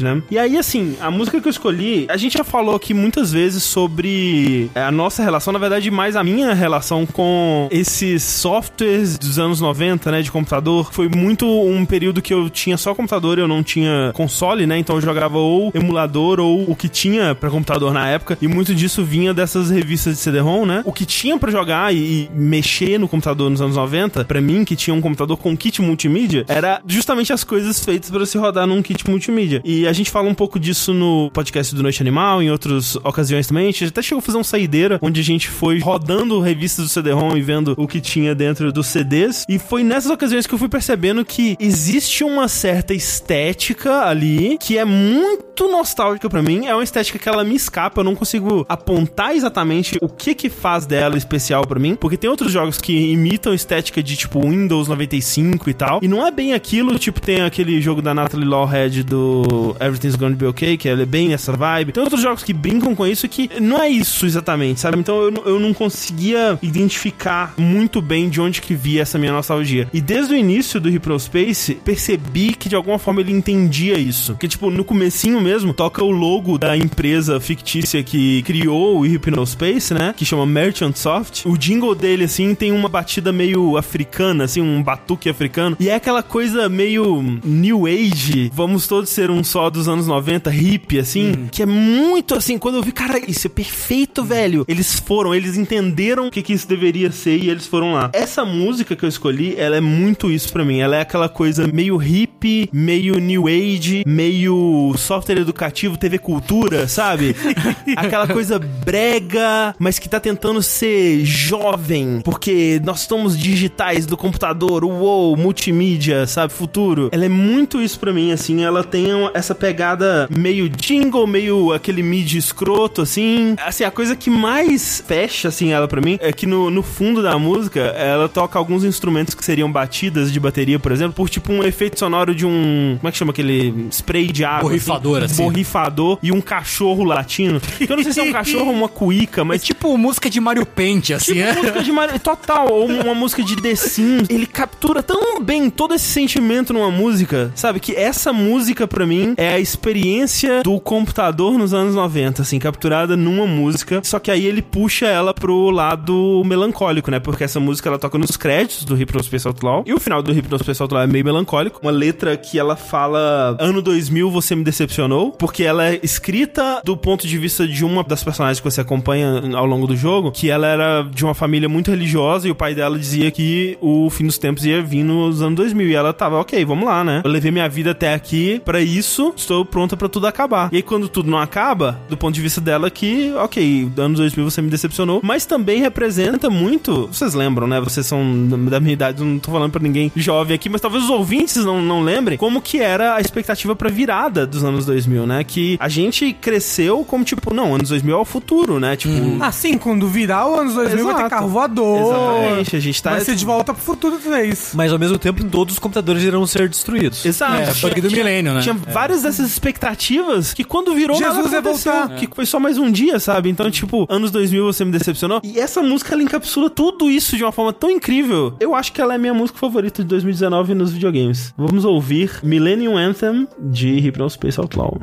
[0.03, 0.21] né?
[0.29, 3.63] E aí, assim, a música que eu escolhi, a gente já falou aqui muitas vezes
[3.63, 9.39] sobre é, a nossa relação, na verdade, mais a minha relação com esses softwares dos
[9.39, 10.21] anos 90, né?
[10.21, 10.91] De computador.
[10.91, 14.77] Foi muito um período que eu tinha só computador e eu não tinha console, né?
[14.77, 18.37] Então eu jogava ou emulador ou o que tinha pra computador na época.
[18.41, 20.81] E muito disso vinha dessas revistas de CD-ROM, né?
[20.85, 24.75] O que tinha pra jogar e, mexer no computador nos anos 90, pra mim, que
[24.75, 28.81] tinha um computador com kit multimídia, era justamente as coisas feitas pra se rodar num
[28.81, 29.40] kit multimídia.
[29.41, 29.61] Mídia.
[29.65, 33.47] E a gente fala um pouco disso no podcast do Noite Animal, em outras ocasiões
[33.47, 33.63] também.
[33.63, 36.89] A gente até chegou a fazer um saideira, onde a gente foi rodando revistas do
[36.89, 39.45] CD-ROM e vendo o que tinha dentro dos CDs.
[39.49, 44.77] E foi nessas ocasiões que eu fui percebendo que existe uma certa estética ali que
[44.77, 46.65] é muito nostálgica pra mim.
[46.65, 50.49] É uma estética que ela me escapa, eu não consigo apontar exatamente o que que
[50.49, 54.87] faz dela especial pra mim, porque tem outros jogos que imitam estética de tipo Windows
[54.87, 59.03] 95 e tal, e não é bem aquilo, tipo tem aquele jogo da Natalie Lawhead
[59.03, 59.30] do
[59.79, 61.91] Everything's Gonna Be Okay, que é bem nessa vibe.
[61.91, 64.97] Tem outros jogos que brincam com isso que não é isso exatamente, sabe?
[64.99, 69.87] Então eu, eu não conseguia identificar muito bem de onde que via essa minha nostalgia.
[69.93, 74.35] E desde o início do Hypnospace, percebi que de alguma forma ele entendia isso.
[74.35, 79.93] Que tipo, no comecinho mesmo, toca o logo da empresa fictícia que criou o Hypnospace,
[79.93, 80.13] né?
[80.15, 81.45] Que chama Merchant Soft.
[81.45, 85.75] O jingle dele, assim, tem uma batida meio africana, assim, um batuque africano.
[85.79, 90.49] E é aquela coisa meio New Age, vamos todos ser um só dos anos 90,
[90.49, 92.57] hippie, assim, que é muito assim.
[92.57, 94.65] Quando eu vi, cara, isso é perfeito, velho.
[94.67, 98.09] Eles foram, eles entenderam o que, que isso deveria ser e eles foram lá.
[98.13, 100.79] Essa música que eu escolhi, ela é muito isso pra mim.
[100.79, 107.35] Ela é aquela coisa meio hippie, meio New Age, meio software educativo, TV Cultura, sabe?
[107.95, 114.83] aquela coisa brega, mas que tá tentando ser jovem, porque nós somos digitais do computador,
[114.83, 117.09] uou, multimídia, sabe, futuro.
[117.11, 121.71] Ela é muito isso pra mim, assim, ela tem uma- essa pegada meio jingle, meio
[121.73, 123.55] aquele mid escroto, assim.
[123.65, 127.21] Assim, a coisa que mais fecha, assim, ela pra mim, é que no, no fundo
[127.21, 131.51] da música, ela toca alguns instrumentos que seriam batidas de bateria, por exemplo, por tipo
[131.51, 134.61] um efeito sonoro de um, como é que chama aquele spray de água?
[134.69, 135.43] Borrifador, assim.
[135.43, 137.61] Borrifador e um cachorro latino.
[137.79, 140.39] Eu não sei se é um cachorro ou uma cuíca, É mas tipo música de
[140.39, 141.53] Mario Paint, assim, Tipo é?
[141.53, 144.29] música de Mario, total, ou uma música de The Sims.
[144.29, 147.79] Ele captura tão bem todo esse sentimento numa música, sabe?
[147.79, 153.17] Que essa música, pra mim, é a experiência do computador nos anos 90, assim, capturada
[153.17, 153.99] numa música.
[154.03, 157.19] Só que aí ele puxa ela pro lado melancólico, né?
[157.19, 159.83] Porque essa música ela toca nos créditos do Hypnospace Outlaw.
[159.87, 161.79] E o final do Hypnospace Outlaw é meio melancólico.
[161.81, 165.31] Uma letra que ela fala: Ano 2000 você me decepcionou.
[165.31, 169.41] Porque ela é escrita do ponto de vista de uma das personagens que você acompanha
[169.55, 172.75] ao longo do jogo, que ela era de uma família muito religiosa e o pai
[172.75, 176.39] dela dizia que o fim dos tempos ia vir nos anos 2000 e ela tava,
[176.39, 177.21] ok, vamos lá, né?
[177.23, 180.69] Eu levei minha vida até aqui pra isso, estou pronta pra tudo acabar.
[180.71, 184.49] E aí quando tudo não acaba, do ponto de vista dela que, ok, anos 2000
[184.49, 187.79] você me decepcionou, mas também representa muito, vocês lembram, né?
[187.79, 188.21] Vocês são
[188.69, 191.81] da minha idade, não tô falando pra ninguém jovem aqui, mas talvez os ouvintes não,
[191.81, 195.43] não lembrem como que era a expectativa pra virada dos anos 2000, né?
[195.43, 198.95] Que a gente cresceu como tipo, não, anos 2000 é o futuro, né?
[198.95, 199.11] Tipo,
[199.41, 201.29] Assim, quando virar o anos 2000 vai ter Exato.
[201.29, 201.99] carro voador.
[202.01, 204.71] Exatamente, a gente tá- Vai ser de volta pro futuro 3.
[204.75, 207.25] Mas ao mesmo tempo, todos os computadores irão ser destruídos.
[207.25, 207.53] Exato.
[207.53, 208.61] É, bug do milênio, né?
[208.61, 212.15] Tinha várias dessas expectativas que quando virou Jesus nada voltar.
[212.15, 213.49] Que foi só mais um dia, sabe?
[213.49, 215.41] Então, tipo, anos 2000 você me decepcionou.
[215.43, 218.55] E essa música, ela encapsula tudo isso de uma forma tão incrível.
[218.59, 221.53] Eu acho que ela é minha música favorita de 2019 nos videogames.
[221.57, 224.99] Vamos ouvir Millennium Anthem de Hypnospace Outlaw.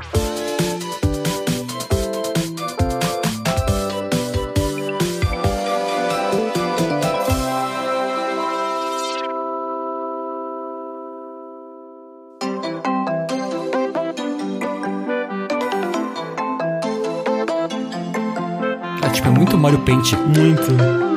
[19.08, 20.12] É tipo, é muito Mario Paint.
[20.12, 20.68] Muito.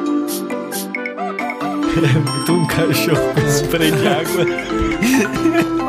[1.91, 4.45] Muito um cachorro com spray de água.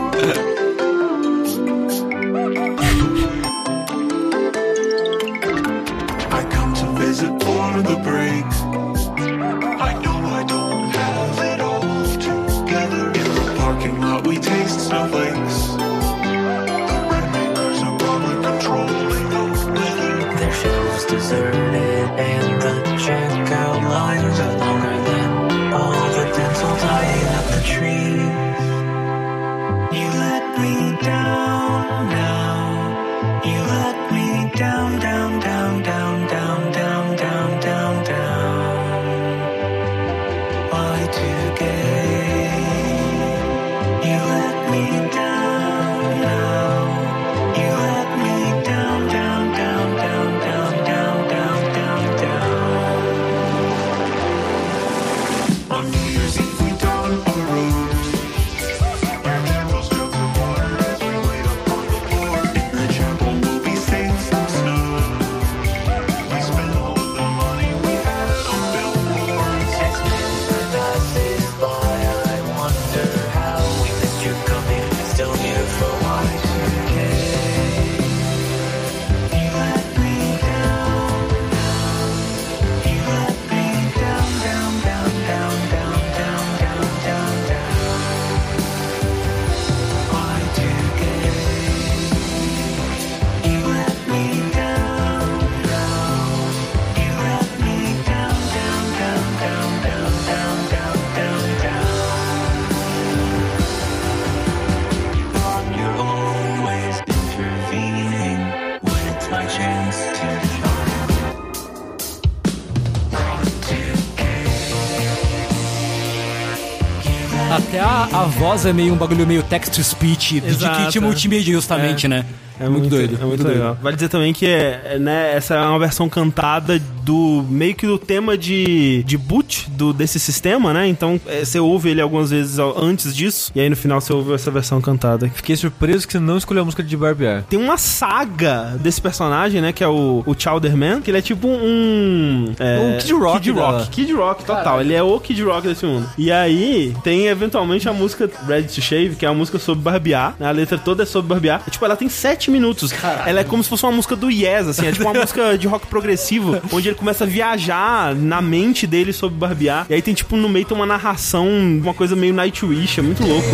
[118.53, 121.01] voz é meio um bagulho meio text-to-speech, de kit é.
[121.01, 122.09] multimídia, justamente, É.
[122.09, 122.27] né?
[122.61, 123.19] É muito, doido.
[123.21, 123.79] É muito legal.
[123.83, 127.87] Vale dizer também que é, é, né, essa é uma versão cantada do meio que
[127.87, 130.87] do tema de, de boot do, desse sistema, né?
[130.87, 134.33] Então é, você ouve ele algumas vezes antes disso, e aí no final você ouve
[134.33, 135.29] essa versão cantada.
[135.35, 137.43] Fiquei surpreso que você não escolheu a música de Barbear.
[137.49, 139.73] Tem uma saga desse personagem, né?
[139.73, 142.53] Que é o, o Chowderman, que ele é tipo um.
[142.59, 144.81] É, Um Kid Rock Kid Rock, Kid Rock total.
[144.81, 146.09] Ele é o Kid Rock desse mundo.
[146.17, 150.35] E aí tem eventualmente a música Ready to Shave, que é a música sobre barbear.
[150.39, 151.63] né, A letra toda é sobre barbear.
[151.67, 152.93] E, tipo, ela tem sete minutos.
[153.27, 154.87] Ela é como se fosse uma música do Yes, assim.
[154.87, 159.13] É tipo uma música de rock progressivo, onde ele começa a viajar na mente dele
[159.13, 159.72] sobre barbear.
[159.89, 163.01] E aí tem, tipo, no meio tem uma narração, uma coisa meio Nightwish.
[163.01, 163.49] É muito louco.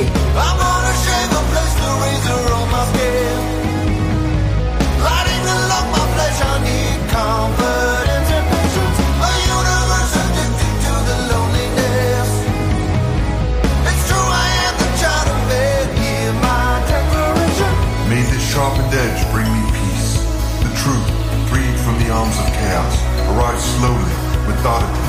[18.99, 20.19] Edge bring me peace.
[20.65, 21.09] The truth,
[21.49, 22.97] freed from the arms of chaos,
[23.31, 24.15] arrives slowly,
[24.49, 25.08] methodically.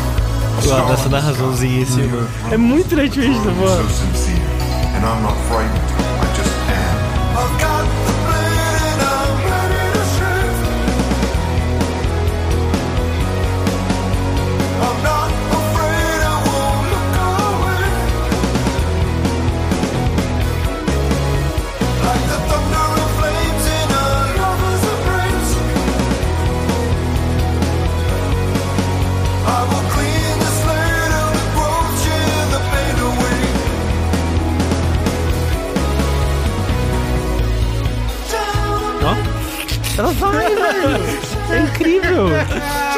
[0.62, 2.28] Star essa narraçãozinha em sky, cima.
[2.52, 3.52] É muito Nightwish, so
[40.00, 41.04] Ela vai, velho.
[41.52, 42.28] É incrível.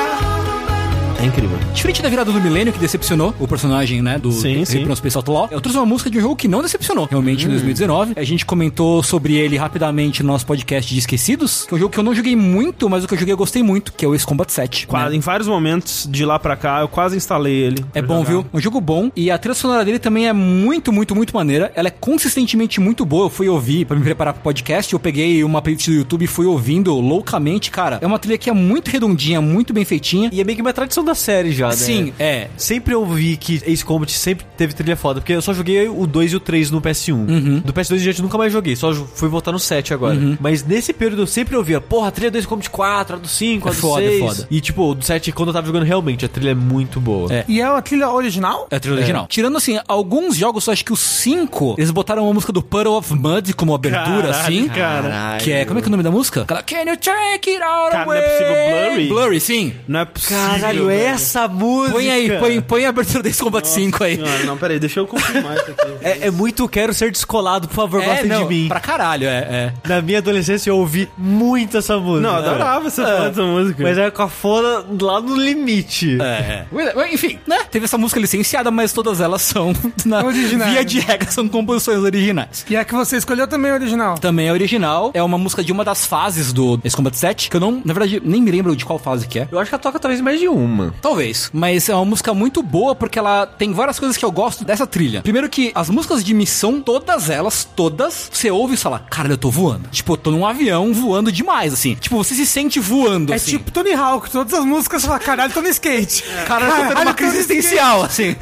[1.22, 1.56] É incrível.
[1.72, 4.73] Diferente da virada do milênio, que decepcionou o personagem, né, do Sim, sim.
[4.73, 7.45] Return of Space Outlaw, eu trouxe uma música de um jogo que não decepcionou, realmente,
[7.45, 8.14] em 2019.
[8.15, 11.93] A gente comentou sobre ele rapidamente no nosso podcast de Esquecidos, que é um jogo
[11.93, 14.07] que eu não joguei muito, mas o que eu joguei eu gostei muito, que é
[14.07, 14.88] o Ace Combat 7.
[14.88, 15.15] Quase, né?
[15.15, 17.85] Em vários momentos de lá pra cá, eu quase instalei ele.
[17.93, 18.30] É bom, jogar.
[18.30, 18.45] viu?
[18.52, 19.11] Um jogo bom.
[19.15, 21.72] E a trilha sonora dele também é muito, muito, muito maneira.
[21.76, 23.26] Ela é consistentemente muito boa.
[23.26, 24.91] Eu fui ouvir pra me preparar pro podcast.
[24.91, 27.69] Eu peguei uma playlist do YouTube e fui ouvindo loucamente.
[27.69, 30.31] Cara, é uma trilha que é muito redondinha, muito bem feitinha.
[30.34, 31.73] E é meio que uma tradição da série já, né?
[31.75, 32.47] Sim, é.
[32.57, 36.05] Sempre eu vi que Ace Combat sempre teve trilha foda, porque eu só joguei o
[36.07, 37.11] 2 e o 3 no PS1.
[37.13, 37.59] Uhum.
[37.59, 40.17] Do PS2 em diante nunca mais joguei, só fui voltar no 7 agora.
[40.39, 43.27] Mas nesse período eu sempre ouvia, porra, a trilha do Ace Combat 4, a do
[43.27, 44.15] 5, a É do foda, 6.
[44.21, 44.47] é foda.
[44.51, 47.31] E tipo, o do 7, quando eu tava jogando realmente, a trilha é muito boa.
[47.33, 47.45] É.
[47.47, 48.67] E é a trilha original?
[48.69, 49.27] É a trilha original.
[49.27, 53.13] Tirando, assim, alguns jogos, acho que os cinco, eles botaram uma música do Puddle of
[53.13, 54.67] Mud como abertura, Caralho, assim.
[54.67, 55.38] cara.
[55.39, 56.41] Que é, como é que é o nome da música?
[56.41, 58.19] Aquela, Can you take it all Cara, não away?
[58.23, 58.55] é possível,
[58.89, 59.07] Blurry?
[59.07, 59.73] Blurry, sim.
[59.88, 60.38] Não é possível.
[60.38, 61.01] Caralho, velho.
[61.03, 61.94] Essa música!
[61.94, 64.15] Põe aí, põe, põe a abertura desse Combat 5 aí.
[64.15, 65.91] Senhora, não, peraí, deixa eu confirmar isso aqui.
[66.02, 68.68] É, é muito quero ser descolado, por favor, É, gostem não, de mim.
[68.68, 69.73] pra caralho, é, é.
[69.88, 72.28] Na minha adolescência eu ouvi muito essa música.
[72.28, 73.84] Não, adorava essa porra dessa música.
[73.84, 76.18] Mas era com a foda lá no limite.
[76.22, 76.65] É,
[77.02, 77.14] é.
[77.14, 77.60] Enfim, né?
[77.69, 79.73] Teve essa música licenciada, mas todas elas são,
[80.06, 80.72] na, Originais.
[80.72, 82.65] via de regra, são composições originais.
[82.69, 84.18] E a que você escolheu também é original.
[84.18, 87.56] Também é original, é uma música de uma das fases do Ace Combat 7, que
[87.56, 89.48] eu não, na verdade, nem me lembro de qual fase que é.
[89.52, 90.90] Eu acho que ela toca talvez mais de uma.
[91.01, 94.63] Talvez, mas é uma música muito boa porque ela tem várias coisas que eu gosto
[94.65, 95.22] dessa trilha.
[95.22, 99.38] Primeiro que as músicas de missão, todas elas, todas, você ouve e fala, cara, eu
[99.38, 99.89] tô voando.
[99.89, 101.95] Tipo, eu tô num avião voando demais, assim.
[101.95, 103.51] Tipo, você se sente voando, É assim.
[103.57, 106.23] tipo Tony Hawk, todas as músicas você fala, caralho, tô no skate.
[106.45, 108.35] Cara, eu tô tendo Caralho, uma crise existencial, assim.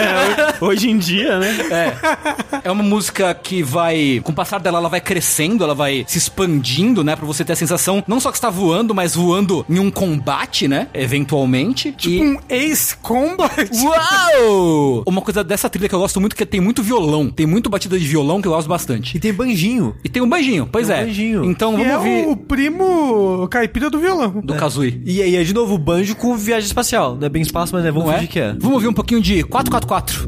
[0.60, 1.56] Hoje em dia, né?
[2.64, 6.18] É uma música que vai, com o passar dela, ela vai crescendo, ela vai se
[6.18, 7.14] expandindo, né?
[7.16, 10.68] Pra você ter a sensação, não só que está voando, mas voando em um combate,
[10.68, 10.88] né?
[10.94, 11.85] Eventualmente.
[11.92, 13.70] Tipo um Ace Combat.
[13.82, 15.02] Uau!
[15.06, 17.30] Uma coisa dessa trilha que eu gosto muito é que tem muito violão.
[17.30, 19.16] Tem muito batida de violão que eu gosto bastante.
[19.16, 19.94] E tem banjinho.
[20.04, 21.04] E tem um banjinho, pois Tem um é.
[21.06, 21.44] banjinho.
[21.44, 24.40] Então Que vamos é ouvir o primo caipira do violão.
[24.42, 25.00] do Kazooie.
[25.04, 27.16] E aí é de novo o banjo com viagem espacial.
[27.16, 28.26] Não é bem espaço, mas é, vamos Não é?
[28.26, 28.52] que é.
[28.52, 30.26] Vamos ouvir um pouquinho de 444.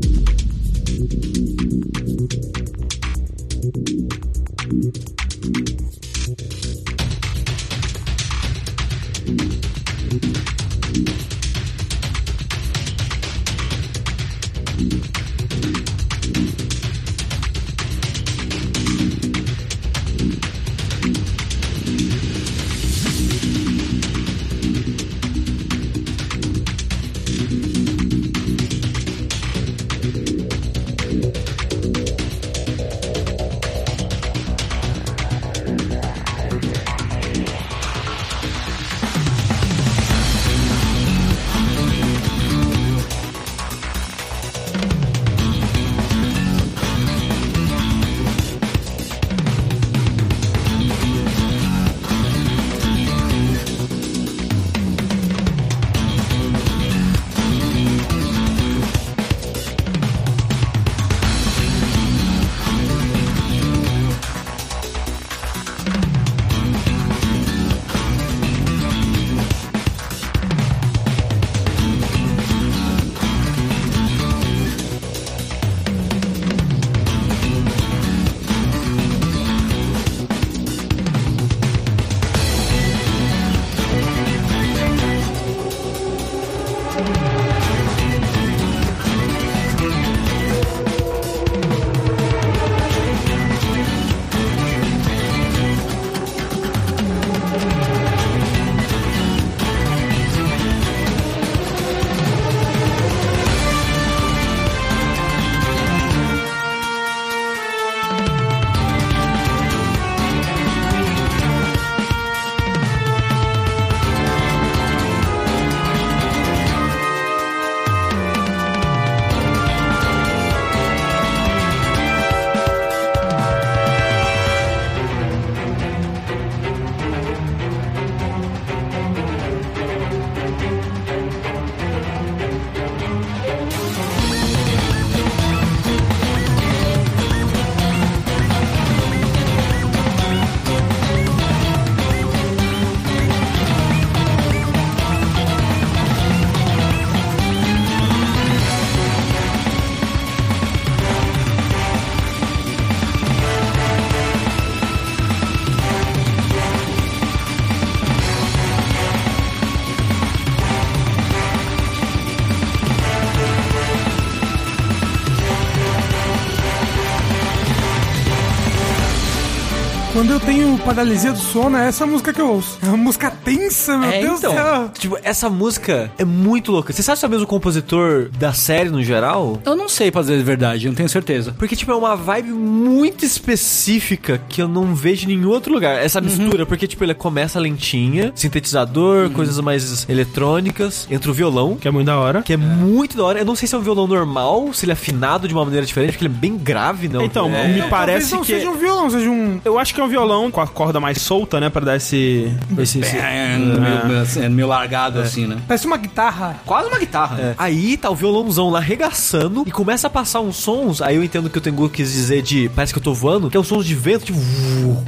[170.39, 172.79] Eu tenho paralisia do sono, é essa música que eu ouço.
[172.83, 174.53] É uma música tensa, meu É, Deus então.
[174.53, 174.91] do céu.
[174.97, 176.93] Tipo, essa música é muito louca.
[176.93, 179.59] Você sabe se é o mesmo compositor da série no geral?
[179.67, 181.55] Eu não sei pra dizer a verdade, eu não tenho certeza.
[181.59, 185.99] Porque, tipo, é uma vibe muito específica que eu não vejo em nenhum outro lugar.
[186.01, 191.89] Essa mistura, porque, tipo, ele começa lentinha, sintetizador, coisas mais eletrônicas, entra o violão, Que
[191.89, 192.43] é muito da hora.
[192.43, 193.39] que é, muito da hora.
[193.41, 195.85] Eu não sei se é um violão normal, se ele é afinado de uma maneira
[195.85, 197.23] diferente, porque ele é bem grave, não.
[197.23, 197.67] Então, é.
[197.67, 198.47] me Talvez parece não que.
[198.53, 199.61] seja um violão, seja um...
[199.65, 201.69] Eu acho que é um violão com a corda mais solta, né?
[201.69, 202.53] Pra dar esse.
[202.79, 205.57] esse, esse- É, meio, é, meio largado assim, né?
[205.67, 206.57] Parece uma guitarra.
[206.65, 207.37] Quase uma guitarra.
[207.37, 207.55] né?
[207.59, 211.01] Aí tá o violãozão lá arregaçando e começa a passar uns sons.
[211.03, 213.57] Aí eu entendo que o Tengu quis dizer de parece que eu tô voando, que
[213.57, 214.39] é um sons de vento, tipo.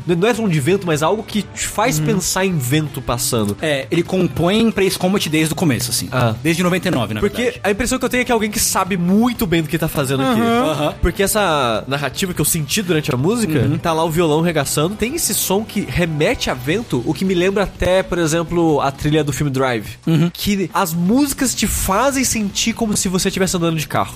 [0.07, 3.57] Não é som de vento, mas algo que te faz pensar em vento passando.
[3.63, 6.09] É, ele compõe Praise Combat desde o começo, assim.
[6.13, 6.35] Ah.
[6.43, 7.61] Desde 99, na Porque verdade.
[7.65, 9.79] a impressão que eu tenho é que é alguém que sabe muito bem do que
[9.79, 10.41] tá fazendo aqui.
[10.41, 10.95] Aham.
[11.01, 15.15] Porque essa narrativa que eu senti durante a música, tá lá o violão regaçando, tem
[15.15, 19.25] esse som que remete a vento, o que me lembra até, por exemplo, a trilha
[19.25, 19.99] do filme Drive.
[20.31, 24.15] Que as músicas te fazem sentir como se você estivesse andando de carro.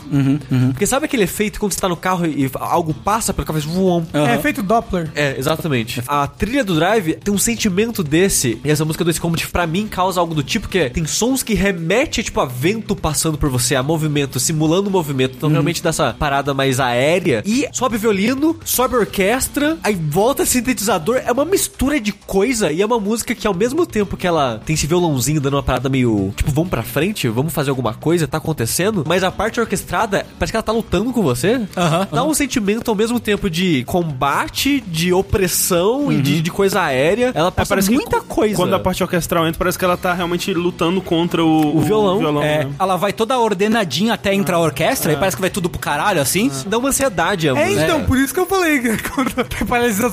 [0.69, 3.62] Porque sabe aquele efeito quando você tá no carro e algo passa pelo carro e
[3.62, 4.06] faz voam?
[4.12, 5.11] É feito Doppler.
[5.15, 6.02] É, exatamente.
[6.06, 9.89] A trilha do Drive tem um sentimento desse, e essa música do Combat pra mim
[9.89, 13.48] causa algo do tipo que é, tem sons que remete tipo a vento passando por
[13.48, 15.36] você, a movimento, simulando movimento.
[15.36, 17.43] Então realmente dá essa parada mais aérea.
[17.47, 20.74] E sobe violino, sobe orquestra, aí volta sintetizador,
[21.17, 24.61] é uma mistura de coisa e é uma música que ao mesmo tempo que ela
[24.65, 28.27] tem esse violãozinho dando uma parada meio, tipo, vamos pra frente, vamos fazer alguma coisa,
[28.27, 31.61] tá acontecendo, mas a parte orquestrada, parece que ela tá lutando com você.
[31.77, 36.83] Aham, Dá um sentimento ao mesmo tempo de combate, de opressão e de, de coisa
[36.83, 37.33] aérea.
[37.35, 38.57] Ela É, passa parece que muita coisa.
[38.57, 42.43] Quando a parte orquestral entra, parece que ela tá realmente lutando contra o, O violão.
[42.43, 42.73] É, né?
[42.79, 46.21] ela vai toda ordenadinha até entrar a orquestra e parece que vai tudo pro caralho,
[46.21, 46.51] assim.
[46.67, 49.35] Dá uma ansiedade, a É, então, por isso que eu falei que quando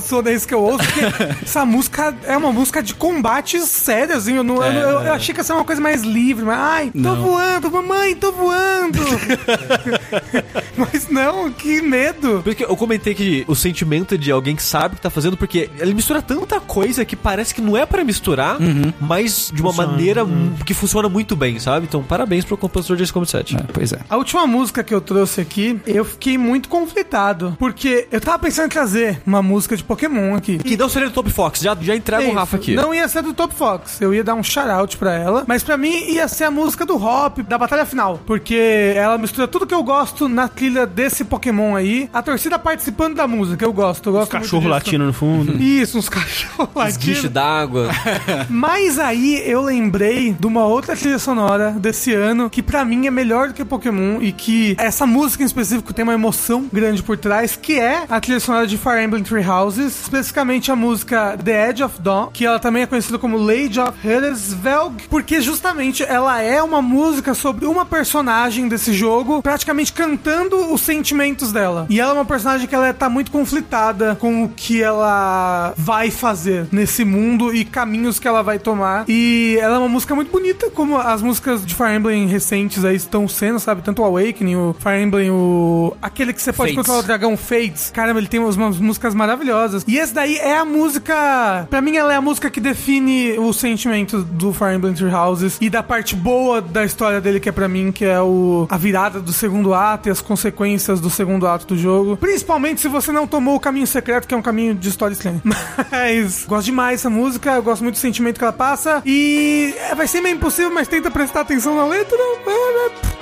[0.02, 1.00] sono é isso que eu ouço, porque
[1.44, 5.34] essa música é uma música de combate sério, assim, eu, não, eu, eu- eu achei
[5.34, 7.16] que ia ser uma coisa mais livre, mas, ai, tô Não.
[7.22, 8.98] voando, mamãe, tô voando.
[10.76, 12.40] mas não, que medo.
[12.42, 15.10] Por isso que eu comentei que o sentimento de alguém que sabe o que tá
[15.10, 18.58] fazendo, porque ele mistura tanta coisa que parece que não é pra misturar,
[19.00, 19.92] mas de uma Funciona.
[19.92, 21.86] maneira mu- que funciona muito bem, sabe?
[21.88, 23.56] Então, parabéns pro compositor de Combat 7.
[23.72, 23.98] pois é.
[24.08, 28.66] A última música que eu trouxe aqui, eu fiquei muito conflitado, porque eu tava pensando
[28.66, 30.58] em trazer uma música de Pokémon aqui.
[30.58, 32.74] Que não seria do Top Fox, já, já entrega o Isso, Rafa aqui.
[32.74, 34.00] Não ia ser do Top Fox.
[34.00, 35.44] Eu ia dar um shout-out pra ela.
[35.46, 38.20] Mas pra mim ia ser a música do Hop, da batalha final.
[38.26, 42.08] Porque ela mistura tudo que eu gosto na trilha desse Pokémon aí.
[42.12, 44.08] A torcida participando da música, eu gosto.
[44.08, 44.74] Eu Os gosto muito cachorros disso.
[44.74, 45.52] latindo no fundo.
[45.62, 47.30] Isso, uns cachorros Esguicho latindo.
[47.34, 47.88] d'água.
[48.48, 53.10] Mas aí eu lembrei de uma outra trilha sonora desse ano que pra mim é
[53.10, 57.16] melhor do que Pokémon e que essa música em específico tem uma emoção grande por
[57.16, 61.70] trás, que é a trilha sonora de Fire Emblem Three Houses, especificamente a música The
[61.70, 66.40] Edge of Dawn, que ela também é conhecida como Lady of Huddersvelg, porque justamente ela
[66.40, 71.86] é uma música sobre uma personagem desse jogo, praticamente cantando os sentimentos dela.
[71.88, 76.10] E ela é uma personagem que ela tá muito conflitada com o que ela vai
[76.10, 79.04] fazer nesse mundo e caminhos que ela vai tomar.
[79.08, 82.96] E ela é uma música muito bonita, como as músicas de Fire Emblem recentes aí
[82.96, 83.82] estão sendo, sabe?
[83.82, 85.96] Tanto o Awakening, o Fire Emblem, o.
[86.00, 86.76] aquele que você pode Fates.
[86.76, 87.90] controlar o dragão Fates.
[87.92, 89.84] Caramba, ele tem umas, umas músicas maravilhosas.
[89.86, 91.66] E esse daí é a música.
[91.68, 95.58] Pra mim, ela é a música que define o sentimento do Fire Emblem Three Houses
[95.60, 98.76] e da parte boa da história dele, que é pra mim, que é o a
[98.76, 102.16] virada do segundo ato e as consequências do segundo ato do jogo.
[102.16, 105.40] Principalmente se você não tomou o caminho secreto, que é um caminho de história estranha.
[105.44, 109.02] Mas gosto demais dessa música, eu gosto muito do sentimento que ela passa.
[109.04, 112.18] E é, vai ser meio impossível, mas tenta prestar atenção na letra.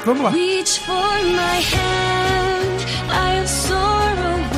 [0.04, 0.30] Vamos lá.
[0.30, 0.94] Reach for
[1.24, 4.49] my hand, soar away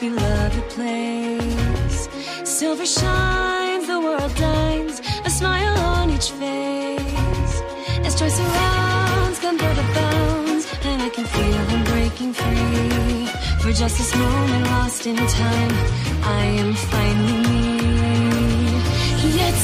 [0.00, 2.08] beloved place.
[2.44, 7.54] Silver shines, the world dines, a smile on each face.
[8.06, 13.26] As joy surrounds, convert bounds, and I can feel him breaking free.
[13.60, 15.74] For just this moment lost in time,
[16.22, 17.68] I am finally me.
[19.36, 19.54] Yet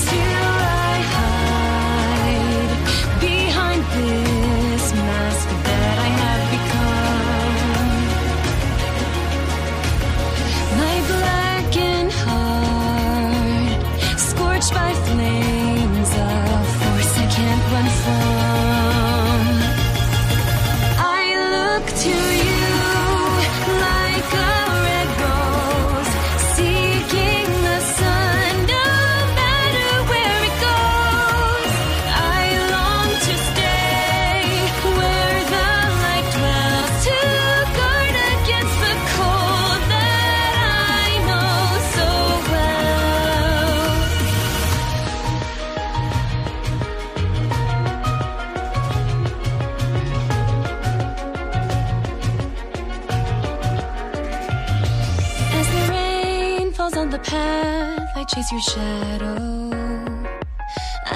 [57.34, 59.42] path, I chase your shadow.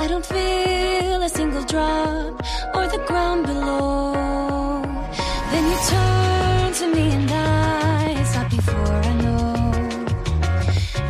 [0.03, 2.32] I don't feel a single drop
[2.77, 4.82] or the ground below.
[5.51, 9.53] Then you turn to me and I stop before I know.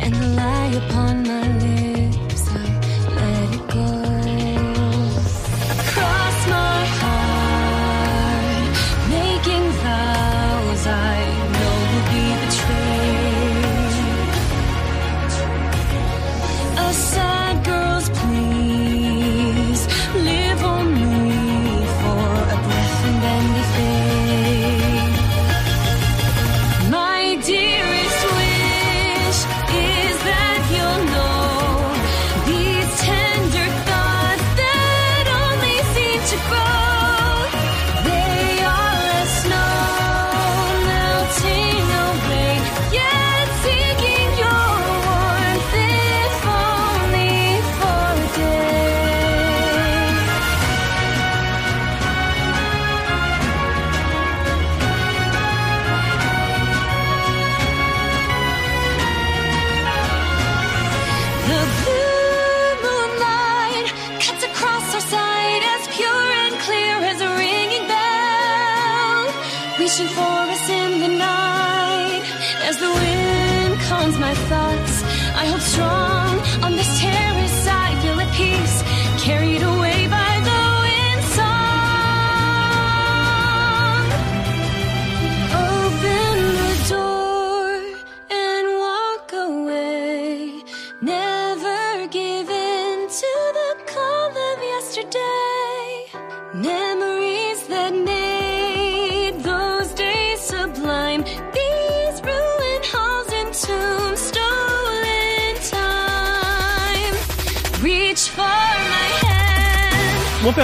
[0.03, 1.68] And the lie upon my lips,
[16.89, 17.38] A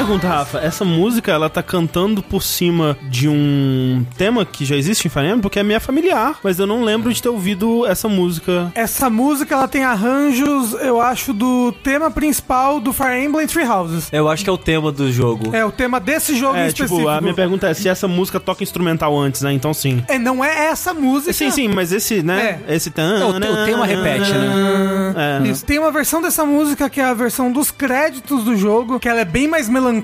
[0.06, 0.60] pergunta, Rafa.
[0.60, 5.26] Essa música, ela tá cantando por cima de um tema que já existe em Fire
[5.26, 8.72] Emblem, porque é minha familiar, mas eu não lembro de ter ouvido essa música.
[8.76, 14.10] Essa música ela tem arranjos, eu acho, do tema principal do Fire Emblem Three Houses.
[14.11, 15.56] Eu acho que é o tema do jogo.
[15.56, 16.98] É o tema desse jogo em É, específico.
[16.98, 19.52] tipo, a minha pergunta é se essa música toca instrumental antes, né?
[19.53, 20.03] Então sim.
[20.07, 21.34] É, não é essa música.
[21.34, 22.60] Sim, sim, mas esse, né?
[22.68, 23.19] Esse tan.
[23.19, 25.41] É, o o tema repete, né?
[25.44, 25.48] É.
[25.48, 25.65] Isso.
[25.65, 29.22] Tem uma versão dessa música que é a versão dos créditos do jogo, que ela
[29.22, 29.94] é bem mais melancólica.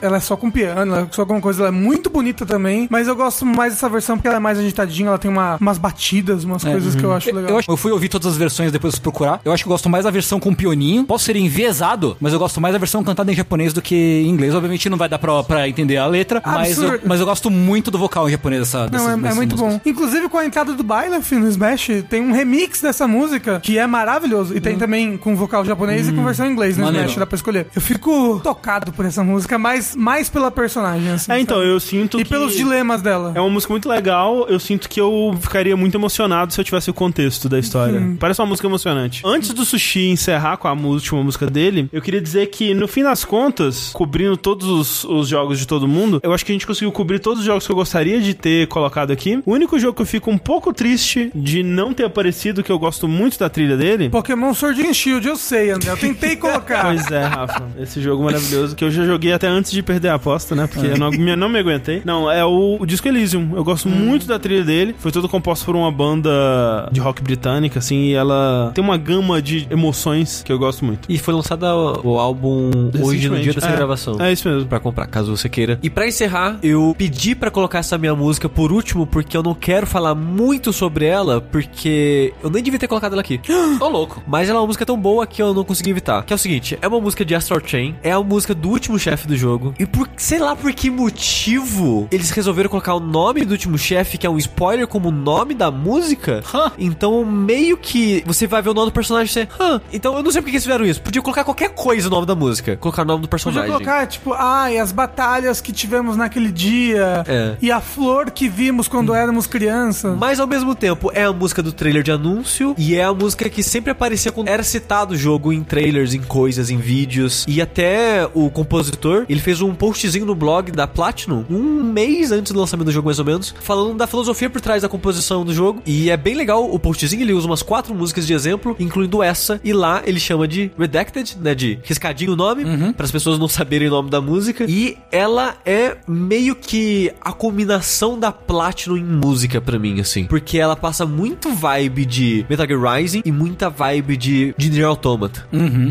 [0.00, 1.60] Ela é só com piano, ela é só com coisa.
[1.62, 2.86] Ela é muito bonita também.
[2.90, 5.08] Mas eu gosto mais dessa versão porque ela é mais agitadinha.
[5.08, 7.50] Ela tem uma- umas batidas, umas coisas que eu acho legal.
[7.50, 9.40] Eu, acho- eu fui ouvir todas as versões depois de procurar.
[9.44, 11.04] Eu acho que eu gosto mais da versão com pioninho.
[11.04, 14.28] Posso ser enviesado, mas eu gosto mais da versão cantada em japonês do que em
[14.28, 14.54] inglês.
[14.54, 17.90] Obviamente não vai dar pra, pra entender a letra, mas eu, mas eu gosto muito
[17.90, 19.60] do vocal em japonês dessa, Não, é, é muito músicas.
[19.60, 19.80] bom.
[19.84, 23.86] Inclusive com a entrada do Byleth no Smash, tem um remix dessa música que é
[23.86, 24.56] maravilhoso.
[24.56, 27.06] E tem também com vocal japonês e com versão em inglês no Maneiro.
[27.06, 27.66] Smash, dá pra escolher.
[27.74, 31.30] Eu fico tocado por essa música, mas mais pela personagem, assim.
[31.30, 31.68] É, então, sabe?
[31.68, 33.32] eu sinto E pelos dilemas dela.
[33.34, 34.46] É uma música muito legal.
[34.48, 38.02] Eu sinto que eu ficaria muito emocionado se eu tivesse o contexto da história.
[38.18, 39.22] Parece uma música emocionante.
[39.24, 43.02] Antes do Sushi encerrar com a última música dele, eu queria dizer que, no fim
[43.02, 46.66] das contas, cobrindo todos os, os jogos de todo mundo, eu acho que a gente
[46.66, 49.40] conseguiu cobrir todos os jogos que eu gostaria de ter colocado aqui.
[49.44, 52.78] O único jogo que eu fico um pouco triste de não ter aparecido, que eu
[52.78, 54.08] gosto muito da trilha dele.
[54.10, 55.90] Pokémon Sword and Shield, eu sei, André.
[55.90, 56.84] Eu tentei colocar.
[56.84, 57.68] Pois é, Rafa.
[57.78, 60.66] Esse jogo maravilhoso que eu já joguei até antes de perder a aposta, né?
[60.66, 62.02] Porque eu não, me- não me aguentei.
[62.04, 63.52] Não, é o, o Disco Elysium.
[63.54, 64.94] Eu gosto muito da trilha dele.
[64.98, 69.40] Foi todo composto por uma banda de rock britânica, assim, e ela tem uma gama
[69.40, 71.10] de emoções que eu gosto muito.
[71.10, 71.64] E foi lançado
[72.04, 72.70] o álbum
[73.02, 74.20] hoje no dia dessa É, gravação.
[74.20, 74.68] É isso mesmo.
[74.68, 75.78] Pra comprar, caso você queira.
[75.82, 79.54] E pra encerrar, eu pedi pra colocar essa minha música por último, porque eu não
[79.54, 83.40] quero falar muito sobre ela, porque eu nem devia ter colocado ela aqui.
[83.80, 84.22] Ô, louco.
[84.26, 86.22] Mas ela é uma música tão boa que eu não consegui evitar.
[86.24, 88.93] Que é o seguinte, é uma música de Astral Chain, é a música do último
[88.98, 89.74] chefe do jogo.
[89.78, 94.18] E por sei lá por que motivo eles resolveram colocar o nome do último chefe,
[94.18, 96.42] que é um spoiler, como o nome da música.
[96.52, 96.72] Hã?
[96.78, 99.48] Então, meio que você vai ver o nome do personagem e você.
[99.60, 99.80] Hã?
[99.92, 101.00] Então eu não sei por que eles fizeram isso.
[101.00, 102.76] Podia colocar qualquer coisa no nome da música.
[102.76, 103.72] Colocar o nome do Podia personagem.
[103.72, 107.24] colocar, tipo, ai, as batalhas que tivemos naquele dia.
[107.26, 107.56] É.
[107.60, 110.16] E a flor que vimos quando éramos crianças.
[110.18, 113.48] Mas ao mesmo tempo é a música do trailer de anúncio e é a música
[113.48, 117.44] que sempre aparecia quando era citado o jogo em trailers, em coisas, em vídeos.
[117.48, 118.83] E até o compositor,
[119.28, 123.06] ele fez um postzinho no blog da Platinum, um mês antes do lançamento do jogo,
[123.06, 125.82] mais ou menos, falando da filosofia por trás da composição do jogo.
[125.86, 129.60] E é bem legal o postzinho, ele usa umas quatro músicas de exemplo, incluindo essa.
[129.64, 131.54] E lá ele chama de Redacted, né?
[131.54, 134.64] De riscadinho o nome, para as pessoas não saberem o nome da música.
[134.68, 140.24] E ela é meio que a combinação da Platinum em música pra mim, assim.
[140.24, 144.86] Porque ela passa muito vibe de Metal Gear Rising e muita vibe de, de Nier
[144.86, 145.46] Automata.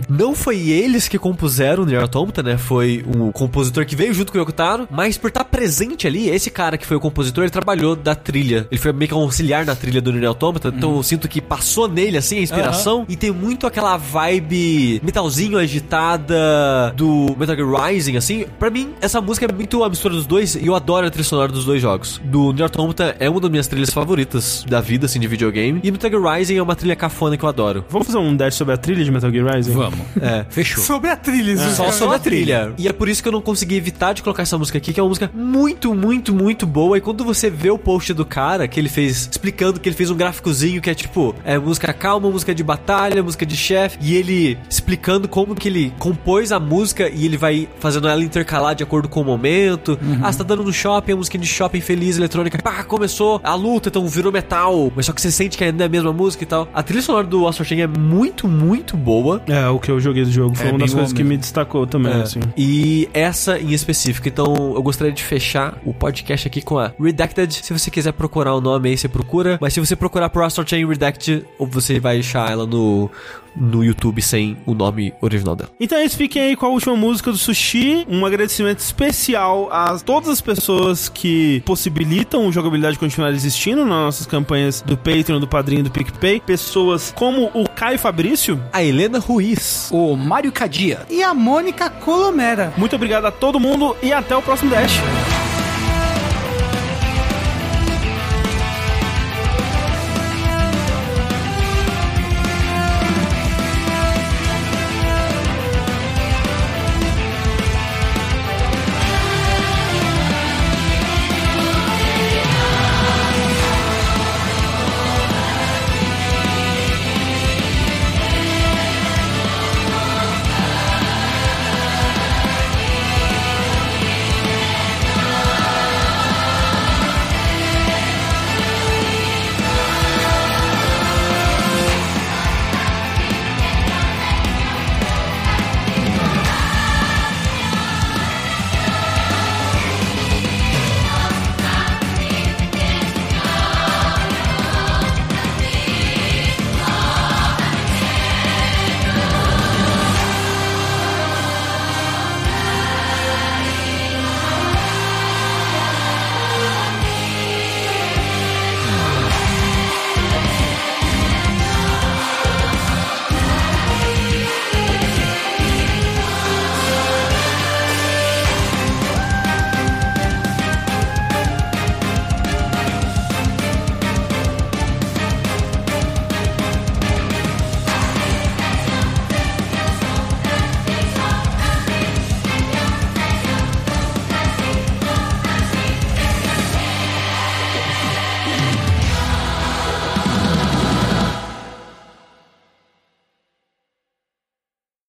[0.09, 2.57] Não foi eles que compuseram o Nier Automata, né?
[2.57, 6.49] Foi um compositor que veio junto com o Yokotaro, mas por estar presente ali, esse
[6.49, 8.67] cara que foi o compositor, ele trabalhou da trilha.
[8.71, 11.41] Ele foi meio que um auxiliar na trilha do Nier Automata, então eu sinto que
[11.41, 13.05] passou nele, assim, a inspiração.
[13.07, 18.45] E tem muito aquela vibe metalzinho agitada do Metal Gear Rising, assim.
[18.59, 21.23] Pra mim, essa música é muito a mistura dos dois e eu adoro a trilha
[21.23, 22.21] sonora dos dois jogos.
[22.23, 25.79] Do Nier Automata é uma das minhas trilhas favoritas da vida, assim, de videogame.
[25.83, 27.85] E Metal Gear Rising é uma trilha cafona que eu adoro.
[27.89, 29.71] Vamos fazer um dash sobre a trilha de Metal Gear Rising?
[29.71, 29.99] Vamos.
[30.21, 30.45] É.
[30.49, 30.83] Fechou.
[30.83, 32.62] Sobre a trilha, isso, Só sobre a trilha.
[32.77, 34.99] E é por isso que eu não consegui evitar de colocar essa música aqui, que
[34.99, 36.97] é uma música muito, muito, muito boa.
[36.97, 40.09] E quando você vê o post do cara, que ele fez, explicando que ele fez
[40.09, 44.15] um gráficozinho que é tipo, é música calma, música de batalha, música de chefe, e
[44.15, 48.83] ele explicando como que ele compôs a música e ele vai fazendo ela intercalar de
[48.83, 49.97] acordo com o momento.
[50.21, 52.57] Ah, você tá dando no shopping, a música de shopping feliz, eletrônica.
[52.61, 54.91] Pá, começou a luta, então virou metal.
[54.95, 56.67] Mas só que você sente que ainda é a mesma música e tal.
[56.73, 59.41] A trilha sonora do Astro Chain é muito, muito boa.
[59.47, 61.85] É, o que eu joguei do jogo foi É uma das coisas que me destacou
[61.87, 62.21] também, É.
[62.21, 62.39] assim.
[62.55, 64.27] E essa em específico.
[64.27, 67.53] Então, eu gostaria de fechar o podcast aqui com a Redacted.
[67.53, 69.57] Se você quiser procurar o nome aí, você procura.
[69.61, 73.09] Mas se você procurar por Astro Chain Redacted, ou você vai achar ela no,
[73.55, 75.69] no YouTube sem o nome original dela.
[75.79, 78.05] Então é isso, fiquem aí com a última música do Sushi.
[78.09, 84.27] Um agradecimento especial a todas as pessoas que possibilitam o jogabilidade continuar existindo nas nossas
[84.27, 86.39] campanhas do Patreon, do Padrinho e do PicPay.
[86.39, 88.61] Pessoas como o Caio Fabrício.
[88.71, 89.89] A Helena Ruiz.
[89.91, 91.05] O Mário Cadia.
[91.09, 92.73] E a Mônica Colomera.
[92.77, 95.52] Muito obrigado a todo mundo e até o próximo Dash.